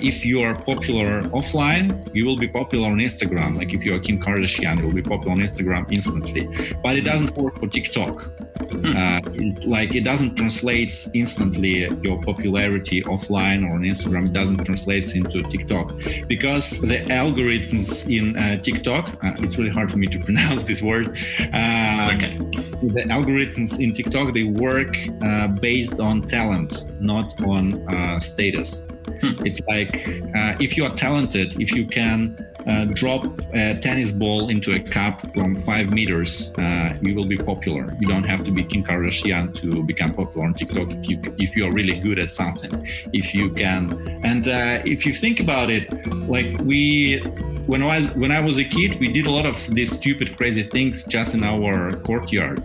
if 0.00 0.24
you 0.24 0.42
are 0.42 0.54
popular 0.54 1.28
offline, 1.46 2.08
you 2.14 2.26
will 2.26 2.36
be 2.36 2.48
popular 2.48 2.88
on 2.88 2.98
Instagram. 2.98 3.56
Like 3.56 3.72
if 3.72 3.84
you 3.84 3.94
are 3.94 3.98
Kim 3.98 4.20
Kardashian, 4.20 4.78
you 4.78 4.84
will 4.84 4.92
be 4.92 5.02
popular 5.02 5.32
on 5.32 5.38
Instagram 5.38 5.90
instantly. 5.90 6.48
But 6.82 6.96
it 6.96 7.02
doesn't 7.02 7.36
work 7.36 7.58
for 7.58 7.68
TikTok. 7.68 8.22
Hmm. 8.70 8.96
Uh, 8.96 9.20
it, 9.34 9.64
like 9.66 9.94
it 9.94 10.04
doesn't 10.04 10.36
translate 10.36 10.94
instantly 11.14 11.88
your 12.02 12.20
popularity 12.22 13.02
offline 13.02 13.68
or 13.68 13.74
on 13.74 13.82
Instagram. 13.82 14.26
It 14.26 14.32
doesn't 14.32 14.64
translate 14.64 15.14
into 15.14 15.42
TikTok 15.42 15.94
because 16.26 16.80
the 16.80 16.98
algorithms 17.22 18.08
in 18.10 18.36
uh, 18.36 18.56
TikTok. 18.58 19.22
Uh, 19.22 19.32
it's 19.38 19.58
really 19.58 19.70
hard 19.70 19.90
for 19.90 19.98
me 19.98 20.06
to 20.06 20.18
pronounce 20.26 20.64
this 20.64 20.82
word. 20.82 21.08
Uh, 21.52 22.12
okay. 22.14 22.36
The 22.82 23.04
algorithms 23.08 23.80
in 23.80 23.92
TikTok 23.92 24.34
they 24.34 24.44
work 24.44 24.96
uh, 25.22 25.48
based 25.48 26.00
on 26.00 26.22
talent, 26.22 26.88
not 27.00 27.40
on 27.44 28.20
status. 28.20 28.86
Hmm. 29.20 29.46
It's 29.46 29.60
like 29.68 29.96
uh, 30.34 30.56
if 30.60 30.76
you 30.76 30.84
are 30.84 30.94
talented, 30.94 31.60
if 31.60 31.74
you 31.74 31.86
can 31.86 32.36
uh, 32.66 32.84
drop 32.86 33.24
a 33.54 33.78
tennis 33.78 34.10
ball 34.10 34.48
into 34.48 34.74
a 34.74 34.80
cup 34.80 35.20
from 35.32 35.56
five 35.56 35.92
meters, 35.92 36.52
uh, 36.58 36.98
you 37.00 37.14
will 37.14 37.24
be 37.24 37.36
popular. 37.36 37.96
You 38.00 38.08
don't 38.08 38.24
have 38.24 38.42
to 38.44 38.50
be 38.50 38.64
Kim 38.64 38.82
Kardashian 38.82 39.54
to 39.60 39.82
become 39.84 40.12
popular 40.12 40.46
on 40.46 40.54
TikTok 40.54 40.90
if 40.90 41.08
you 41.08 41.20
if 41.38 41.56
you 41.56 41.66
are 41.66 41.72
really 41.72 41.98
good 42.00 42.18
at 42.18 42.28
something. 42.28 42.86
If 43.12 43.34
you 43.34 43.50
can, 43.50 44.20
and 44.24 44.48
uh, 44.48 44.82
if 44.84 45.06
you 45.06 45.14
think 45.14 45.40
about 45.40 45.70
it, 45.70 45.84
like 46.28 46.58
we 46.62 47.20
when 47.66 47.82
I 47.82 48.00
was 48.00 48.08
when 48.16 48.32
I 48.32 48.40
was 48.40 48.58
a 48.58 48.64
kid, 48.64 48.98
we 48.98 49.08
did 49.12 49.26
a 49.26 49.30
lot 49.30 49.46
of 49.46 49.56
these 49.74 49.92
stupid, 49.92 50.36
crazy 50.36 50.62
things 50.62 51.04
just 51.04 51.34
in 51.34 51.44
our 51.44 51.96
courtyard 51.98 52.64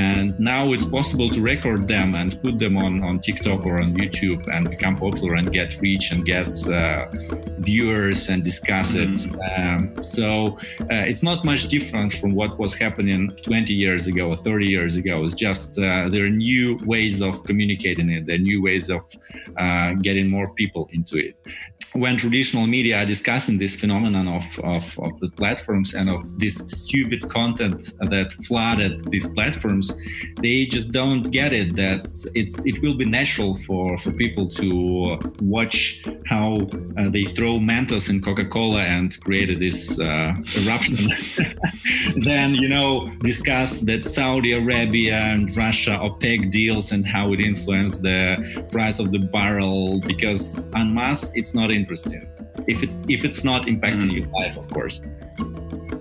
and 0.00 0.38
now 0.38 0.72
it's 0.74 0.88
possible 0.98 1.28
to 1.36 1.40
record 1.40 1.86
them 1.86 2.14
and 2.14 2.28
put 2.40 2.58
them 2.58 2.76
on, 2.76 3.02
on 3.02 3.14
tiktok 3.20 3.60
or 3.66 3.74
on 3.82 3.88
youtube 4.02 4.42
and 4.54 4.62
become 4.70 4.96
popular 4.96 5.34
and 5.34 5.52
get 5.52 5.68
reach 5.80 6.06
and 6.12 6.24
get 6.24 6.50
uh, 6.68 7.06
viewers 7.58 8.20
and 8.28 8.44
discuss 8.44 8.94
it. 8.94 9.10
Mm-hmm. 9.10 9.40
um, 9.58 10.04
so 10.16 10.58
uh, 10.92 11.04
it's 11.10 11.24
not 11.30 11.44
much 11.44 11.68
difference 11.68 12.12
from 12.20 12.32
what 12.40 12.58
was 12.58 12.72
happening 12.74 13.20
20 13.42 13.74
years 13.74 14.06
ago 14.06 14.24
or 14.32 14.36
30 14.36 14.66
years 14.66 14.96
ago. 14.96 15.24
It's 15.24 15.34
just 15.34 15.78
uh, 15.78 16.08
there 16.08 16.24
are 16.24 16.36
new 16.50 16.78
ways 16.84 17.20
of 17.28 17.44
communicating 17.44 18.08
it 18.10 18.20
there 18.30 18.36
are 18.36 18.38
new 18.38 18.62
ways 18.62 18.90
of 18.90 19.02
uh, 19.56 19.92
getting 19.94 20.28
more 20.28 20.48
people 20.54 20.88
into 20.92 21.16
it. 21.16 21.34
When 21.92 22.16
traditional 22.16 22.68
media 22.68 23.02
are 23.02 23.04
discussing 23.04 23.58
this 23.58 23.74
phenomenon 23.74 24.28
of, 24.28 24.46
of, 24.60 24.98
of, 25.00 25.18
the 25.18 25.28
platforms 25.30 25.94
and 25.94 26.08
of 26.08 26.38
this 26.38 26.54
stupid 26.58 27.28
content 27.28 27.92
that 27.98 28.32
flooded 28.46 29.10
these 29.10 29.26
platforms, 29.34 29.89
they 30.42 30.66
just 30.66 30.92
don't 30.92 31.30
get 31.30 31.52
it 31.52 31.76
that 31.76 32.02
it's 32.34 32.64
it 32.64 32.80
will 32.82 32.94
be 32.94 33.04
natural 33.04 33.54
for, 33.54 33.96
for 33.98 34.12
people 34.12 34.48
to 34.48 35.18
watch 35.40 36.02
how 36.26 36.56
uh, 36.98 37.10
they 37.10 37.24
throw 37.24 37.58
Mentos 37.58 38.10
in 38.10 38.20
Coca-Cola 38.20 38.82
and 38.82 39.18
created 39.20 39.58
this 39.58 39.98
uh, 40.00 40.32
eruption. 40.62 40.96
then, 42.16 42.54
you 42.54 42.68
know, 42.68 43.10
discuss 43.20 43.80
that 43.82 44.04
Saudi 44.04 44.52
Arabia 44.52 45.16
and 45.16 45.54
Russia 45.56 45.98
OPEC 46.02 46.50
deals 46.50 46.92
and 46.92 47.06
how 47.06 47.32
it 47.32 47.40
influenced 47.40 48.02
the 48.02 48.68
price 48.70 48.98
of 48.98 49.12
the 49.12 49.18
barrel 49.18 50.00
because 50.00 50.70
en 50.74 50.94
masse, 50.94 51.32
it's 51.34 51.54
not 51.54 51.70
interesting 51.70 52.26
if 52.66 52.82
it's 52.82 53.04
if 53.08 53.24
it's 53.24 53.42
not 53.44 53.62
impacting 53.66 54.10
mm. 54.10 54.18
your 54.18 54.26
life 54.28 54.56
of 54.56 54.68
course 54.70 55.02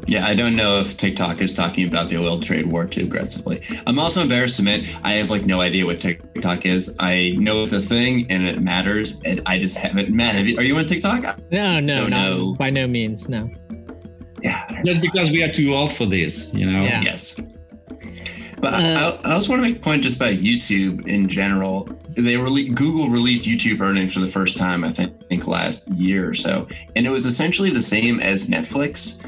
yeah, 0.07 0.25
I 0.25 0.33
don't 0.33 0.55
know 0.55 0.79
if 0.79 0.97
TikTok 0.97 1.41
is 1.41 1.53
talking 1.53 1.87
about 1.87 2.09
the 2.09 2.17
oil 2.17 2.39
trade 2.41 2.67
war 2.67 2.85
too 2.85 3.01
aggressively. 3.01 3.61
I'm 3.85 3.99
also 3.99 4.21
embarrassed 4.21 4.55
to 4.57 4.61
admit 4.61 4.97
I 5.03 5.13
have 5.13 5.29
like 5.29 5.45
no 5.45 5.61
idea 5.61 5.85
what 5.85 6.01
TikTok 6.01 6.65
is. 6.65 6.95
I 6.99 7.33
know 7.37 7.63
it's 7.63 7.73
a 7.73 7.79
thing 7.79 8.25
and 8.31 8.47
it 8.47 8.61
matters, 8.61 9.21
and 9.25 9.41
I 9.45 9.59
just 9.59 9.77
haven't. 9.77 10.09
met. 10.09 10.35
have 10.35 10.47
you, 10.47 10.57
are 10.57 10.63
you 10.63 10.77
on 10.77 10.85
TikTok? 10.85 11.39
No, 11.51 11.79
no, 11.79 12.07
no. 12.07 12.55
By 12.55 12.69
no 12.69 12.87
means, 12.87 13.29
no. 13.29 13.49
Yeah, 14.41 14.81
just 14.83 15.01
because 15.01 15.31
we 15.31 15.43
are 15.43 15.51
too 15.51 15.73
old 15.73 15.91
for 15.93 16.05
this, 16.05 16.53
you 16.53 16.65
know. 16.65 16.83
Yeah. 16.83 17.01
Yes. 17.01 17.39
But 18.61 18.73
uh, 18.73 19.19
I, 19.23 19.29
I 19.29 19.33
also 19.33 19.51
want 19.51 19.63
to 19.63 19.69
make 19.69 19.77
a 19.77 19.79
point 19.79 20.03
just 20.03 20.17
about 20.17 20.33
YouTube 20.33 21.07
in 21.07 21.29
general. 21.29 21.85
They 22.09 22.33
rele- 22.33 22.73
Google 22.73 23.09
released 23.09 23.47
YouTube 23.47 23.79
earnings 23.79 24.13
for 24.13 24.19
the 24.19 24.27
first 24.27 24.57
time, 24.57 24.83
I 24.83 24.89
think, 24.89 25.47
last 25.47 25.89
year 25.91 26.29
or 26.29 26.33
so, 26.33 26.67
and 26.95 27.05
it 27.05 27.09
was 27.09 27.25
essentially 27.25 27.69
the 27.69 27.81
same 27.81 28.19
as 28.19 28.47
Netflix. 28.47 29.23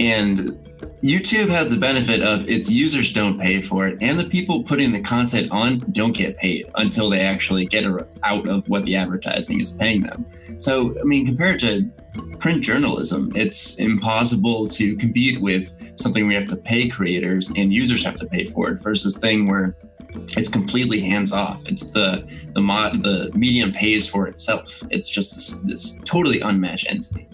And 0.00 0.58
YouTube 1.02 1.50
has 1.50 1.68
the 1.68 1.76
benefit 1.76 2.22
of 2.22 2.48
its 2.48 2.70
users 2.70 3.12
don't 3.12 3.38
pay 3.38 3.60
for 3.60 3.86
it, 3.86 3.98
and 4.00 4.18
the 4.18 4.24
people 4.24 4.62
putting 4.62 4.92
the 4.92 5.00
content 5.00 5.48
on 5.50 5.80
don't 5.92 6.12
get 6.12 6.38
paid 6.38 6.70
until 6.76 7.10
they 7.10 7.20
actually 7.20 7.66
get 7.66 7.84
out 8.22 8.48
of 8.48 8.66
what 8.68 8.84
the 8.84 8.96
advertising 8.96 9.60
is 9.60 9.72
paying 9.72 10.02
them. 10.02 10.24
So, 10.58 10.98
I 10.98 11.04
mean, 11.04 11.26
compared 11.26 11.60
to 11.60 11.90
print 12.38 12.62
journalism, 12.62 13.30
it's 13.34 13.76
impossible 13.76 14.68
to 14.68 14.96
compete 14.96 15.40
with 15.40 15.92
something 15.98 16.26
we 16.26 16.34
have 16.34 16.48
to 16.48 16.56
pay 16.56 16.88
creators 16.88 17.50
and 17.56 17.72
users 17.72 18.02
have 18.02 18.16
to 18.16 18.26
pay 18.26 18.46
for 18.46 18.70
it 18.70 18.82
versus 18.82 19.18
thing 19.18 19.48
where 19.48 19.76
it's 20.36 20.48
completely 20.48 21.00
hands 21.00 21.30
off. 21.30 21.62
It's 21.66 21.90
the 21.90 22.26
the 22.52 22.60
mod 22.60 23.02
the 23.02 23.30
medium 23.34 23.70
pays 23.72 24.08
for 24.08 24.26
itself. 24.28 24.82
It's 24.90 25.08
just 25.08 25.34
this, 25.34 25.60
this 25.64 26.00
totally 26.04 26.40
unmatched 26.40 26.90
entity. 26.90 27.28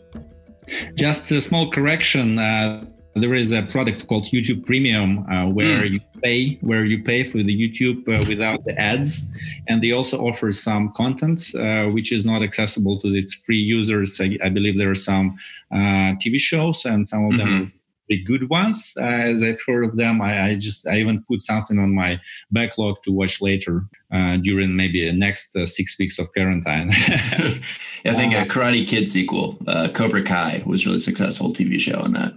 Just 0.94 1.30
a 1.30 1.40
small 1.40 1.70
correction. 1.70 2.38
Uh, 2.38 2.84
there 3.14 3.34
is 3.34 3.50
a 3.50 3.62
product 3.62 4.06
called 4.08 4.24
YouTube 4.26 4.66
Premium 4.66 5.26
uh, 5.30 5.46
where 5.46 5.82
mm. 5.82 5.92
you 5.92 6.00
pay 6.22 6.58
where 6.60 6.84
you 6.84 7.02
pay 7.02 7.24
for 7.24 7.38
the 7.38 7.56
YouTube 7.56 8.06
uh, 8.08 8.24
without 8.28 8.64
the 8.64 8.78
ads, 8.78 9.30
and 9.68 9.80
they 9.82 9.92
also 9.92 10.18
offer 10.18 10.52
some 10.52 10.92
content 10.92 11.54
uh, 11.54 11.86
which 11.86 12.12
is 12.12 12.26
not 12.26 12.42
accessible 12.42 13.00
to 13.00 13.08
its 13.14 13.32
free 13.34 13.58
users. 13.58 14.20
I, 14.20 14.38
I 14.44 14.50
believe 14.50 14.76
there 14.76 14.90
are 14.90 14.94
some 14.94 15.38
uh, 15.72 16.12
TV 16.20 16.38
shows 16.38 16.84
and 16.84 17.08
some 17.08 17.24
of 17.24 17.32
mm-hmm. 17.32 17.48
them 17.48 17.72
the 18.08 18.22
good 18.22 18.48
ones 18.48 18.94
uh, 19.00 19.04
as 19.04 19.42
I've 19.42 19.60
heard 19.66 19.84
of 19.84 19.96
them. 19.96 20.20
I, 20.20 20.50
I, 20.50 20.54
just 20.56 20.86
I 20.86 20.98
even 20.98 21.24
put 21.28 21.42
something 21.42 21.78
on 21.78 21.94
my 21.94 22.20
backlog 22.50 23.02
to 23.02 23.12
watch 23.12 23.40
later 23.40 23.84
uh, 24.12 24.36
during 24.38 24.76
maybe 24.76 25.04
the 25.04 25.16
next 25.16 25.56
uh, 25.56 25.66
six 25.66 25.98
weeks 25.98 26.18
of 26.18 26.32
quarantine. 26.32 26.88
I 26.92 28.12
think 28.14 28.34
a 28.34 28.40
uh, 28.40 28.44
Karate 28.44 28.86
Kid 28.86 29.08
sequel, 29.08 29.58
uh, 29.66 29.88
Cobra 29.92 30.22
Kai, 30.22 30.62
was 30.66 30.86
really 30.86 31.00
successful 31.00 31.52
TV 31.52 31.80
show 31.80 32.00
on 32.00 32.12
that. 32.12 32.32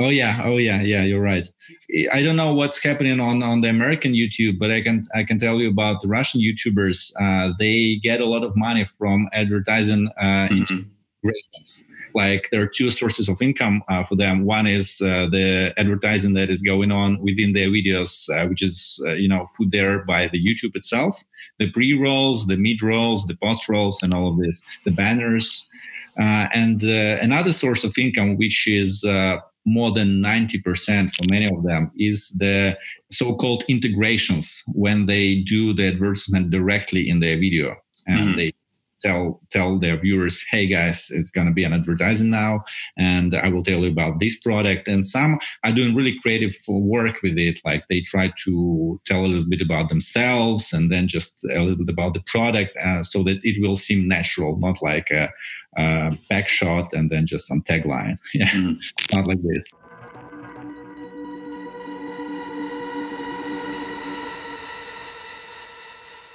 Oh 0.00 0.10
yeah, 0.10 0.42
oh 0.44 0.58
yeah, 0.58 0.80
yeah. 0.80 1.02
You're 1.02 1.20
right. 1.20 1.44
I 2.12 2.22
don't 2.22 2.36
know 2.36 2.54
what's 2.54 2.82
happening 2.82 3.18
on 3.18 3.42
on 3.42 3.62
the 3.62 3.68
American 3.68 4.12
YouTube, 4.12 4.58
but 4.58 4.70
I 4.70 4.80
can 4.80 5.02
I 5.14 5.24
can 5.24 5.40
tell 5.40 5.60
you 5.60 5.68
about 5.68 6.02
the 6.02 6.08
Russian 6.08 6.40
YouTubers. 6.40 7.12
Uh, 7.20 7.52
they 7.58 7.96
get 7.96 8.20
a 8.20 8.24
lot 8.24 8.44
of 8.44 8.56
money 8.56 8.84
from 8.84 9.28
advertising 9.32 10.08
uh, 10.16 10.48
mm-hmm. 10.48 10.58
integrations. 11.24 11.88
Like 12.18 12.48
there 12.50 12.62
are 12.62 12.66
two 12.78 12.90
sources 12.90 13.28
of 13.28 13.40
income 13.40 13.76
uh, 13.88 14.02
for 14.02 14.16
them. 14.16 14.44
One 14.44 14.66
is 14.66 15.00
uh, 15.00 15.28
the 15.30 15.72
advertising 15.76 16.34
that 16.34 16.50
is 16.50 16.62
going 16.62 16.90
on 16.90 17.20
within 17.20 17.52
their 17.52 17.68
videos, 17.68 18.12
uh, 18.28 18.48
which 18.48 18.62
is 18.68 19.00
uh, 19.06 19.14
you 19.22 19.28
know 19.28 19.48
put 19.56 19.70
there 19.70 20.04
by 20.04 20.26
the 20.26 20.40
YouTube 20.46 20.74
itself. 20.74 21.22
The 21.60 21.70
pre 21.70 21.92
rolls, 21.92 22.46
the 22.46 22.56
mid 22.56 22.82
rolls, 22.82 23.26
the 23.26 23.36
post 23.36 23.68
rolls, 23.68 24.02
and 24.02 24.12
all 24.12 24.28
of 24.32 24.38
this. 24.38 24.58
The 24.84 24.90
banners. 24.90 25.50
and 26.18 26.82
another 27.28 27.52
source 27.52 27.84
of 27.84 27.96
income, 27.96 28.36
which 28.36 28.66
is 28.66 29.04
more 29.64 29.92
than 29.92 30.22
90% 30.22 31.10
for 31.14 31.24
many 31.30 31.46
of 31.46 31.62
them 31.62 31.90
is 31.98 32.30
the 32.38 32.76
so-called 33.12 33.62
integrations 33.68 34.62
when 34.84 35.06
they 35.06 35.26
do 35.54 35.74
the 35.74 35.86
advertisement 35.86 36.48
directly 36.50 37.02
in 37.10 37.20
their 37.20 37.38
video 37.38 37.76
and 38.06 38.20
mm-hmm. 38.20 38.36
they 38.36 38.52
tell 39.00 39.40
tell 39.50 39.78
their 39.78 39.96
viewers 39.96 40.44
hey 40.50 40.66
guys 40.66 41.10
it's 41.10 41.30
going 41.30 41.46
to 41.46 41.52
be 41.52 41.64
an 41.64 41.72
advertising 41.72 42.30
now 42.30 42.62
and 42.96 43.34
i 43.36 43.48
will 43.48 43.62
tell 43.62 43.80
you 43.80 43.90
about 43.90 44.18
this 44.20 44.38
product 44.40 44.88
and 44.88 45.06
some 45.06 45.38
are 45.64 45.72
doing 45.72 45.94
really 45.94 46.18
creative 46.20 46.54
work 46.68 47.22
with 47.22 47.38
it 47.38 47.60
like 47.64 47.84
they 47.88 48.00
try 48.00 48.32
to 48.44 49.00
tell 49.06 49.24
a 49.24 49.26
little 49.26 49.48
bit 49.48 49.60
about 49.60 49.88
themselves 49.88 50.72
and 50.72 50.90
then 50.90 51.06
just 51.06 51.44
a 51.44 51.60
little 51.60 51.76
bit 51.76 51.88
about 51.88 52.14
the 52.14 52.22
product 52.26 52.76
uh, 52.78 53.02
so 53.02 53.22
that 53.22 53.38
it 53.42 53.60
will 53.60 53.76
seem 53.76 54.08
natural 54.08 54.56
not 54.58 54.82
like 54.82 55.10
a, 55.10 55.30
uh, 55.76 56.14
back 56.28 56.48
shot 56.48 56.92
and 56.92 57.10
then 57.10 57.26
just 57.26 57.46
some 57.46 57.62
tagline. 57.62 58.18
Yeah, 58.34 58.46
mm-hmm. 58.48 59.16
not 59.16 59.26
like 59.26 59.38
this. 59.42 59.66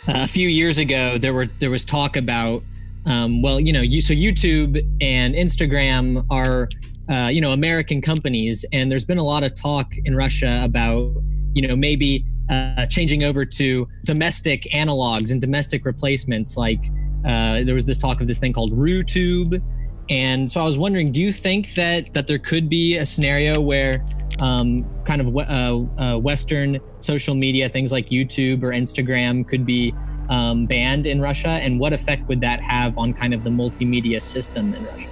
A 0.07 0.27
few 0.27 0.49
years 0.49 0.79
ago, 0.79 1.17
there 1.17 1.33
were 1.33 1.47
there 1.59 1.69
was 1.69 1.85
talk 1.85 2.17
about, 2.17 2.61
um, 3.05 3.41
well, 3.41 3.59
you 3.59 3.71
know, 3.71 3.81
you 3.81 4.01
so 4.01 4.13
YouTube 4.13 4.77
and 4.99 5.33
Instagram 5.33 6.25
are, 6.29 6.67
uh, 7.09 7.29
you 7.29 7.39
know, 7.39 7.53
American 7.53 8.01
companies, 8.01 8.65
and 8.73 8.91
there's 8.91 9.05
been 9.05 9.17
a 9.17 9.23
lot 9.23 9.43
of 9.43 9.55
talk 9.55 9.87
in 10.03 10.13
Russia 10.13 10.61
about, 10.63 11.13
you 11.53 11.65
know, 11.65 11.75
maybe 11.75 12.25
uh, 12.49 12.85
changing 12.87 13.23
over 13.23 13.45
to 13.45 13.87
domestic 14.03 14.67
analogs 14.73 15.31
and 15.31 15.39
domestic 15.39 15.85
replacements 15.85 16.57
like 16.57 16.79
uh, 17.23 17.63
there 17.63 17.73
was 17.73 17.85
this 17.85 17.97
talk 17.97 18.19
of 18.19 18.27
this 18.27 18.39
thing 18.39 18.51
called 18.51 18.73
RuTube. 18.73 19.61
And 20.09 20.51
so 20.51 20.59
I 20.59 20.65
was 20.65 20.77
wondering, 20.77 21.13
do 21.13 21.21
you 21.21 21.31
think 21.31 21.73
that 21.75 22.13
that 22.13 22.27
there 22.27 22.39
could 22.39 22.67
be 22.67 22.97
a 22.97 23.05
scenario 23.05 23.61
where 23.61 24.05
um, 24.43 24.85
kind 25.05 25.21
of 25.21 25.35
uh, 25.35 26.01
uh, 26.01 26.17
Western 26.19 26.79
social 26.99 27.33
media, 27.33 27.69
things 27.69 27.93
like 27.93 28.09
YouTube 28.09 28.61
or 28.61 28.71
Instagram, 28.71 29.47
could 29.47 29.65
be 29.65 29.93
um, 30.27 30.65
banned 30.65 31.07
in 31.07 31.21
Russia? 31.21 31.47
And 31.47 31.79
what 31.79 31.93
effect 31.93 32.27
would 32.27 32.41
that 32.41 32.59
have 32.61 32.97
on 32.97 33.13
kind 33.13 33.33
of 33.33 33.45
the 33.45 33.49
multimedia 33.49 34.21
system 34.21 34.73
in 34.73 34.83
Russia? 34.83 35.09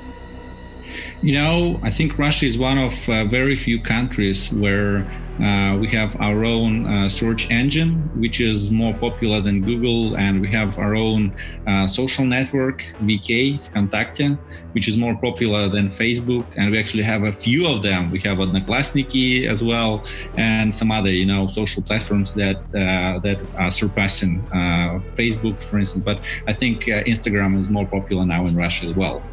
You 1.21 1.33
know, 1.33 1.79
I 1.81 1.89
think 1.89 2.17
Russia 2.17 2.45
is 2.45 2.57
one 2.57 2.77
of 2.77 3.07
uh, 3.07 3.23
very 3.25 3.55
few 3.55 3.79
countries 3.79 4.51
where 4.51 5.09
uh, 5.39 5.77
we 5.79 5.87
have 5.87 6.19
our 6.21 6.43
own 6.43 6.85
uh, 6.85 7.09
search 7.09 7.49
engine, 7.49 7.93
which 8.19 8.39
is 8.41 8.69
more 8.69 8.93
popular 8.93 9.41
than 9.41 9.61
Google, 9.61 10.17
and 10.17 10.41
we 10.41 10.47
have 10.49 10.77
our 10.77 10.95
own 10.95 11.33
uh, 11.67 11.87
social 11.87 12.25
network, 12.25 12.83
VK, 13.01 13.59
Vkontakte, 13.71 14.37
which 14.73 14.87
is 14.87 14.97
more 14.97 15.17
popular 15.17 15.67
than 15.67 15.87
Facebook. 15.87 16.45
And 16.57 16.71
we 16.71 16.77
actually 16.77 17.03
have 17.03 17.23
a 17.23 17.31
few 17.31 17.67
of 17.67 17.81
them. 17.81 18.11
We 18.11 18.19
have 18.19 18.37
Odnoklassniki 18.37 19.47
as 19.47 19.63
well, 19.63 20.03
and 20.37 20.73
some 20.73 20.91
other, 20.91 21.11
you 21.11 21.25
know, 21.25 21.47
social 21.47 21.81
platforms 21.81 22.33
that 22.35 22.57
uh, 22.75 23.19
that 23.19 23.39
are 23.57 23.71
surpassing 23.71 24.41
uh, 24.53 24.99
Facebook, 25.15 25.61
for 25.61 25.79
instance. 25.79 26.03
But 26.03 26.19
I 26.47 26.53
think 26.53 26.83
Instagram 26.83 27.57
is 27.57 27.69
more 27.69 27.85
popular 27.85 28.25
now 28.25 28.45
in 28.45 28.55
Russia 28.55 28.87
as 28.87 28.95
well. 28.95 29.23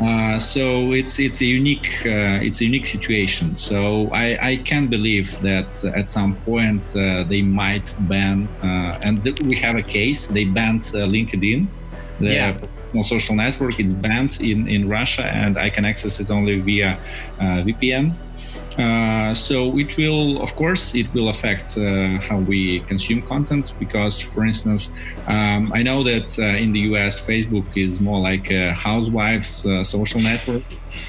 Uh, 0.00 0.38
so 0.38 0.92
it's 0.92 1.18
it's 1.18 1.42
a 1.42 1.44
unique 1.44 1.90
uh, 2.06 2.40
it's 2.40 2.60
a 2.62 2.64
unique 2.64 2.86
situation. 2.86 3.56
So 3.56 4.08
I, 4.12 4.38
I 4.40 4.56
can 4.56 4.86
believe 4.86 5.38
that 5.40 5.84
at 5.84 6.10
some 6.10 6.36
point 6.36 6.96
uh, 6.96 7.24
they 7.24 7.42
might 7.42 7.94
ban 8.08 8.48
and 8.62 9.22
we 9.42 9.56
have 9.56 9.76
a 9.76 9.82
case 9.82 10.26
they 10.26 10.46
banned 10.46 10.82
LinkedIn, 10.82 11.66
the 12.18 12.32
yeah. 12.32 12.58
Social 13.02 13.34
network. 13.34 13.78
It's 13.78 13.94
banned 13.94 14.40
in 14.40 14.68
in 14.68 14.88
Russia 14.88 15.24
and 15.24 15.58
I 15.58 15.70
can 15.70 15.84
access 15.84 16.20
it 16.20 16.30
only 16.30 16.60
via 16.60 16.98
VPN. 17.38 18.14
Uh, 18.78 19.34
so 19.34 19.76
it 19.78 19.96
will, 19.96 20.40
of 20.40 20.54
course, 20.56 20.94
it 20.94 21.12
will 21.12 21.28
affect 21.28 21.76
uh, 21.76 22.18
how 22.18 22.38
we 22.38 22.80
consume 22.80 23.20
content 23.20 23.74
because, 23.78 24.20
for 24.20 24.44
instance, 24.44 24.90
um, 25.26 25.72
I 25.72 25.82
know 25.82 26.02
that 26.04 26.38
uh, 26.38 26.62
in 26.62 26.72
the 26.72 26.80
US, 26.90 27.20
Facebook 27.20 27.76
is 27.76 28.00
more 28.00 28.20
like 28.20 28.50
a 28.50 28.72
housewives 28.72 29.66
uh, 29.66 29.82
social 29.84 30.20
network, 30.20 30.62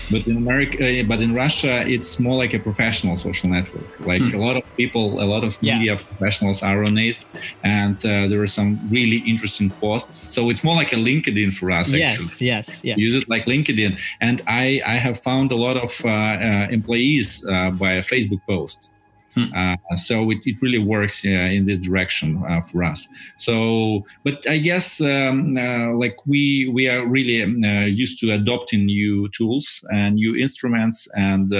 but 0.10 0.28
in 0.28 0.38
America, 0.38 0.78
uh, 0.84 1.04
but 1.04 1.20
in 1.22 1.34
Russia, 1.34 1.88
it's 1.88 2.20
more 2.20 2.38
like 2.38 2.54
a 2.54 2.60
professional 2.60 3.18
social 3.18 3.50
network. 3.50 3.88
Like 4.00 4.22
hmm. 4.22 4.36
a 4.36 4.40
lot 4.40 4.56
of 4.58 4.64
people, 4.78 5.22
a 5.22 5.28
lot 5.36 5.44
of 5.44 5.58
yeah. 5.62 5.78
media 5.78 5.96
professionals 5.96 6.64
are 6.64 6.84
on 6.84 6.98
it, 6.98 7.24
and 7.64 8.00
there 8.00 8.42
are 8.42 8.48
some 8.48 8.80
really 8.90 9.20
interesting 9.28 9.70
posts. 9.82 10.16
So 10.16 10.50
it's 10.50 10.64
more 10.64 10.76
like 10.76 10.94
a 10.94 10.98
LinkedIn 10.98 11.54
for 11.54 11.72
us. 11.72 11.92
Yes, 11.92 12.20
actually. 12.20 12.48
yes, 12.48 12.82
yes. 12.84 12.98
Use 12.98 13.16
it 13.16 13.30
like 13.30 13.46
LinkedIn, 13.46 14.00
and 14.22 14.42
I 14.48 14.82
I 14.86 14.96
have 14.96 15.20
found 15.20 15.52
a 15.52 15.56
lot 15.56 15.78
of 15.78 15.92
employees 16.72 17.46
uh, 17.46 17.72
by 17.72 17.94
a 17.94 18.02
Facebook 18.02 18.42
post. 18.48 18.92
Hmm. 19.36 19.46
Uh, 19.56 19.98
so 19.98 20.30
it, 20.32 20.40
it 20.46 20.62
really 20.62 20.80
works 20.80 21.26
uh, 21.26 21.30
in 21.30 21.66
this 21.66 21.80
direction 21.80 22.44
uh, 22.48 22.62
for 22.62 22.84
us. 22.84 23.08
So, 23.38 24.06
but 24.24 24.48
I 24.50 24.58
guess 24.58 25.00
um, 25.00 25.56
uh, 25.58 25.94
like 25.94 26.18
we 26.26 26.70
we 26.74 26.90
are 26.90 27.06
really 27.06 27.42
um, 27.42 27.64
uh, 27.64 27.86
used 27.86 28.20
to 28.22 28.32
adopting 28.32 28.86
new 28.86 29.30
tools 29.30 29.86
and 29.92 30.16
new 30.16 30.36
instruments, 30.36 31.08
and 31.16 31.54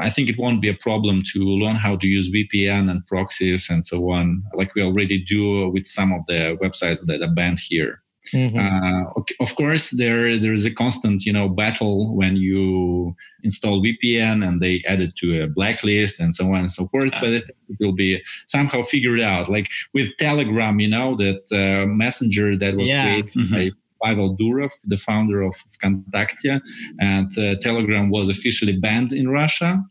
I 0.00 0.10
think 0.10 0.28
it 0.28 0.38
won't 0.38 0.60
be 0.60 0.68
a 0.68 0.74
problem 0.74 1.22
to 1.32 1.44
learn 1.44 1.76
how 1.76 1.96
to 1.96 2.06
use 2.06 2.28
VPN 2.30 2.90
and 2.90 3.06
proxies 3.06 3.70
and 3.70 3.84
so 3.84 4.10
on, 4.10 4.42
like 4.54 4.74
we 4.74 4.82
already 4.82 5.22
do 5.22 5.68
with 5.68 5.86
some 5.86 6.12
of 6.12 6.26
the 6.26 6.58
websites 6.60 7.06
that 7.06 7.22
are 7.22 7.34
banned 7.34 7.60
here. 7.60 8.02
Mm-hmm. 8.34 8.58
Uh, 8.58 9.22
of 9.40 9.54
course, 9.56 9.90
there 9.90 10.36
there 10.36 10.52
is 10.52 10.66
a 10.66 10.70
constant, 10.70 11.24
you 11.24 11.32
know, 11.32 11.48
battle 11.48 12.14
when 12.14 12.36
you 12.36 13.16
install 13.42 13.82
VPN 13.82 14.46
and 14.46 14.60
they 14.60 14.82
add 14.86 15.00
it 15.00 15.16
to 15.16 15.42
a 15.42 15.48
blacklist 15.48 16.20
and 16.20 16.36
so 16.36 16.46
on 16.52 16.60
and 16.60 16.72
so 16.72 16.86
forth. 16.88 17.12
But 17.12 17.30
it, 17.30 17.44
will 17.78 17.94
be 17.94 18.22
somehow 18.46 18.82
figured 18.82 19.20
out. 19.20 19.48
Like 19.48 19.70
with 19.94 20.16
Telegram, 20.18 20.78
you 20.80 20.88
know, 20.88 21.16
that 21.16 21.42
uh, 21.52 21.86
messenger 21.86 22.56
that 22.56 22.76
was 22.76 22.88
yeah. 22.88 23.04
created 23.04 23.32
mm-hmm. 23.32 23.54
by 23.54 23.70
Pavel 24.02 24.36
Durov, 24.36 24.72
the 24.86 24.96
founder 24.96 25.42
of 25.42 25.54
Vkontakte, 25.54 26.60
and 27.00 27.38
uh, 27.38 27.56
Telegram 27.60 28.10
was 28.10 28.28
officially 28.28 28.76
banned 28.78 29.12
in 29.12 29.28
Russia. 29.28 29.82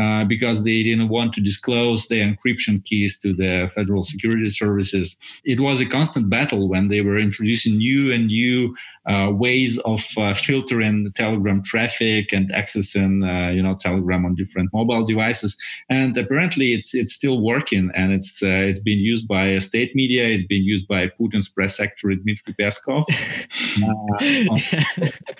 Uh, 0.00 0.24
because 0.24 0.64
they 0.64 0.82
didn't 0.82 1.10
want 1.10 1.34
to 1.34 1.40
disclose 1.42 2.08
the 2.08 2.18
encryption 2.18 2.82
keys 2.82 3.18
to 3.18 3.34
the 3.34 3.70
federal 3.74 4.02
security 4.02 4.48
services. 4.48 5.18
It 5.44 5.60
was 5.60 5.82
a 5.82 5.86
constant 5.86 6.30
battle 6.30 6.66
when 6.66 6.88
they 6.88 7.02
were 7.02 7.18
introducing 7.18 7.76
new 7.76 8.10
and 8.10 8.28
new 8.28 8.74
uh, 9.06 9.32
ways 9.32 9.78
of 9.78 10.06
uh, 10.16 10.34
filtering 10.34 11.10
Telegram 11.14 11.62
traffic 11.62 12.32
and 12.32 12.50
accessing, 12.52 13.26
uh, 13.26 13.50
you 13.50 13.62
know, 13.62 13.74
Telegram 13.74 14.24
on 14.24 14.34
different 14.34 14.70
mobile 14.72 15.04
devices. 15.04 15.56
And 15.88 16.16
apparently, 16.16 16.72
it's 16.72 16.94
it's 16.94 17.12
still 17.12 17.42
working, 17.42 17.90
and 17.94 18.12
it's 18.12 18.42
uh, 18.42 18.46
it's 18.46 18.80
been 18.80 18.98
used 18.98 19.26
by 19.26 19.58
state 19.58 19.94
media. 19.94 20.28
It's 20.28 20.44
been 20.44 20.64
used 20.64 20.86
by 20.86 21.08
Putin's 21.08 21.48
press 21.48 21.76
secretary 21.76 22.16
Dmitry 22.16 22.54
Peskov 22.54 23.04
uh, 23.82 24.58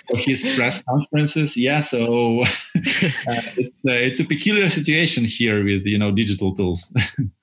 for 0.09 0.17
his 0.17 0.41
press 0.55 0.83
conferences. 0.83 1.55
Yeah, 1.55 1.79
so 1.79 2.41
it's 2.75 3.81
it's 3.83 4.19
a 4.19 4.25
peculiar 4.25 4.69
situation 4.69 5.23
here 5.23 5.63
with 5.63 5.85
you 5.85 5.97
know 5.97 6.11
digital 6.11 6.53
tools. 6.53 6.93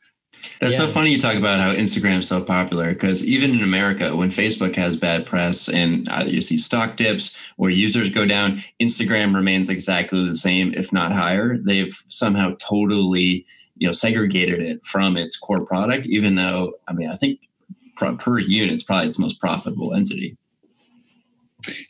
That's 0.61 0.79
yeah. 0.79 0.87
so 0.87 0.89
funny 0.89 1.11
you 1.11 1.19
talk 1.19 1.37
about 1.37 1.61
how 1.61 1.75
Instagram's 1.75 2.29
so 2.29 2.43
popular 2.43 2.93
because 2.93 3.25
even 3.25 3.51
in 3.51 3.63
America, 3.63 4.15
when 4.15 4.31
Facebook 4.31 4.77
has 4.77 4.97
bad 4.97 5.27
press 5.27 5.69
and 5.69 6.09
either 6.11 6.31
you 6.31 6.41
see 6.41 6.59
stock 6.59 6.97
dips 6.97 7.53
or 7.57 7.71
users 7.71 8.11
go 8.11 8.27
down, 8.27 8.59
Instagram 8.81 9.35
remains 9.35 9.69
exactly 9.69 10.27
the 10.27 10.35
same, 10.35 10.75
if 10.75 10.93
not 10.93 11.13
higher. 11.13 11.59
They've 11.59 11.97
somehow 12.09 12.57
totally, 12.59 13.47
you 13.77 13.89
know, 13.89 13.93
segregated 13.93 14.61
it 14.61 14.85
from 14.85 15.17
its 15.17 15.37
core 15.37 15.65
product, 15.65 16.07
even 16.07 16.35
though, 16.35 16.75
I 16.89 16.93
mean, 16.93 17.09
I 17.09 17.17
think 17.17 17.41
per 17.97 18.39
unit, 18.39 18.73
it's 18.73 18.83
probably 18.85 19.07
its 19.07 19.19
most 19.19 19.41
profitable 19.41 19.95
entity. 19.95 20.37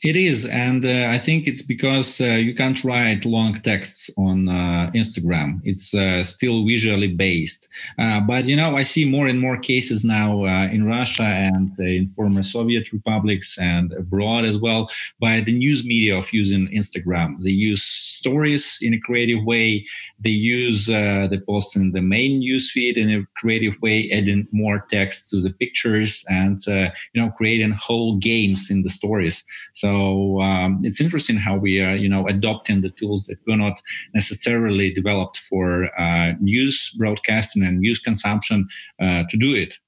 It 0.02 0.16
is, 0.16 0.46
and 0.46 0.84
uh, 0.84 1.08
I 1.10 1.18
think 1.18 1.46
it's 1.46 1.62
because 1.62 2.20
uh, 2.20 2.24
you 2.24 2.54
can't 2.54 2.82
write 2.82 3.24
long 3.24 3.54
texts 3.54 4.10
on 4.16 4.48
uh, 4.48 4.90
Instagram. 4.94 5.60
It's 5.64 5.94
uh, 5.94 6.24
still 6.24 6.64
visually 6.64 7.08
based. 7.08 7.68
Uh, 7.98 8.20
but 8.20 8.44
you 8.44 8.56
know, 8.56 8.76
I 8.76 8.82
see 8.82 9.04
more 9.04 9.26
and 9.26 9.40
more 9.40 9.56
cases 9.56 10.04
now 10.04 10.44
uh, 10.44 10.68
in 10.72 10.86
Russia 10.86 11.22
and 11.22 11.78
in 11.78 12.08
former 12.08 12.42
Soviet 12.42 12.92
republics 12.92 13.58
and 13.58 13.92
abroad 13.92 14.44
as 14.44 14.58
well 14.58 14.90
by 15.20 15.40
the 15.40 15.56
news 15.56 15.84
media 15.84 16.18
of 16.18 16.32
using 16.32 16.68
Instagram. 16.68 17.42
They 17.42 17.50
use 17.50 17.82
stories 17.82 18.78
in 18.82 18.94
a 18.94 19.00
creative 19.00 19.44
way. 19.44 19.86
They 20.18 20.30
use 20.30 20.86
the 20.86 21.42
posts 21.46 21.76
in 21.76 21.92
the 21.92 22.02
main 22.02 22.40
news 22.40 22.70
feed 22.70 22.98
in 22.98 23.10
a 23.10 23.26
creative 23.36 23.80
way, 23.80 24.10
adding 24.10 24.48
more 24.52 24.86
text 24.90 25.30
to 25.30 25.40
the 25.40 25.50
pictures 25.50 26.24
and 26.28 26.60
you 26.66 27.22
know, 27.22 27.30
creating 27.30 27.72
whole 27.72 28.16
games 28.16 28.70
in 28.70 28.82
the 28.82 28.90
stories. 28.90 29.44
So 29.72 30.40
um, 30.40 30.80
it's 30.82 31.00
interesting 31.00 31.36
how 31.36 31.56
we 31.56 31.80
are, 31.80 31.94
you 31.94 32.08
know, 32.08 32.26
adopting 32.26 32.80
the 32.80 32.90
tools 32.90 33.24
that 33.26 33.38
were 33.46 33.56
not 33.56 33.80
necessarily 34.14 34.92
developed 34.92 35.38
for 35.38 35.88
uh, 36.00 36.32
news 36.40 36.94
broadcasting 36.98 37.64
and 37.64 37.80
news 37.80 37.98
consumption 37.98 38.68
uh, 39.00 39.24
to 39.28 39.36
do 39.36 39.54
it. 39.54 39.78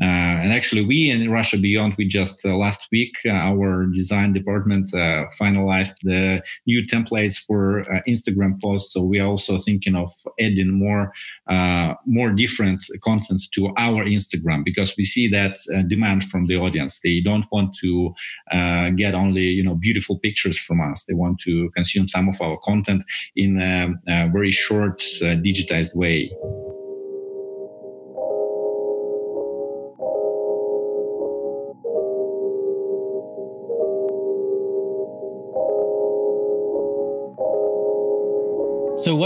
Uh, 0.00 0.38
and 0.42 0.52
actually, 0.52 0.84
we 0.84 1.10
in 1.10 1.28
Russia 1.28 1.58
Beyond, 1.58 1.94
we 1.98 2.06
just 2.06 2.44
uh, 2.44 2.56
last 2.56 2.86
week, 2.92 3.16
uh, 3.26 3.30
our 3.30 3.86
design 3.86 4.32
department 4.32 4.94
uh, 4.94 5.26
finalized 5.40 5.96
the 6.02 6.40
new 6.66 6.86
templates 6.86 7.36
for 7.36 7.80
uh, 7.92 8.00
Instagram 8.06 8.60
posts. 8.62 8.92
So 8.92 9.02
we 9.02 9.18
are 9.18 9.26
also 9.26 9.58
thinking 9.58 9.96
of 9.96 10.12
adding 10.38 10.70
more, 10.70 11.12
uh, 11.48 11.94
more 12.06 12.30
different 12.30 12.84
content 13.02 13.42
to 13.52 13.72
our 13.76 14.04
Instagram 14.04 14.64
because 14.64 14.94
we 14.96 15.04
see 15.04 15.26
that 15.28 15.58
demand 15.88 16.24
from 16.24 16.46
the 16.46 16.56
audience. 16.56 17.00
They 17.00 17.20
don't 17.20 17.46
want 17.50 17.74
to 17.80 18.14
get 18.96 19.14
only 19.14 19.46
you 19.46 19.64
know 19.64 19.74
beautiful 19.74 20.18
pictures 20.18 20.58
from 20.58 20.80
us. 20.80 21.06
They 21.06 21.14
want 21.14 21.40
to 21.40 21.70
consume 21.70 22.06
some 22.06 22.28
of 22.28 22.40
our 22.40 22.56
content 22.58 23.04
in 23.34 23.60
a, 23.60 23.94
a 24.06 24.28
very 24.28 24.52
short, 24.52 24.98
digitized 24.98 25.94
way. 25.96 26.30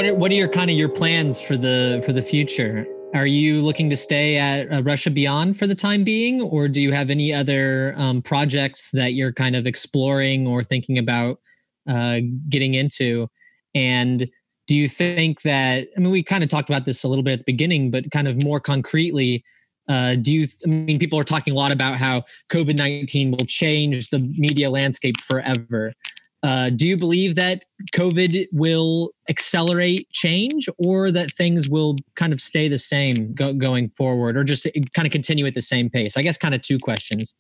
What 0.02 0.10
are 0.10 0.14
what 0.14 0.32
are 0.32 0.34
your 0.34 0.48
kind 0.48 0.68
of 0.68 0.76
your 0.76 0.88
plans 0.88 1.40
for 1.40 1.56
the 1.56 2.02
for 2.04 2.12
the 2.12 2.22
future? 2.22 2.84
Are 3.14 3.26
you 3.26 3.62
looking 3.62 3.88
to 3.90 3.94
stay 3.94 4.36
at 4.36 4.72
uh, 4.72 4.82
Russia 4.82 5.10
Beyond 5.10 5.56
for 5.56 5.68
the 5.68 5.76
time 5.76 6.02
being, 6.02 6.40
or 6.40 6.66
do 6.66 6.80
you 6.80 6.90
have 6.90 7.08
any 7.08 7.32
other 7.32 7.94
um, 7.96 8.20
projects 8.20 8.90
that 8.92 9.12
you're 9.12 9.32
kind 9.32 9.54
of 9.54 9.64
exploring 9.64 10.46
or 10.46 10.64
thinking 10.64 10.98
about 10.98 11.38
uh, 11.88 12.18
getting 12.48 12.74
into? 12.74 13.28
And 13.76 14.28
do 14.66 14.74
you 14.74 14.88
think 14.88 15.42
that 15.42 15.86
I 15.96 16.00
mean 16.00 16.10
we 16.10 16.24
kind 16.24 16.42
of 16.42 16.48
talked 16.50 16.68
about 16.68 16.84
this 16.84 17.04
a 17.04 17.08
little 17.08 17.22
bit 17.22 17.34
at 17.34 17.38
the 17.40 17.52
beginning, 17.52 17.92
but 17.92 18.10
kind 18.10 18.26
of 18.26 18.42
more 18.42 18.58
concretely, 18.58 19.44
uh, 19.88 20.16
do 20.16 20.32
you? 20.32 20.48
I 20.64 20.68
mean, 20.68 20.98
people 20.98 21.18
are 21.20 21.24
talking 21.24 21.52
a 21.52 21.56
lot 21.56 21.70
about 21.70 21.94
how 21.94 22.24
COVID 22.50 22.74
nineteen 22.74 23.30
will 23.30 23.46
change 23.46 24.10
the 24.10 24.18
media 24.18 24.68
landscape 24.68 25.20
forever. 25.20 25.92
Uh, 26.42 26.70
do 26.70 26.88
you 26.88 26.96
believe 26.96 27.36
that 27.36 27.64
COVID 27.94 28.46
will 28.52 29.10
accelerate 29.28 30.10
change 30.10 30.68
or 30.76 31.12
that 31.12 31.32
things 31.32 31.68
will 31.68 31.96
kind 32.16 32.32
of 32.32 32.40
stay 32.40 32.66
the 32.66 32.78
same 32.78 33.32
go- 33.32 33.52
going 33.52 33.90
forward 33.96 34.36
or 34.36 34.42
just 34.42 34.66
kind 34.94 35.06
of 35.06 35.12
continue 35.12 35.46
at 35.46 35.54
the 35.54 35.62
same 35.62 35.88
pace? 35.88 36.16
I 36.16 36.22
guess 36.22 36.36
kind 36.36 36.54
of 36.54 36.60
two 36.60 36.80
questions. 36.80 37.34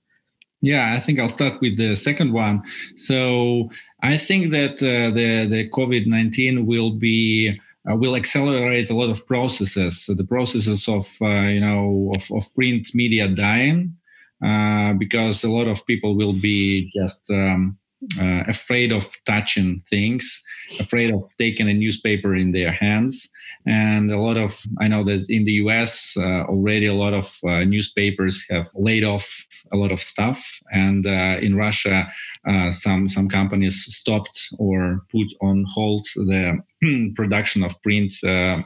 Yeah, 0.60 0.94
I 0.94 1.00
think 1.00 1.18
I'll 1.18 1.28
start 1.28 1.60
with 1.60 1.76
the 1.76 1.96
second 1.96 2.32
one. 2.32 2.62
So 2.94 3.68
I 4.02 4.16
think 4.16 4.52
that 4.52 4.74
uh, 4.74 5.12
the, 5.12 5.46
the 5.46 5.68
COVID 5.70 6.06
19 6.06 6.66
will 6.66 6.92
be. 6.92 7.60
Uh, 7.90 7.96
will 7.96 8.14
accelerate 8.14 8.90
a 8.90 8.94
lot 8.94 9.10
of 9.10 9.26
processes. 9.26 10.02
So 10.06 10.14
the 10.14 10.22
processes 10.22 10.86
of 10.86 11.04
uh, 11.20 11.48
you 11.50 11.58
know 11.58 12.12
of, 12.14 12.30
of 12.30 12.54
print 12.54 12.94
media 12.94 13.26
dying 13.26 13.96
uh, 14.40 14.92
because 14.92 15.42
a 15.42 15.50
lot 15.50 15.66
of 15.66 15.84
people 15.84 16.14
will 16.14 16.32
be 16.32 16.92
just 16.94 17.28
um, 17.30 17.76
uh, 18.20 18.44
afraid 18.48 18.92
of 18.92 19.06
touching 19.24 19.82
things, 19.88 20.42
afraid 20.80 21.12
of 21.12 21.22
taking 21.38 21.68
a 21.68 21.74
newspaper 21.74 22.34
in 22.34 22.52
their 22.52 22.72
hands. 22.72 23.30
And 23.64 24.10
a 24.10 24.18
lot 24.18 24.36
of, 24.36 24.60
I 24.80 24.88
know 24.88 25.04
that 25.04 25.26
in 25.28 25.44
the 25.44 25.52
US 25.64 26.16
uh, 26.16 26.44
already 26.48 26.86
a 26.86 26.94
lot 26.94 27.14
of 27.14 27.38
uh, 27.46 27.60
newspapers 27.64 28.44
have 28.50 28.68
laid 28.74 29.04
off 29.04 29.46
a 29.72 29.76
lot 29.76 29.92
of 29.92 30.00
stuff. 30.00 30.60
And 30.72 31.06
uh, 31.06 31.38
in 31.40 31.54
Russia, 31.54 32.10
uh, 32.48 32.72
some, 32.72 33.08
some 33.08 33.28
companies 33.28 33.84
stopped 33.84 34.48
or 34.58 35.04
put 35.10 35.32
on 35.40 35.64
hold 35.68 36.06
the 36.16 36.58
production 37.14 37.62
of 37.62 37.80
print 37.82 38.14
uh, 38.24 38.62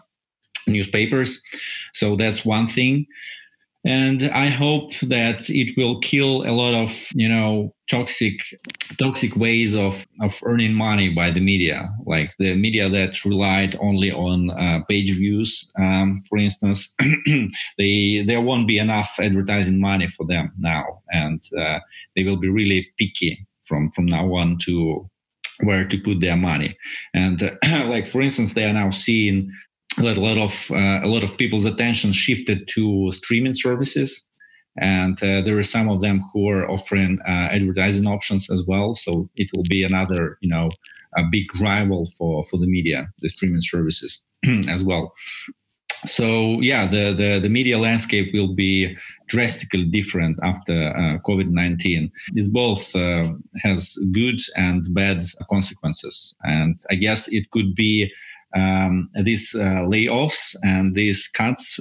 newspapers. 0.67 1.43
So 1.93 2.17
that's 2.17 2.45
one 2.45 2.69
thing 2.69 3.07
and 3.87 4.25
i 4.35 4.47
hope 4.47 4.93
that 5.01 5.49
it 5.49 5.77
will 5.77 5.99
kill 6.01 6.43
a 6.43 6.53
lot 6.53 6.75
of 6.75 7.09
you 7.15 7.29
know 7.29 7.71
toxic 7.89 8.41
toxic 8.99 9.37
ways 9.37 9.77
of 9.77 10.07
of 10.23 10.41
earning 10.45 10.75
money 10.75 11.09
by 11.09 11.31
the 11.31 11.41
media. 11.41 11.89
Like 12.05 12.33
the 12.39 12.57
media 12.57 12.89
that 12.89 13.25
relied 13.25 13.77
only 13.81 14.13
on 14.13 14.51
uh, 14.51 14.81
page 14.89 15.13
views 15.13 15.69
um, 15.79 16.21
for 16.29 16.39
instance 16.39 16.95
they 17.79 18.25
there 18.27 18.41
won't 18.41 18.67
be 18.67 18.79
enough 18.79 19.17
advertising 19.21 19.81
money 19.81 20.09
for 20.09 20.27
them 20.27 20.53
now. 20.59 21.03
And 21.13 21.43
uh, 21.59 21.81
they 22.15 22.25
will 22.25 22.37
be 22.37 22.49
really 22.49 22.89
picky 22.99 23.47
from 23.65 23.91
from 23.91 24.07
now 24.07 24.35
on 24.35 24.59
to 24.59 25.09
where 25.63 25.87
to 25.89 25.99
put 25.99 26.21
their 26.21 26.37
money. 26.37 26.77
And 27.15 27.43
uh, 27.43 27.55
like 27.89 28.07
for 28.07 28.21
instance 28.21 28.55
they 28.55 28.65
are 28.65 28.75
now 28.75 28.91
seeing 28.91 29.51
a 29.99 30.15
lot 30.15 30.39
of 30.39 30.71
uh, 30.71 31.01
a 31.03 31.09
lot 31.09 31.25
of 31.25 31.37
people's 31.37 31.65
attention 31.65 32.13
shifted 32.13 32.69
to 32.69 33.11
streaming 33.13 33.55
services. 33.55 34.25
And 34.79 35.17
uh, 35.23 35.41
there 35.41 35.57
are 35.57 35.63
some 35.63 35.89
of 35.89 36.03
them 36.03 36.23
who 36.33 36.51
are 36.51 36.71
offering 36.71 37.19
uh, 37.27 37.49
advertising 37.51 38.07
options 38.07 38.51
as 38.51 38.63
well. 38.67 38.95
So 38.95 39.31
it 39.35 39.49
will 39.55 39.65
be 39.71 39.83
another 39.83 40.39
you 40.41 40.51
know 40.51 40.71
a 41.17 41.23
big 41.31 41.47
rival 41.61 42.07
for 42.19 42.45
for 42.45 42.59
the 42.59 42.67
media 42.67 43.09
the 43.21 43.29
streaming 43.29 43.63
services 43.63 44.23
as 44.69 44.85
well. 44.85 45.15
So 46.05 46.61
yeah 46.61 46.87
the, 46.87 47.15
the, 47.15 47.41
the 47.41 47.49
media 47.49 47.79
landscape 47.79 48.35
will 48.35 48.55
be 48.55 48.95
drastically 49.29 49.87
different 49.87 50.39
after 50.43 50.91
uh, 50.91 51.19
covid-19 51.27 52.11
this 52.35 52.49
both 52.49 52.95
uh, 52.95 53.33
has 53.63 53.97
good 54.13 54.39
and 54.57 54.87
bad 54.93 55.25
consequences. 55.49 56.35
And 56.43 56.79
i 56.91 56.95
guess 56.97 57.33
it 57.33 57.51
could 57.51 57.75
be 57.75 58.13
um, 58.57 59.11
these 59.23 59.55
uh, 59.55 59.85
layoffs 59.93 60.57
and 60.65 60.95
these 60.95 61.29
cuts 61.29 61.79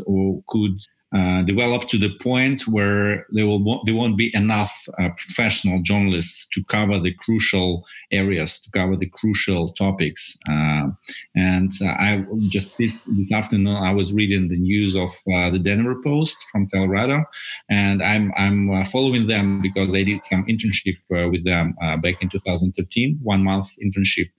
could 0.47 0.79
uh, 1.15 1.43
develop 1.43 1.87
to 1.87 1.97
the 1.97 2.09
point 2.17 2.67
where 2.67 3.25
there 3.29 3.45
will 3.47 3.81
there 3.85 3.95
won't 3.95 4.17
be 4.17 4.35
enough 4.35 4.85
uh, 4.99 5.09
professional 5.11 5.81
journalists 5.81 6.45
to 6.49 6.61
cover 6.65 6.99
the 6.99 7.13
crucial 7.13 7.85
areas, 8.11 8.59
to 8.59 8.69
cover 8.71 8.97
the 8.97 9.05
crucial 9.05 9.69
topics. 9.69 10.37
Uh, 10.49 10.87
and 11.33 11.71
uh, 11.81 11.85
I 11.85 12.25
just 12.49 12.77
this, 12.77 13.05
this 13.05 13.31
afternoon 13.31 13.77
I 13.77 13.93
was 13.93 14.11
reading 14.11 14.49
the 14.49 14.57
news 14.57 14.93
of 14.95 15.11
uh, 15.33 15.51
the 15.51 15.59
Denver 15.59 15.95
Post 16.03 16.37
from 16.51 16.67
Colorado, 16.67 17.23
and 17.69 18.03
I'm 18.03 18.33
I'm 18.35 18.83
following 18.83 19.27
them 19.27 19.61
because 19.61 19.95
I 19.95 20.03
did 20.03 20.21
some 20.23 20.45
internship 20.47 20.97
with 21.31 21.45
them 21.45 21.75
back 22.01 22.15
in 22.21 22.29
2013, 22.29 23.19
one 23.23 23.41
month 23.41 23.69
internship, 23.81 24.29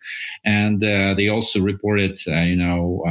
and 0.45 0.81
they 0.81 1.29
also 1.29 1.61
reported 1.61 2.19
you 2.27 2.57
know 2.57 3.03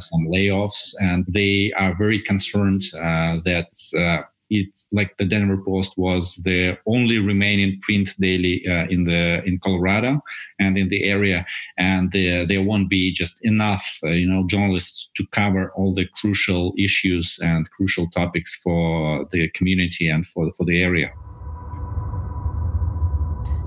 some 0.00 0.26
layoffs, 0.26 0.94
and 1.00 1.24
they 1.28 1.72
are 1.78 1.94
very 1.96 2.20
concerned. 2.20 2.82
Uh, 3.14 3.40
that 3.44 3.70
uh, 4.04 4.22
it's 4.50 4.86
like 4.92 5.16
the 5.16 5.24
Denver 5.24 5.56
Post 5.56 5.96
was 5.96 6.36
the 6.44 6.76
only 6.86 7.18
remaining 7.18 7.80
print 7.80 8.10
daily 8.18 8.64
uh, 8.68 8.86
in 8.94 9.04
the 9.04 9.42
in 9.44 9.58
Colorado 9.58 10.20
and 10.58 10.76
in 10.78 10.88
the 10.88 11.04
area, 11.04 11.46
and 11.78 12.12
there, 12.12 12.46
there 12.46 12.62
won't 12.62 12.88
be 12.90 13.12
just 13.12 13.36
enough, 13.42 13.98
uh, 14.04 14.10
you 14.10 14.28
know, 14.28 14.46
journalists 14.46 15.10
to 15.16 15.26
cover 15.32 15.72
all 15.76 15.94
the 15.94 16.06
crucial 16.20 16.72
issues 16.78 17.38
and 17.42 17.70
crucial 17.70 18.06
topics 18.10 18.54
for 18.62 19.26
the 19.32 19.48
community 19.50 20.08
and 20.08 20.26
for 20.26 20.50
for 20.56 20.64
the 20.66 20.82
area. 20.82 21.10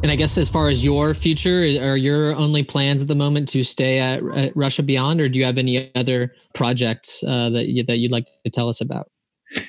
And 0.04 0.12
I 0.12 0.16
guess 0.16 0.38
as 0.38 0.48
far 0.48 0.70
as 0.70 0.86
your 0.86 1.16
future, 1.16 1.60
are 1.82 1.98
your 1.98 2.36
only 2.36 2.64
plans 2.64 3.02
at 3.02 3.08
the 3.08 3.16
moment 3.16 3.50
to 3.50 3.64
stay 3.64 3.98
at, 4.00 4.22
at 4.36 4.56
Russia 4.56 4.84
Beyond, 4.84 5.20
or 5.20 5.28
do 5.28 5.39
you 5.39 5.45
have 5.45 5.58
any 5.58 5.91
other 5.95 6.36
projects 6.54 7.24
uh, 7.24 7.50
that 7.50 7.68
you, 7.68 7.84
that 7.84 7.98
you'd 7.98 8.12
like 8.12 8.28
to 8.45 8.52
tell 8.52 8.70
us 8.70 8.80
about? 8.80 9.10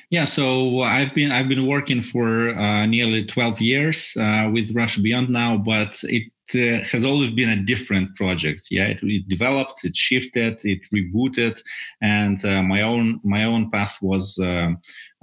Yeah, 0.09 0.25
so 0.25 0.81
I've 0.81 1.13
been 1.13 1.31
I've 1.31 1.47
been 1.47 1.65
working 1.67 2.01
for 2.01 2.49
uh, 2.49 2.85
nearly 2.85 3.25
12 3.25 3.61
years 3.61 4.13
uh, 4.19 4.49
with 4.53 4.75
Russia 4.75 5.01
Beyond 5.01 5.29
now, 5.29 5.57
but 5.57 6.01
it 6.03 6.31
uh, 6.55 6.83
has 6.91 7.03
always 7.03 7.29
been 7.29 7.49
a 7.49 7.63
different 7.63 8.15
project. 8.15 8.67
Yeah, 8.71 8.85
it, 8.87 8.99
it 9.03 9.27
developed, 9.29 9.85
it 9.85 9.95
shifted, 9.95 10.59
it 10.65 10.79
rebooted, 10.93 11.61
and 12.01 12.43
uh, 12.43 12.63
my 12.63 12.81
own 12.81 13.19
my 13.23 13.43
own 13.45 13.69
path 13.71 13.99
was 14.01 14.37
uh, 14.39 14.71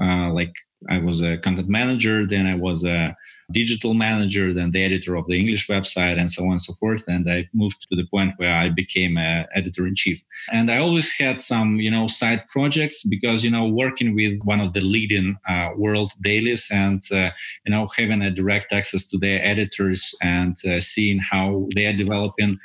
uh, 0.00 0.32
like 0.32 0.54
I 0.88 0.98
was 0.98 1.20
a 1.20 1.36
content 1.38 1.68
manager, 1.68 2.26
then 2.26 2.46
I 2.46 2.54
was 2.54 2.84
a 2.84 3.14
digital 3.53 3.94
manager, 3.94 4.53
then 4.53 4.72
the 4.72 4.82
editor 4.82 5.14
of 5.14 5.26
the 5.26 5.38
English 5.38 5.68
website, 5.68 6.18
and 6.18 6.30
so 6.30 6.44
on 6.44 6.53
and 6.53 6.62
so 6.62 6.74
forth. 6.74 7.05
And 7.07 7.30
I 7.30 7.49
moved 7.55 7.86
to 7.88 7.97
the 7.97 8.07
point 8.07 8.34
where 8.36 8.55
I 8.55 8.68
became 8.70 9.16
an 9.16 9.47
editor 9.55 9.86
in 9.86 9.94
chief. 9.94 10.24
And 10.53 10.70
I 10.70 10.78
always 10.78 11.12
had 11.16 11.40
some, 11.40 11.76
you 11.76 11.90
know, 11.90 12.09
side 12.09 12.42
projects 12.49 13.05
because, 13.05 13.44
you 13.44 13.51
know, 13.51 13.68
working 13.68 14.14
with 14.14 14.40
one 14.42 14.61
of 14.61 14.72
the 14.72 14.80
leading 14.80 15.36
uh, 15.49 15.70
world 15.76 16.12
dailies 16.22 16.68
and, 16.72 17.03
uh, 17.12 17.30
you 17.64 17.70
know, 17.70 17.86
having 17.97 18.22
a 18.22 18.30
direct 18.30 18.72
access 18.72 19.07
to 19.09 19.18
their 19.18 19.40
editors 19.44 20.14
and 20.22 20.57
uh, 20.66 20.80
seeing 20.80 21.18
how 21.18 21.68
they 21.74 21.86
are 21.86 21.97
developing, 21.97 22.59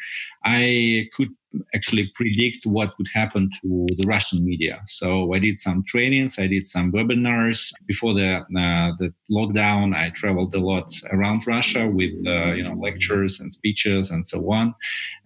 I 0.44 1.10
could 1.14 1.30
actually 1.74 2.12
predict 2.16 2.66
what 2.66 2.98
would 2.98 3.08
happen 3.14 3.50
to 3.62 3.88
the 3.98 4.06
Russian 4.06 4.44
media. 4.46 4.82
So 4.88 5.34
I 5.34 5.40
did 5.40 5.60
some 5.60 5.84
trainings, 5.84 6.40
I 6.40 6.48
did 6.48 6.66
some 6.66 6.92
webinars 6.92 7.72
before 7.86 8.14
the 8.14 8.38
uh, 8.38 8.92
the 8.98 9.14
lockdown. 9.32 9.96
I 9.96 10.10
traveled 10.10 10.54
a 10.56 10.60
lot 10.60 10.94
around 11.12 11.48
Russia 11.48 11.88
with 11.88 12.12
uh, 12.26 12.54
you 12.54 12.64
know 12.64 12.74
lectures 12.74 13.40
and 13.40 13.52
speeches 13.52 14.12
and 14.12 14.28
so 14.28 14.52
on. 14.52 14.74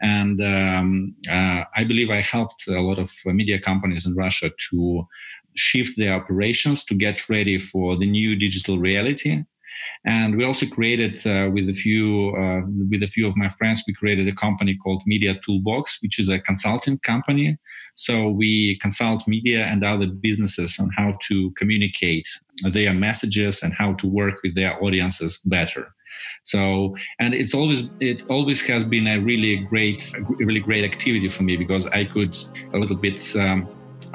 And 0.02 0.42
um, 0.42 1.16
uh, 1.30 1.64
I 1.76 1.84
believe 1.84 2.10
I 2.10 2.22
helped 2.22 2.68
a 2.68 2.82
lot 2.82 3.00
of 3.00 3.12
media 3.26 3.60
companies 3.60 4.06
in 4.06 4.16
Russia 4.16 4.52
to 4.72 5.08
shift 5.56 5.98
their 5.98 6.14
operations 6.14 6.84
to 6.86 6.94
get 6.94 7.30
ready 7.30 7.58
for 7.58 7.96
the 7.96 8.06
new 8.06 8.36
digital 8.36 8.78
reality 8.78 9.44
and 10.06 10.36
we 10.38 10.44
also 10.46 10.66
created 10.68 11.16
uh, 11.26 11.50
with 11.52 11.68
a 11.68 11.74
few 11.74 12.36
uh, 12.36 12.62
with 12.90 13.02
a 13.02 13.08
few 13.08 13.28
of 13.28 13.36
my 13.36 13.50
friends, 13.50 13.84
we 13.88 13.94
created 13.94 14.28
a 14.28 14.34
company 14.34 14.76
called 14.76 15.02
Media 15.06 15.36
Toolbox, 15.44 16.00
which 16.02 16.20
is 16.20 16.30
a 16.30 16.40
consulting 16.40 17.00
company. 17.00 17.58
So 17.96 18.30
we 18.30 18.78
consult 18.80 19.28
media 19.28 19.66
and 19.66 19.84
other 19.84 20.08
businesses 20.08 20.78
on 20.80 20.90
how 20.96 21.18
to 21.28 21.52
communicate 21.52 22.28
their 22.64 22.94
messages 22.94 23.64
and 23.64 23.74
how 23.74 23.94
to 23.94 24.08
work 24.08 24.36
with 24.44 24.56
their 24.56 24.82
audiences 24.84 25.40
better. 25.46 25.94
So, 26.44 26.96
and 27.20 27.34
it's 27.34 27.56
always 27.56 27.90
it 28.00 28.24
always 28.30 28.66
has 28.68 28.86
been 28.86 29.08
a 29.08 29.18
really 29.18 29.58
great, 29.58 30.14
really 30.38 30.60
great 30.60 30.84
activity 30.84 31.30
for 31.30 31.44
me 31.44 31.58
because 31.58 31.88
I 31.88 32.06
could 32.06 32.38
a 32.74 32.78
little 32.78 32.98
bit. 32.98 33.36
Um, 33.36 33.68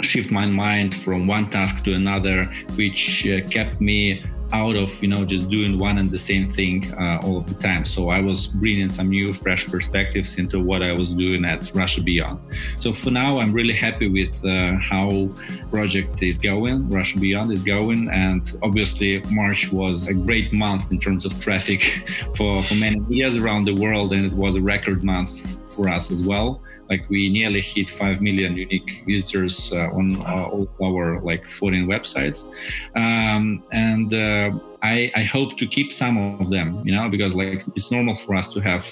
shift 0.03 0.31
my 0.31 0.47
mind 0.47 0.95
from 0.95 1.27
one 1.27 1.45
task 1.45 1.85
to 1.85 1.93
another, 1.93 2.45
which 2.77 3.29
uh, 3.29 3.47
kept 3.49 3.81
me 3.83 4.23
out 4.53 4.77
of 4.77 4.91
you 5.03 5.09
know 5.09 5.25
just 5.25 5.49
doing 5.49 5.79
one 5.79 5.99
and 5.99 6.09
the 6.09 6.19
same 6.19 6.51
thing 6.51 6.93
uh, 6.95 7.21
all 7.23 7.39
of 7.39 7.47
the 7.47 7.55
time. 7.55 7.85
So 7.85 8.09
i 8.09 8.21
was 8.21 8.47
bringing 8.47 8.91
some 8.91 9.09
new 9.09 9.33
fresh 9.33 9.67
perspectives 9.69 10.39
into 10.39 10.61
what 10.61 10.83
i 10.83 10.93
was 10.93 11.09
doing 11.09 11.45
at 11.45 11.73
russia 11.75 12.03
beyond. 12.03 12.41
So 12.77 12.93
for 12.93 13.11
now 13.11 13.39
i'm 13.39 13.53
really 13.53 13.75
happy 13.75 14.09
with 14.09 14.45
uh, 14.45 14.77
how 14.81 15.29
project 15.71 16.23
is 16.23 16.39
going 16.39 16.89
russia 16.91 17.19
beyond 17.19 17.53
is 17.53 17.63
going. 17.63 18.09
And 18.11 18.43
obviously 18.63 19.23
march 19.31 19.73
was 19.73 20.09
a 20.09 20.15
great 20.15 20.53
month 20.53 20.93
in 20.93 20.99
terms 20.99 21.25
of 21.25 21.39
traffic 21.41 21.81
for, 22.37 22.63
for 22.63 22.75
many 22.77 23.01
years 23.09 23.37
around 23.37 23.65
the 23.65 23.75
world. 23.75 24.13
And 24.13 24.25
it 24.27 24.33
was 24.33 24.57
a 24.57 24.63
record 24.63 25.05
month 25.05 25.59
for 25.75 25.89
us 25.89 26.11
as 26.11 26.23
well 26.23 26.63
like 26.91 27.09
we 27.09 27.31
nearly 27.31 27.61
hit 27.61 27.89
5 27.89 28.21
million 28.21 28.57
unique 28.57 29.05
visitors 29.07 29.73
uh, 29.73 29.91
on 29.93 30.17
uh, 30.23 30.45
all 30.53 30.69
our 30.83 31.21
like 31.23 31.49
foreign 31.49 31.87
websites. 31.87 32.51
Um, 32.97 33.63
and 33.73 34.13
uh, 34.13 34.51
I, 34.83 35.13
I 35.15 35.23
hope 35.23 35.57
to 35.59 35.67
keep 35.67 35.93
some 35.93 36.19
of 36.41 36.51
them 36.51 36.83
you 36.85 36.93
know 36.95 37.09
because 37.09 37.35
like 37.35 37.65
it's 37.77 37.91
normal 37.91 38.15
for 38.15 38.35
us 38.35 38.53
to 38.55 38.61
have 38.61 38.85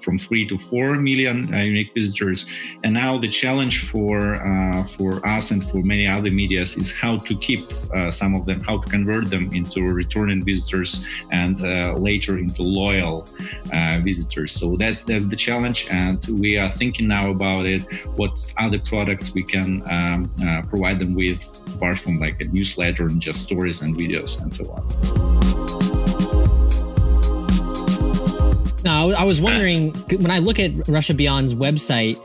from 0.00 0.18
three 0.18 0.46
to 0.46 0.58
four 0.58 0.96
million 0.96 1.52
uh, 1.52 1.58
unique 1.58 1.92
visitors. 1.94 2.46
And 2.84 2.94
now 2.94 3.18
the 3.18 3.28
challenge 3.28 3.84
for 3.90 4.34
uh, 4.34 4.84
for 4.84 5.26
us 5.26 5.50
and 5.50 5.62
for 5.62 5.82
many 5.82 6.06
other 6.06 6.30
medias 6.30 6.76
is 6.76 6.94
how 6.94 7.16
to 7.18 7.36
keep 7.38 7.60
uh, 7.94 8.10
some 8.10 8.34
of 8.34 8.46
them, 8.46 8.60
how 8.62 8.78
to 8.78 8.88
convert 8.88 9.30
them 9.30 9.50
into 9.52 9.82
returning 9.82 10.44
visitors 10.44 11.06
and 11.30 11.64
uh, 11.64 11.94
later 11.94 12.38
into 12.38 12.62
loyal 12.62 13.26
uh, 13.72 14.00
visitors. 14.02 14.52
So 14.52 14.76
that's 14.76 15.04
that's 15.04 15.26
the 15.26 15.36
challenge, 15.36 15.86
and 15.90 16.24
we 16.40 16.58
are 16.58 16.70
thinking 16.70 17.08
now 17.08 17.30
about 17.30 17.66
it. 17.66 17.82
What 18.16 18.52
other 18.56 18.78
products 18.78 19.34
we 19.34 19.42
can 19.42 19.82
um, 19.90 20.30
uh, 20.46 20.62
provide 20.62 20.98
them 20.98 21.14
with, 21.14 21.62
apart 21.76 21.98
from 21.98 22.18
like 22.18 22.40
a 22.40 22.44
newsletter 22.44 23.06
and 23.06 23.20
just 23.20 23.42
stories 23.42 23.82
and 23.82 23.96
videos 23.96 24.42
and 24.42 24.52
so 24.52 24.64
on. 24.72 25.45
No, 28.86 29.10
I 29.14 29.24
was 29.24 29.40
wondering 29.48 29.92
when 30.20 30.30
I 30.30 30.38
look 30.38 30.60
at 30.60 30.70
Russia 30.86 31.12
Beyond's 31.12 31.54
website, 31.54 32.16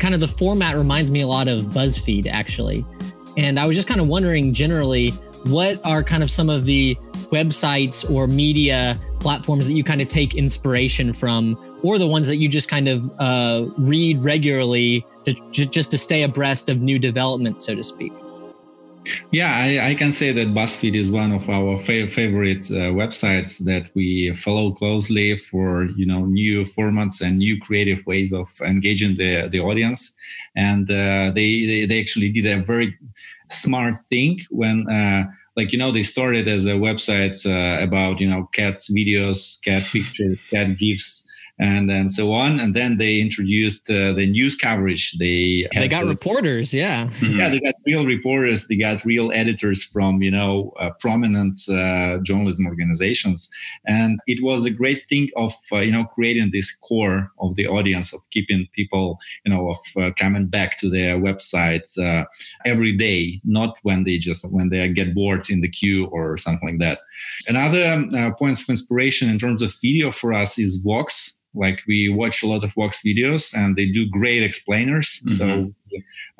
kind 0.00 0.12
of 0.12 0.18
the 0.18 0.26
format 0.26 0.76
reminds 0.76 1.08
me 1.08 1.20
a 1.20 1.26
lot 1.26 1.46
of 1.46 1.66
BuzzFeed, 1.66 2.26
actually. 2.26 2.84
And 3.36 3.60
I 3.60 3.64
was 3.64 3.76
just 3.76 3.86
kind 3.86 4.00
of 4.00 4.08
wondering 4.08 4.52
generally, 4.52 5.10
what 5.44 5.80
are 5.86 6.02
kind 6.02 6.24
of 6.24 6.30
some 6.30 6.50
of 6.50 6.64
the 6.64 6.96
websites 7.30 8.10
or 8.10 8.26
media 8.26 9.00
platforms 9.20 9.68
that 9.68 9.72
you 9.74 9.84
kind 9.84 10.02
of 10.02 10.08
take 10.08 10.34
inspiration 10.34 11.12
from, 11.12 11.56
or 11.84 11.96
the 11.96 12.08
ones 12.08 12.26
that 12.26 12.36
you 12.38 12.48
just 12.48 12.68
kind 12.68 12.88
of 12.88 13.08
uh, 13.20 13.66
read 13.78 14.20
regularly 14.20 15.06
to, 15.26 15.32
just 15.52 15.92
to 15.92 15.98
stay 15.98 16.24
abreast 16.24 16.68
of 16.68 16.80
new 16.80 16.98
developments, 16.98 17.64
so 17.64 17.76
to 17.76 17.84
speak? 17.84 18.12
Yeah, 19.32 19.50
I, 19.54 19.90
I, 19.90 19.94
can 19.94 20.12
say 20.12 20.30
that 20.32 20.48
BuzzFeed 20.48 20.94
is 20.94 21.10
one 21.10 21.32
of 21.32 21.48
our 21.48 21.76
fav- 21.76 22.10
favorite 22.10 22.70
uh, 22.70 22.92
websites 22.92 23.64
that 23.64 23.90
we 23.94 24.32
follow 24.34 24.72
closely 24.72 25.36
for 25.36 25.84
you 25.96 26.04
know 26.04 26.26
new 26.26 26.64
formats 26.64 27.22
and 27.22 27.38
new 27.38 27.58
creative 27.58 28.04
ways 28.06 28.32
of 28.32 28.48
engaging 28.60 29.16
the 29.16 29.48
the 29.48 29.60
audience. 29.60 30.14
And 30.54 30.90
uh, 30.90 31.32
they, 31.34 31.64
they, 31.66 31.86
they 31.86 32.00
actually 32.00 32.30
did 32.30 32.46
a 32.46 32.62
very 32.62 32.96
smart 33.50 33.96
thing 33.96 34.40
when. 34.50 34.88
Uh, 34.88 35.24
like 35.56 35.72
you 35.72 35.78
know, 35.78 35.90
they 35.90 36.02
started 36.02 36.48
as 36.48 36.64
a 36.64 36.80
website 36.88 37.44
uh, 37.44 37.82
about 37.82 38.20
you 38.20 38.28
know 38.28 38.48
cat 38.52 38.78
videos, 38.90 39.62
cat 39.62 39.82
pictures, 39.92 40.38
cat 40.50 40.78
gifs, 40.78 41.26
and 41.60 41.90
and 41.90 42.10
so 42.10 42.32
on. 42.32 42.58
And 42.58 42.74
then 42.74 42.96
they 42.96 43.20
introduced 43.20 43.90
uh, 43.90 44.14
the 44.14 44.26
news 44.26 44.56
coverage. 44.56 45.12
They 45.18 45.68
they 45.74 45.88
got 45.88 46.06
reporters, 46.06 46.72
yeah, 46.72 47.06
mm-hmm. 47.06 47.38
yeah. 47.38 47.48
They 47.50 47.60
got 47.60 47.74
real 47.86 48.06
reporters. 48.06 48.66
They 48.66 48.76
got 48.76 49.04
real 49.04 49.30
editors 49.32 49.84
from 49.84 50.22
you 50.22 50.30
know 50.30 50.72
uh, 50.80 50.90
prominent 50.98 51.58
uh, 51.68 52.18
journalism 52.22 52.66
organizations, 52.66 53.48
and 53.86 54.18
it 54.26 54.42
was 54.42 54.64
a 54.64 54.70
great 54.70 55.06
thing 55.08 55.28
of 55.36 55.52
uh, 55.70 55.76
you 55.78 55.92
know 55.92 56.04
creating 56.04 56.50
this 56.52 56.74
core 56.74 57.30
of 57.40 57.54
the 57.56 57.68
audience 57.68 58.14
of 58.14 58.20
keeping 58.30 58.66
people 58.72 59.18
you 59.44 59.52
know 59.52 59.70
of 59.70 60.02
uh, 60.02 60.10
coming 60.18 60.46
back 60.46 60.78
to 60.78 60.88
their 60.88 61.18
websites 61.18 61.98
uh, 61.98 62.24
every 62.64 62.96
day, 62.96 63.40
not 63.44 63.76
when 63.82 64.04
they 64.04 64.16
just 64.16 64.50
when 64.50 64.70
they 64.70 64.88
get 64.88 65.14
bored 65.14 65.48
in 65.50 65.60
the 65.60 65.68
queue 65.68 66.06
or 66.06 66.38
something 66.38 66.70
like 66.70 66.78
that. 66.78 67.00
Another 67.46 68.32
points 68.38 68.62
of 68.62 68.68
inspiration 68.70 69.28
in 69.28 69.38
terms 69.38 69.60
of 69.60 69.74
video 69.82 70.10
for 70.10 70.32
us 70.32 70.58
is 70.58 70.78
Vox 70.78 71.40
like 71.54 71.82
we 71.86 72.08
watch 72.08 72.42
a 72.42 72.46
lot 72.46 72.64
of 72.64 72.72
Vox 72.74 73.02
videos 73.04 73.54
and 73.54 73.76
they 73.76 73.86
do 73.86 74.08
great 74.08 74.42
explainers 74.42 75.20
mm-hmm. 75.26 75.34
so 75.34 75.70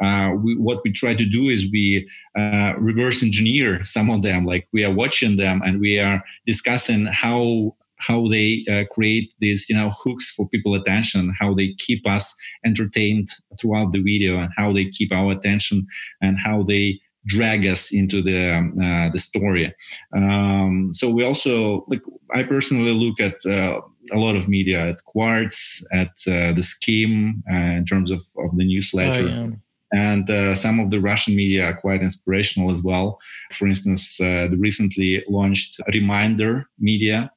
uh, 0.04 0.32
we, 0.34 0.56
what 0.56 0.80
we 0.84 0.92
try 0.92 1.14
to 1.14 1.24
do 1.24 1.48
is 1.48 1.70
we 1.72 2.08
uh, 2.36 2.74
reverse 2.78 3.22
engineer 3.22 3.84
some 3.84 4.11
of 4.11 4.22
them 4.22 4.44
like 4.44 4.68
we 4.72 4.84
are 4.84 4.94
watching 4.94 5.36
them 5.36 5.61
and 5.64 5.80
we 5.80 5.98
are 5.98 6.22
discussing 6.46 7.06
how 7.06 7.74
how 7.96 8.26
they 8.28 8.64
uh, 8.70 8.84
create 8.92 9.32
these 9.40 9.68
you 9.68 9.76
know 9.76 9.90
hooks 9.90 10.30
for 10.30 10.48
people 10.48 10.74
attention 10.74 11.34
how 11.38 11.52
they 11.52 11.74
keep 11.74 12.06
us 12.08 12.34
entertained 12.64 13.28
throughout 13.61 13.92
the 13.92 14.02
video 14.02 14.38
and 14.38 14.50
how 14.56 14.72
they 14.72 14.84
keep 14.84 15.12
our 15.12 15.32
attention 15.32 15.86
and 16.22 16.38
how 16.38 16.62
they 16.62 16.98
drag 17.26 17.66
us 17.66 17.92
into 17.92 18.22
the 18.22 18.50
um, 18.50 18.74
uh, 18.80 19.11
the 19.11 19.18
story. 19.18 19.72
Um, 20.14 20.92
so 20.94 21.11
we 21.11 21.24
also 21.24 21.84
like 21.88 22.02
I 22.32 22.42
personally 22.42 22.92
look 22.92 23.20
at 23.20 23.44
uh, 23.46 23.80
a 24.12 24.18
lot 24.18 24.36
of 24.36 24.48
media 24.48 24.88
at 24.88 25.04
Quartz, 25.04 25.84
at 25.92 26.12
uh, 26.26 26.52
the 26.52 26.62
Skimm 26.62 27.42
uh, 27.50 27.76
in 27.78 27.84
terms 27.84 28.11
of, 28.11 28.22
of 28.38 28.56
the 28.56 28.64
newsletter. 28.64 29.24
Oh, 29.24 29.28
yeah. 29.28 29.48
And 29.92 30.30
uh, 30.30 30.54
some 30.54 30.78
of 30.78 30.90
the 30.90 31.00
Russian 31.00 31.34
media 31.34 31.66
are 31.66 31.76
quite 31.76 32.00
inspirational 32.00 32.70
as 32.70 32.80
well. 32.80 33.18
For 33.52 33.66
instance, 33.66 34.20
uh, 34.20 34.46
the 34.48 34.56
recently 34.56 35.24
launched 35.28 35.80
Reminder 35.92 36.68
Media, 36.78 37.32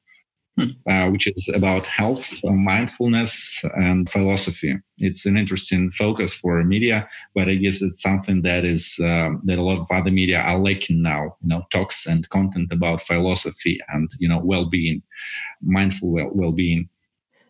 Hmm. 0.56 0.70
Uh, 0.88 1.10
which 1.10 1.26
is 1.26 1.50
about 1.52 1.84
health, 1.84 2.40
uh, 2.44 2.52
mindfulness, 2.52 3.64
and 3.76 4.08
philosophy. 4.08 4.76
It's 4.98 5.26
an 5.26 5.36
interesting 5.36 5.90
focus 5.90 6.32
for 6.32 6.62
media, 6.62 7.08
but 7.34 7.48
I 7.48 7.56
guess 7.56 7.82
it's 7.82 8.00
something 8.00 8.42
that 8.42 8.64
is 8.64 9.00
uh, 9.02 9.30
that 9.46 9.58
a 9.58 9.62
lot 9.62 9.80
of 9.80 9.88
other 9.90 10.12
media 10.12 10.40
are 10.40 10.60
lacking 10.60 11.02
now. 11.02 11.36
You 11.42 11.48
know, 11.48 11.66
talks 11.70 12.06
and 12.06 12.28
content 12.28 12.70
about 12.70 13.00
philosophy 13.00 13.80
and 13.88 14.08
you 14.20 14.28
know 14.28 14.38
well-being, 14.38 15.02
mindful 15.60 16.12
well- 16.12 16.30
well-being. 16.32 16.88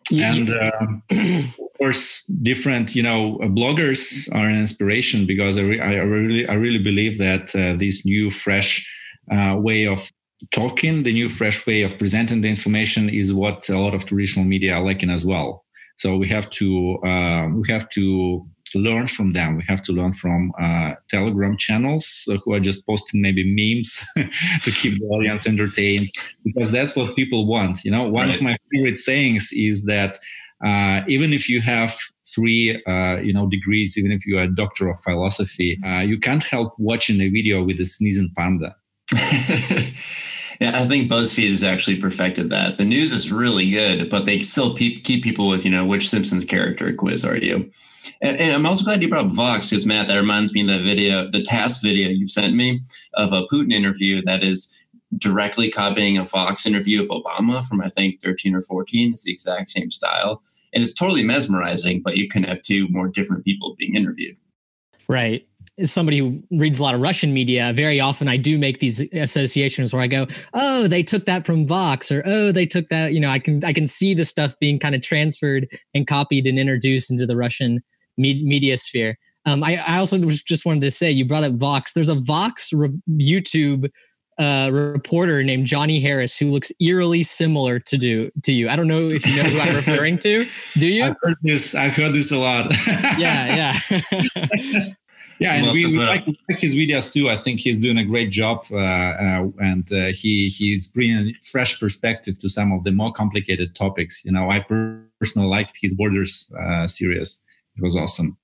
Yeah. 0.09 0.33
And 0.33 0.49
um, 0.49 1.03
of 1.11 1.77
course, 1.77 2.23
different 2.41 2.95
you 2.95 3.03
know 3.03 3.37
bloggers 3.53 4.27
are 4.33 4.49
an 4.49 4.59
inspiration 4.59 5.27
because 5.27 5.59
I, 5.59 5.61
re- 5.61 5.79
I 5.79 5.93
really 5.97 6.47
I 6.47 6.55
really 6.55 6.81
believe 6.81 7.19
that 7.19 7.55
uh, 7.55 7.77
this 7.77 8.03
new 8.03 8.31
fresh 8.31 8.83
uh, 9.31 9.57
way 9.59 9.85
of 9.85 10.11
talking, 10.51 11.03
the 11.03 11.13
new 11.13 11.29
fresh 11.29 11.65
way 11.65 11.83
of 11.83 11.97
presenting 11.97 12.41
the 12.41 12.49
information 12.49 13.09
is 13.09 13.33
what 13.33 13.67
a 13.69 13.79
lot 13.79 13.93
of 13.93 14.05
traditional 14.05 14.45
media 14.45 14.75
are 14.75 14.83
lacking 14.83 15.09
as 15.09 15.25
well. 15.25 15.63
So 15.97 16.17
we 16.17 16.27
have 16.27 16.49
to 16.51 16.97
uh, 17.05 17.47
we 17.49 17.71
have 17.71 17.89
to 17.89 18.45
learn 18.73 19.07
from 19.07 19.31
them. 19.33 19.55
We 19.55 19.63
have 19.67 19.81
to 19.83 19.93
learn 19.93 20.11
from 20.13 20.51
uh, 20.59 20.95
Telegram 21.09 21.55
channels 21.57 22.27
uh, 22.29 22.37
who 22.43 22.53
are 22.53 22.59
just 22.59 22.85
posting 22.85 23.21
maybe 23.21 23.43
memes 23.43 24.03
to 24.63 24.71
keep 24.71 24.99
the 24.99 25.05
audience 25.05 25.47
entertained 25.47 26.07
because 26.43 26.71
that's 26.71 26.95
what 26.95 27.15
people 27.15 27.47
want. 27.47 27.85
You 27.85 27.91
know, 27.91 28.03
one 28.03 28.27
right. 28.27 28.35
of 28.35 28.41
my 28.41 28.57
favorite 28.73 28.97
sayings 28.97 29.51
is 29.53 29.85
that 29.85 30.19
uh, 30.65 31.01
even 31.07 31.31
if 31.31 31.47
you 31.47 31.61
have 31.61 31.97
three 32.33 32.81
uh, 32.85 33.17
you 33.17 33.33
know 33.33 33.47
degrees 33.47 33.97
even 33.97 34.11
if 34.11 34.25
you 34.25 34.37
are 34.37 34.43
a 34.43 34.55
doctor 34.55 34.89
of 34.89 34.99
philosophy 34.99 35.79
uh, 35.85 35.99
you 35.99 36.17
can't 36.17 36.43
help 36.43 36.73
watching 36.77 37.21
a 37.21 37.29
video 37.29 37.63
with 37.63 37.79
a 37.79 37.85
sneezing 37.85 38.31
panda 38.35 38.75
yeah 40.59 40.79
i 40.79 40.85
think 40.85 41.11
buzzfeed 41.11 41.51
has 41.51 41.63
actually 41.63 41.95
perfected 41.95 42.49
that. 42.49 42.77
The 42.77 42.85
news 42.85 43.11
is 43.11 43.31
really 43.31 43.69
good 43.69 44.09
but 44.09 44.25
they 44.25 44.39
still 44.39 44.73
pe- 44.75 45.01
keep 45.01 45.23
people 45.23 45.47
with 45.47 45.63
you 45.63 45.71
know 45.71 45.85
which 45.85 46.09
simpsons 46.09 46.45
character 46.45 46.91
quiz 46.93 47.23
are 47.23 47.37
you? 47.37 47.69
And, 48.21 48.37
and 48.39 48.53
i'm 48.53 48.65
also 48.65 48.83
glad 48.83 49.01
you 49.01 49.09
brought 49.09 49.25
up 49.25 49.31
vox 49.31 49.69
because 49.69 49.85
matt 49.85 50.07
that 50.07 50.17
reminds 50.17 50.53
me 50.53 50.61
of 50.61 50.67
that 50.67 50.81
video 50.81 51.29
the 51.29 51.41
TASS 51.41 51.81
video 51.81 52.09
you 52.09 52.27
sent 52.27 52.55
me 52.55 52.81
of 53.13 53.31
a 53.31 53.43
putin 53.47 53.73
interview 53.73 54.23
that 54.23 54.43
is 54.43 54.75
directly 55.17 55.69
copying 55.69 56.17
a 56.17 56.23
Vox 56.23 56.65
interview 56.65 57.01
of 57.01 57.09
Obama 57.09 57.63
from 57.63 57.81
I 57.81 57.89
think 57.89 58.21
13 58.21 58.55
or 58.55 58.61
14. 58.61 59.11
It's 59.11 59.23
the 59.23 59.31
exact 59.31 59.69
same 59.69 59.91
style. 59.91 60.41
And 60.73 60.83
it's 60.83 60.93
totally 60.93 61.23
mesmerizing 61.23 62.01
but 62.01 62.17
you 62.17 62.27
can 62.27 62.43
have 62.43 62.61
two 62.61 62.87
more 62.89 63.07
different 63.07 63.45
people 63.45 63.75
being 63.77 63.95
interviewed. 63.95 64.37
Right 65.07 65.47
as 65.77 65.91
somebody 65.91 66.19
who 66.19 66.41
reads 66.51 66.79
a 66.79 66.83
lot 66.83 66.95
of 66.95 67.01
Russian 67.01 67.33
media, 67.33 67.73
very 67.75 67.99
often 67.99 68.27
I 68.27 68.37
do 68.37 68.57
make 68.57 68.79
these 68.79 69.01
associations 69.13 69.93
where 69.93 70.01
I 70.01 70.07
go, 70.07 70.27
"Oh, 70.53 70.87
they 70.87 71.03
took 71.03 71.25
that 71.25 71.45
from 71.45 71.67
Vox," 71.67 72.11
or 72.11 72.23
"Oh, 72.25 72.51
they 72.51 72.65
took 72.65 72.89
that." 72.89 73.13
You 73.13 73.19
know, 73.19 73.29
I 73.29 73.39
can 73.39 73.63
I 73.63 73.73
can 73.73 73.87
see 73.87 74.13
the 74.13 74.25
stuff 74.25 74.55
being 74.59 74.79
kind 74.79 74.95
of 74.95 75.01
transferred 75.01 75.67
and 75.93 76.07
copied 76.07 76.47
and 76.47 76.57
introduced 76.57 77.11
into 77.11 77.25
the 77.25 77.35
Russian 77.35 77.83
me- 78.17 78.43
media 78.43 78.77
sphere. 78.77 79.17
Um, 79.45 79.63
I, 79.63 79.77
I 79.77 79.97
also 79.97 80.17
just 80.29 80.65
wanted 80.65 80.81
to 80.81 80.91
say 80.91 81.11
you 81.11 81.25
brought 81.25 81.43
up 81.43 81.53
Vox. 81.53 81.93
There's 81.93 82.09
a 82.09 82.15
Vox 82.15 82.73
re- 82.73 82.89
YouTube 83.11 83.91
uh, 84.37 84.69
reporter 84.71 85.43
named 85.43 85.65
Johnny 85.67 85.99
Harris 85.99 86.37
who 86.37 86.51
looks 86.51 86.71
eerily 86.81 87.23
similar 87.23 87.79
to 87.79 87.97
do 87.97 88.31
to 88.43 88.51
you. 88.51 88.69
I 88.69 88.75
don't 88.75 88.87
know 88.87 89.07
if 89.07 89.25
you 89.25 89.35
know 89.35 89.49
who 89.49 89.59
I'm 89.59 89.75
referring 89.75 90.19
to. 90.19 90.45
Do 90.73 90.87
you? 90.87 91.03
I've 91.05 91.15
heard 91.21 91.35
this. 91.43 91.75
I've 91.75 91.95
heard 91.95 92.13
this 92.13 92.31
a 92.31 92.37
lot. 92.37 92.73
yeah, 93.17 93.73
yeah. 93.81 94.85
yeah, 95.39 95.53
and 95.53 95.71
we, 95.71 95.85
we 95.85 95.97
like, 95.97 96.25
like, 96.49 96.59
his 96.59 96.75
videos 96.75 97.11
too. 97.13 97.29
I 97.29 97.35
think 97.35 97.59
he's 97.59 97.77
doing 97.77 97.97
a 97.97 98.05
great 98.05 98.31
job, 98.31 98.65
uh, 98.71 98.77
uh, 98.77 99.47
and 99.59 99.91
uh, 99.91 100.07
he 100.07 100.49
he's 100.49 100.87
bringing 100.87 101.33
fresh 101.43 101.79
perspective 101.79 102.39
to 102.39 102.49
some 102.49 102.71
of 102.71 102.83
the 102.83 102.91
more 102.91 103.11
complicated 103.11 103.75
topics. 103.75 104.23
You 104.25 104.31
know, 104.31 104.49
I 104.49 104.59
personally 104.59 105.47
liked 105.47 105.73
his 105.81 105.93
Borders 105.93 106.51
uh, 106.59 106.87
series. 106.87 107.43
It 107.77 107.83
was 107.83 107.95
awesome. 107.95 108.37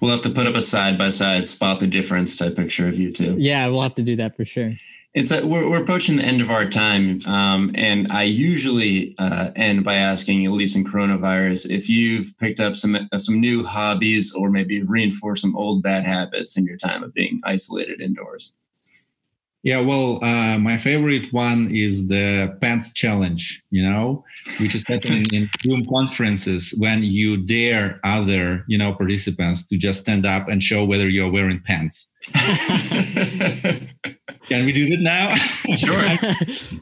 We'll 0.00 0.10
have 0.10 0.22
to 0.22 0.30
put 0.30 0.46
up 0.46 0.54
a 0.54 0.62
side 0.62 0.96
by 0.96 1.10
side, 1.10 1.46
spot 1.48 1.80
the 1.80 1.86
difference 1.86 2.36
type 2.36 2.56
picture 2.56 2.88
of 2.88 2.98
you 2.98 3.12
two. 3.12 3.36
Yeah, 3.38 3.66
we'll 3.68 3.82
have 3.82 3.94
to 3.96 4.02
do 4.02 4.14
that 4.14 4.36
for 4.36 4.44
sure. 4.44 4.72
It's 5.14 5.30
a, 5.30 5.46
we're, 5.46 5.70
we're 5.70 5.80
approaching 5.80 6.16
the 6.16 6.24
end 6.24 6.40
of 6.40 6.50
our 6.50 6.68
time, 6.68 7.20
um, 7.24 7.70
and 7.76 8.10
I 8.10 8.24
usually 8.24 9.14
uh, 9.18 9.52
end 9.54 9.84
by 9.84 9.94
asking, 9.94 10.44
at 10.44 10.50
least 10.50 10.74
in 10.74 10.84
coronavirus, 10.84 11.70
if 11.70 11.88
you've 11.88 12.36
picked 12.38 12.58
up 12.58 12.74
some 12.74 12.96
uh, 12.96 13.18
some 13.20 13.40
new 13.40 13.64
hobbies 13.64 14.34
or 14.34 14.50
maybe 14.50 14.82
reinforced 14.82 15.42
some 15.42 15.54
old 15.54 15.84
bad 15.84 16.04
habits 16.04 16.56
in 16.56 16.64
your 16.64 16.76
time 16.76 17.04
of 17.04 17.14
being 17.14 17.38
isolated 17.44 18.00
indoors. 18.00 18.54
Yeah, 19.62 19.80
well, 19.80 20.22
uh, 20.22 20.58
my 20.58 20.76
favorite 20.76 21.32
one 21.32 21.70
is 21.70 22.08
the 22.08 22.54
pants 22.60 22.92
challenge, 22.92 23.62
you 23.70 23.82
know, 23.82 24.24
which 24.60 24.74
is 24.74 24.86
happening 24.86 25.26
in 25.32 25.46
Zoom 25.62 25.86
conferences 25.86 26.74
when 26.76 27.02
you 27.04 27.38
dare 27.38 27.98
other, 28.04 28.64
you 28.66 28.76
know, 28.76 28.92
participants 28.92 29.66
to 29.68 29.78
just 29.78 30.00
stand 30.00 30.26
up 30.26 30.48
and 30.48 30.62
show 30.62 30.84
whether 30.84 31.08
you're 31.08 31.32
wearing 31.32 31.60
pants. 31.60 32.12
Can 34.48 34.66
we 34.66 34.72
do 34.72 34.88
that 34.90 35.00
now? 35.00 35.34
Sure. 35.76 35.94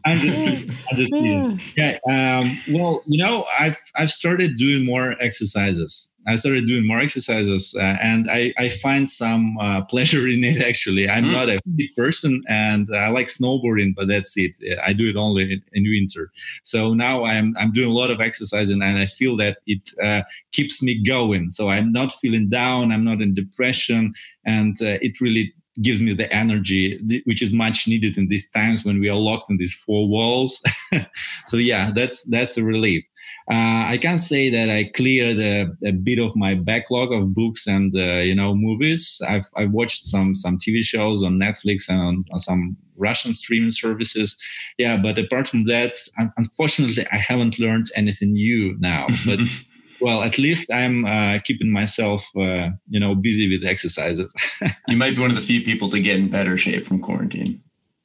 I'm 0.04 0.16
just, 0.16 0.84
I'm 0.90 0.96
just 0.96 1.12
kidding. 1.12 1.60
Yeah. 1.76 1.98
Um, 2.06 2.50
well, 2.72 3.02
you 3.06 3.16
know, 3.16 3.46
I've 3.58 3.78
I've 3.96 4.10
started 4.10 4.56
doing 4.56 4.84
more 4.84 5.14
exercises. 5.20 6.12
I 6.26 6.36
started 6.36 6.66
doing 6.66 6.86
more 6.86 7.00
exercises, 7.00 7.74
uh, 7.78 7.96
and 8.02 8.28
I 8.30 8.52
I 8.58 8.68
find 8.68 9.08
some 9.08 9.56
uh, 9.58 9.82
pleasure 9.82 10.28
in 10.28 10.44
it. 10.44 10.60
Actually, 10.60 11.08
I'm 11.08 11.24
mm. 11.24 11.32
not 11.32 11.48
a 11.48 11.60
fit 11.76 11.96
person, 11.96 12.42
and 12.48 12.88
I 12.94 13.08
like 13.08 13.28
snowboarding, 13.28 13.94
but 13.96 14.08
that's 14.08 14.36
it. 14.36 14.56
I 14.84 14.92
do 14.92 15.08
it 15.08 15.16
only 15.16 15.44
in, 15.44 15.62
in, 15.72 15.84
winter. 15.84 16.30
So 16.64 16.92
now 16.92 17.24
I'm 17.24 17.56
I'm 17.56 17.72
doing 17.72 17.90
a 17.90 17.94
lot 17.94 18.10
of 18.10 18.20
exercising, 18.20 18.82
and 18.82 18.98
I 18.98 19.06
feel 19.06 19.36
that 19.38 19.58
it 19.66 19.88
uh, 20.02 20.22
keeps 20.52 20.82
me 20.82 21.02
going. 21.02 21.50
So 21.50 21.70
I'm 21.70 21.92
not 21.92 22.12
feeling 22.12 22.50
down. 22.50 22.92
I'm 22.92 23.04
not 23.04 23.22
in 23.22 23.34
depression, 23.34 24.12
and 24.44 24.76
uh, 24.82 24.98
it 25.00 25.20
really 25.20 25.54
gives 25.80 26.02
me 26.02 26.12
the 26.12 26.32
energy 26.34 27.00
which 27.24 27.40
is 27.40 27.52
much 27.52 27.88
needed 27.88 28.18
in 28.18 28.28
these 28.28 28.50
times 28.50 28.84
when 28.84 29.00
we 29.00 29.08
are 29.08 29.18
locked 29.18 29.48
in 29.50 29.56
these 29.56 29.74
four 29.74 30.08
walls. 30.08 30.62
So 31.46 31.56
yeah 31.56 31.90
that's 31.90 32.24
that's 32.24 32.56
a 32.56 32.64
relief. 32.64 33.04
Uh, 33.50 33.84
i 33.94 33.98
can 34.00 34.18
say 34.18 34.48
that 34.50 34.68
i 34.70 34.84
cleared 34.84 35.38
a, 35.38 35.66
a, 35.84 35.92
bit 35.92 36.18
of 36.18 36.34
my 36.36 36.54
backlog 36.54 37.12
of 37.12 37.34
books 37.34 37.66
and 37.66 37.94
uh, 37.96 38.20
you 38.28 38.34
know 38.34 38.54
movies. 38.54 39.20
I've 39.26 39.48
i've 39.56 39.72
watched 39.72 40.06
some 40.06 40.34
some 40.34 40.58
tv 40.58 40.82
shows 40.82 41.22
on 41.22 41.40
netflix 41.40 41.88
and 41.88 42.00
on, 42.00 42.22
on 42.32 42.38
some 42.38 42.76
russian 42.96 43.32
streaming 43.32 43.72
services. 43.72 44.36
Yeah 44.78 44.96
but 44.96 45.18
apart 45.18 45.48
from 45.48 45.64
that 45.64 45.94
unfortunately 46.36 47.06
i 47.12 47.16
haven't 47.16 47.58
learned 47.58 47.86
anything 47.94 48.32
new 48.32 48.76
now. 48.78 49.06
But 49.26 49.40
well 50.02 50.22
at 50.22 50.38
least 50.38 50.70
i'm 50.72 51.04
uh, 51.04 51.38
keeping 51.44 51.70
myself 51.70 52.24
uh, 52.36 52.68
you 52.88 53.00
know 53.00 53.14
busy 53.14 53.48
with 53.48 53.64
exercises. 53.64 54.32
You 54.88 54.96
might 54.96 55.14
be 55.14 55.20
one 55.20 55.30
of 55.30 55.36
the 55.36 55.42
few 55.42 55.62
people 55.62 55.88
to 55.90 56.00
get 56.00 56.16
in 56.16 56.28
better 56.28 56.58
shape 56.58 56.84
from 56.86 57.00
quarantine. 57.00 57.60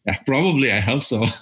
Yeah 0.06 0.18
probably. 0.26 0.72
I 0.72 0.80
hope 0.80 1.04
so. 1.04 1.26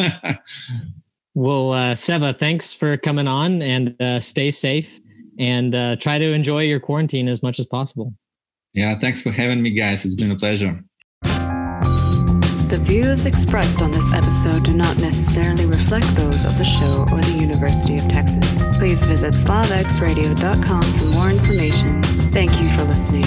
Well 1.37 1.73
uh, 1.73 1.95
seva 1.95 2.37
thanks 2.37 2.71
for 2.71 2.95
coming 2.95 3.27
on 3.27 3.61
and 3.61 4.01
uh, 4.01 4.21
stay 4.21 4.51
safe 4.51 5.01
and 5.37 5.75
uh, 5.75 5.97
try 5.97 6.17
to 6.17 6.31
enjoy 6.31 6.61
your 6.61 6.79
quarantine 6.79 7.27
as 7.27 7.43
much 7.43 7.59
as 7.59 7.65
possible. 7.65 8.13
Yeah 8.73 8.97
thanks 8.97 9.21
for 9.21 9.31
having 9.31 9.61
me 9.61 9.71
guys. 9.71 10.05
It's 10.05 10.15
been 10.15 10.31
a 10.31 10.37
pleasure 10.37 10.81
the 12.77 12.83
views 12.83 13.25
expressed 13.25 13.81
on 13.81 13.89
this 13.89 14.11
episode 14.11 14.65
do 14.65 14.73
not 14.73 14.97
necessarily 14.97 15.65
reflect 15.65 16.13
those 16.13 16.43
of 16.43 16.57
the 16.57 16.63
show 16.65 17.05
or 17.09 17.21
the 17.21 17.37
University 17.39 17.97
of 17.97 18.05
Texas. 18.09 18.57
Please 18.77 19.01
visit 19.05 19.33
slavxradio.com 19.33 20.81
for 20.81 21.05
more 21.05 21.29
information. 21.29 22.03
Thank 22.33 22.61
you 22.61 22.67
for 22.67 22.83
listening. 22.83 23.21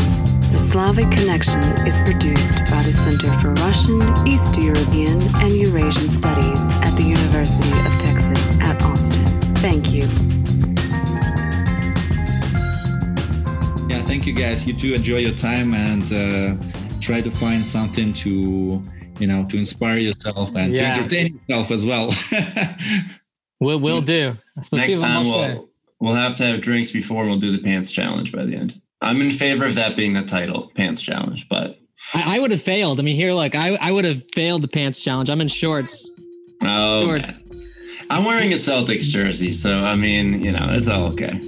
The 0.53 0.59
Slavic 0.59 1.11
Connection 1.11 1.63
is 1.87 1.99
produced 2.01 2.59
by 2.71 2.83
the 2.83 2.93
Center 2.93 3.33
for 3.41 3.55
Russian, 3.55 4.03
East 4.29 4.59
European, 4.59 5.23
and 5.37 5.55
Eurasian 5.55 6.11
Studies 6.11 6.69
at 6.83 6.95
the 6.97 7.05
University 7.05 7.71
of 7.71 7.99
Texas 7.99 8.51
at 8.61 8.83
Austin. 8.83 9.25
Thank 9.65 9.93
you. 9.95 10.03
Yeah, 13.89 14.03
thank 14.03 14.27
you 14.27 14.35
guys. 14.35 14.67
You 14.67 14.75
too 14.75 14.93
enjoy 14.93 15.19
your 15.19 15.37
time 15.37 15.73
and 15.73 16.13
uh, 16.13 17.01
try 17.01 17.23
to 17.23 17.31
find 17.31 17.65
something 17.65 18.13
to 18.13 18.83
you 19.21 19.27
know, 19.27 19.45
to 19.47 19.57
inspire 19.57 19.99
yourself 19.99 20.55
and 20.55 20.77
yeah. 20.77 20.93
to 20.93 21.01
entertain 21.01 21.41
yourself 21.49 21.71
as 21.71 21.85
well. 21.85 22.09
we'll 23.61 23.81
we'll 23.81 24.03
do. 24.03 24.37
Next 24.73 25.01
time 25.01 25.25
we'll 25.25 25.69
we'll 26.01 26.15
have 26.15 26.37
to 26.37 26.47
have 26.47 26.61
drinks 26.61 26.91
before 26.91 27.25
we'll 27.25 27.39
do 27.39 27.51
the 27.51 27.63
pants 27.63 27.93
challenge 27.93 28.33
by 28.33 28.45
the 28.45 28.55
end. 28.55 28.81
I'm 29.01 29.21
in 29.21 29.31
favor 29.31 29.65
of 29.65 29.75
that 29.77 29.97
being 29.97 30.15
the 30.15 30.23
title, 30.23 30.73
pants 30.75 31.03
challenge, 31.03 31.49
but 31.49 31.79
I, 32.15 32.37
I 32.37 32.41
would 32.41 32.51
have 32.51 32.63
failed. 32.63 32.99
I 32.99 33.03
mean, 33.03 33.17
here, 33.17 33.33
like 33.33 33.55
I, 33.55 33.77
I 33.77 33.93
would 33.93 34.05
have 34.05 34.23
failed 34.35 34.63
the 34.63 34.69
pants 34.69 35.03
challenge. 35.03 35.31
I'm 35.31 35.41
in 35.41 35.49
shorts. 35.49 36.11
Oh, 36.65 37.05
shorts. 37.05 37.45
Man. 37.45 37.65
I'm 38.11 38.25
wearing 38.25 38.53
a 38.53 38.57
Celtics 38.57 39.05
jersey, 39.05 39.53
so 39.53 39.79
I 39.79 39.95
mean, 39.95 40.43
you 40.43 40.53
know, 40.53 40.67
it's 40.71 40.89
all 40.89 41.09
okay. 41.09 41.41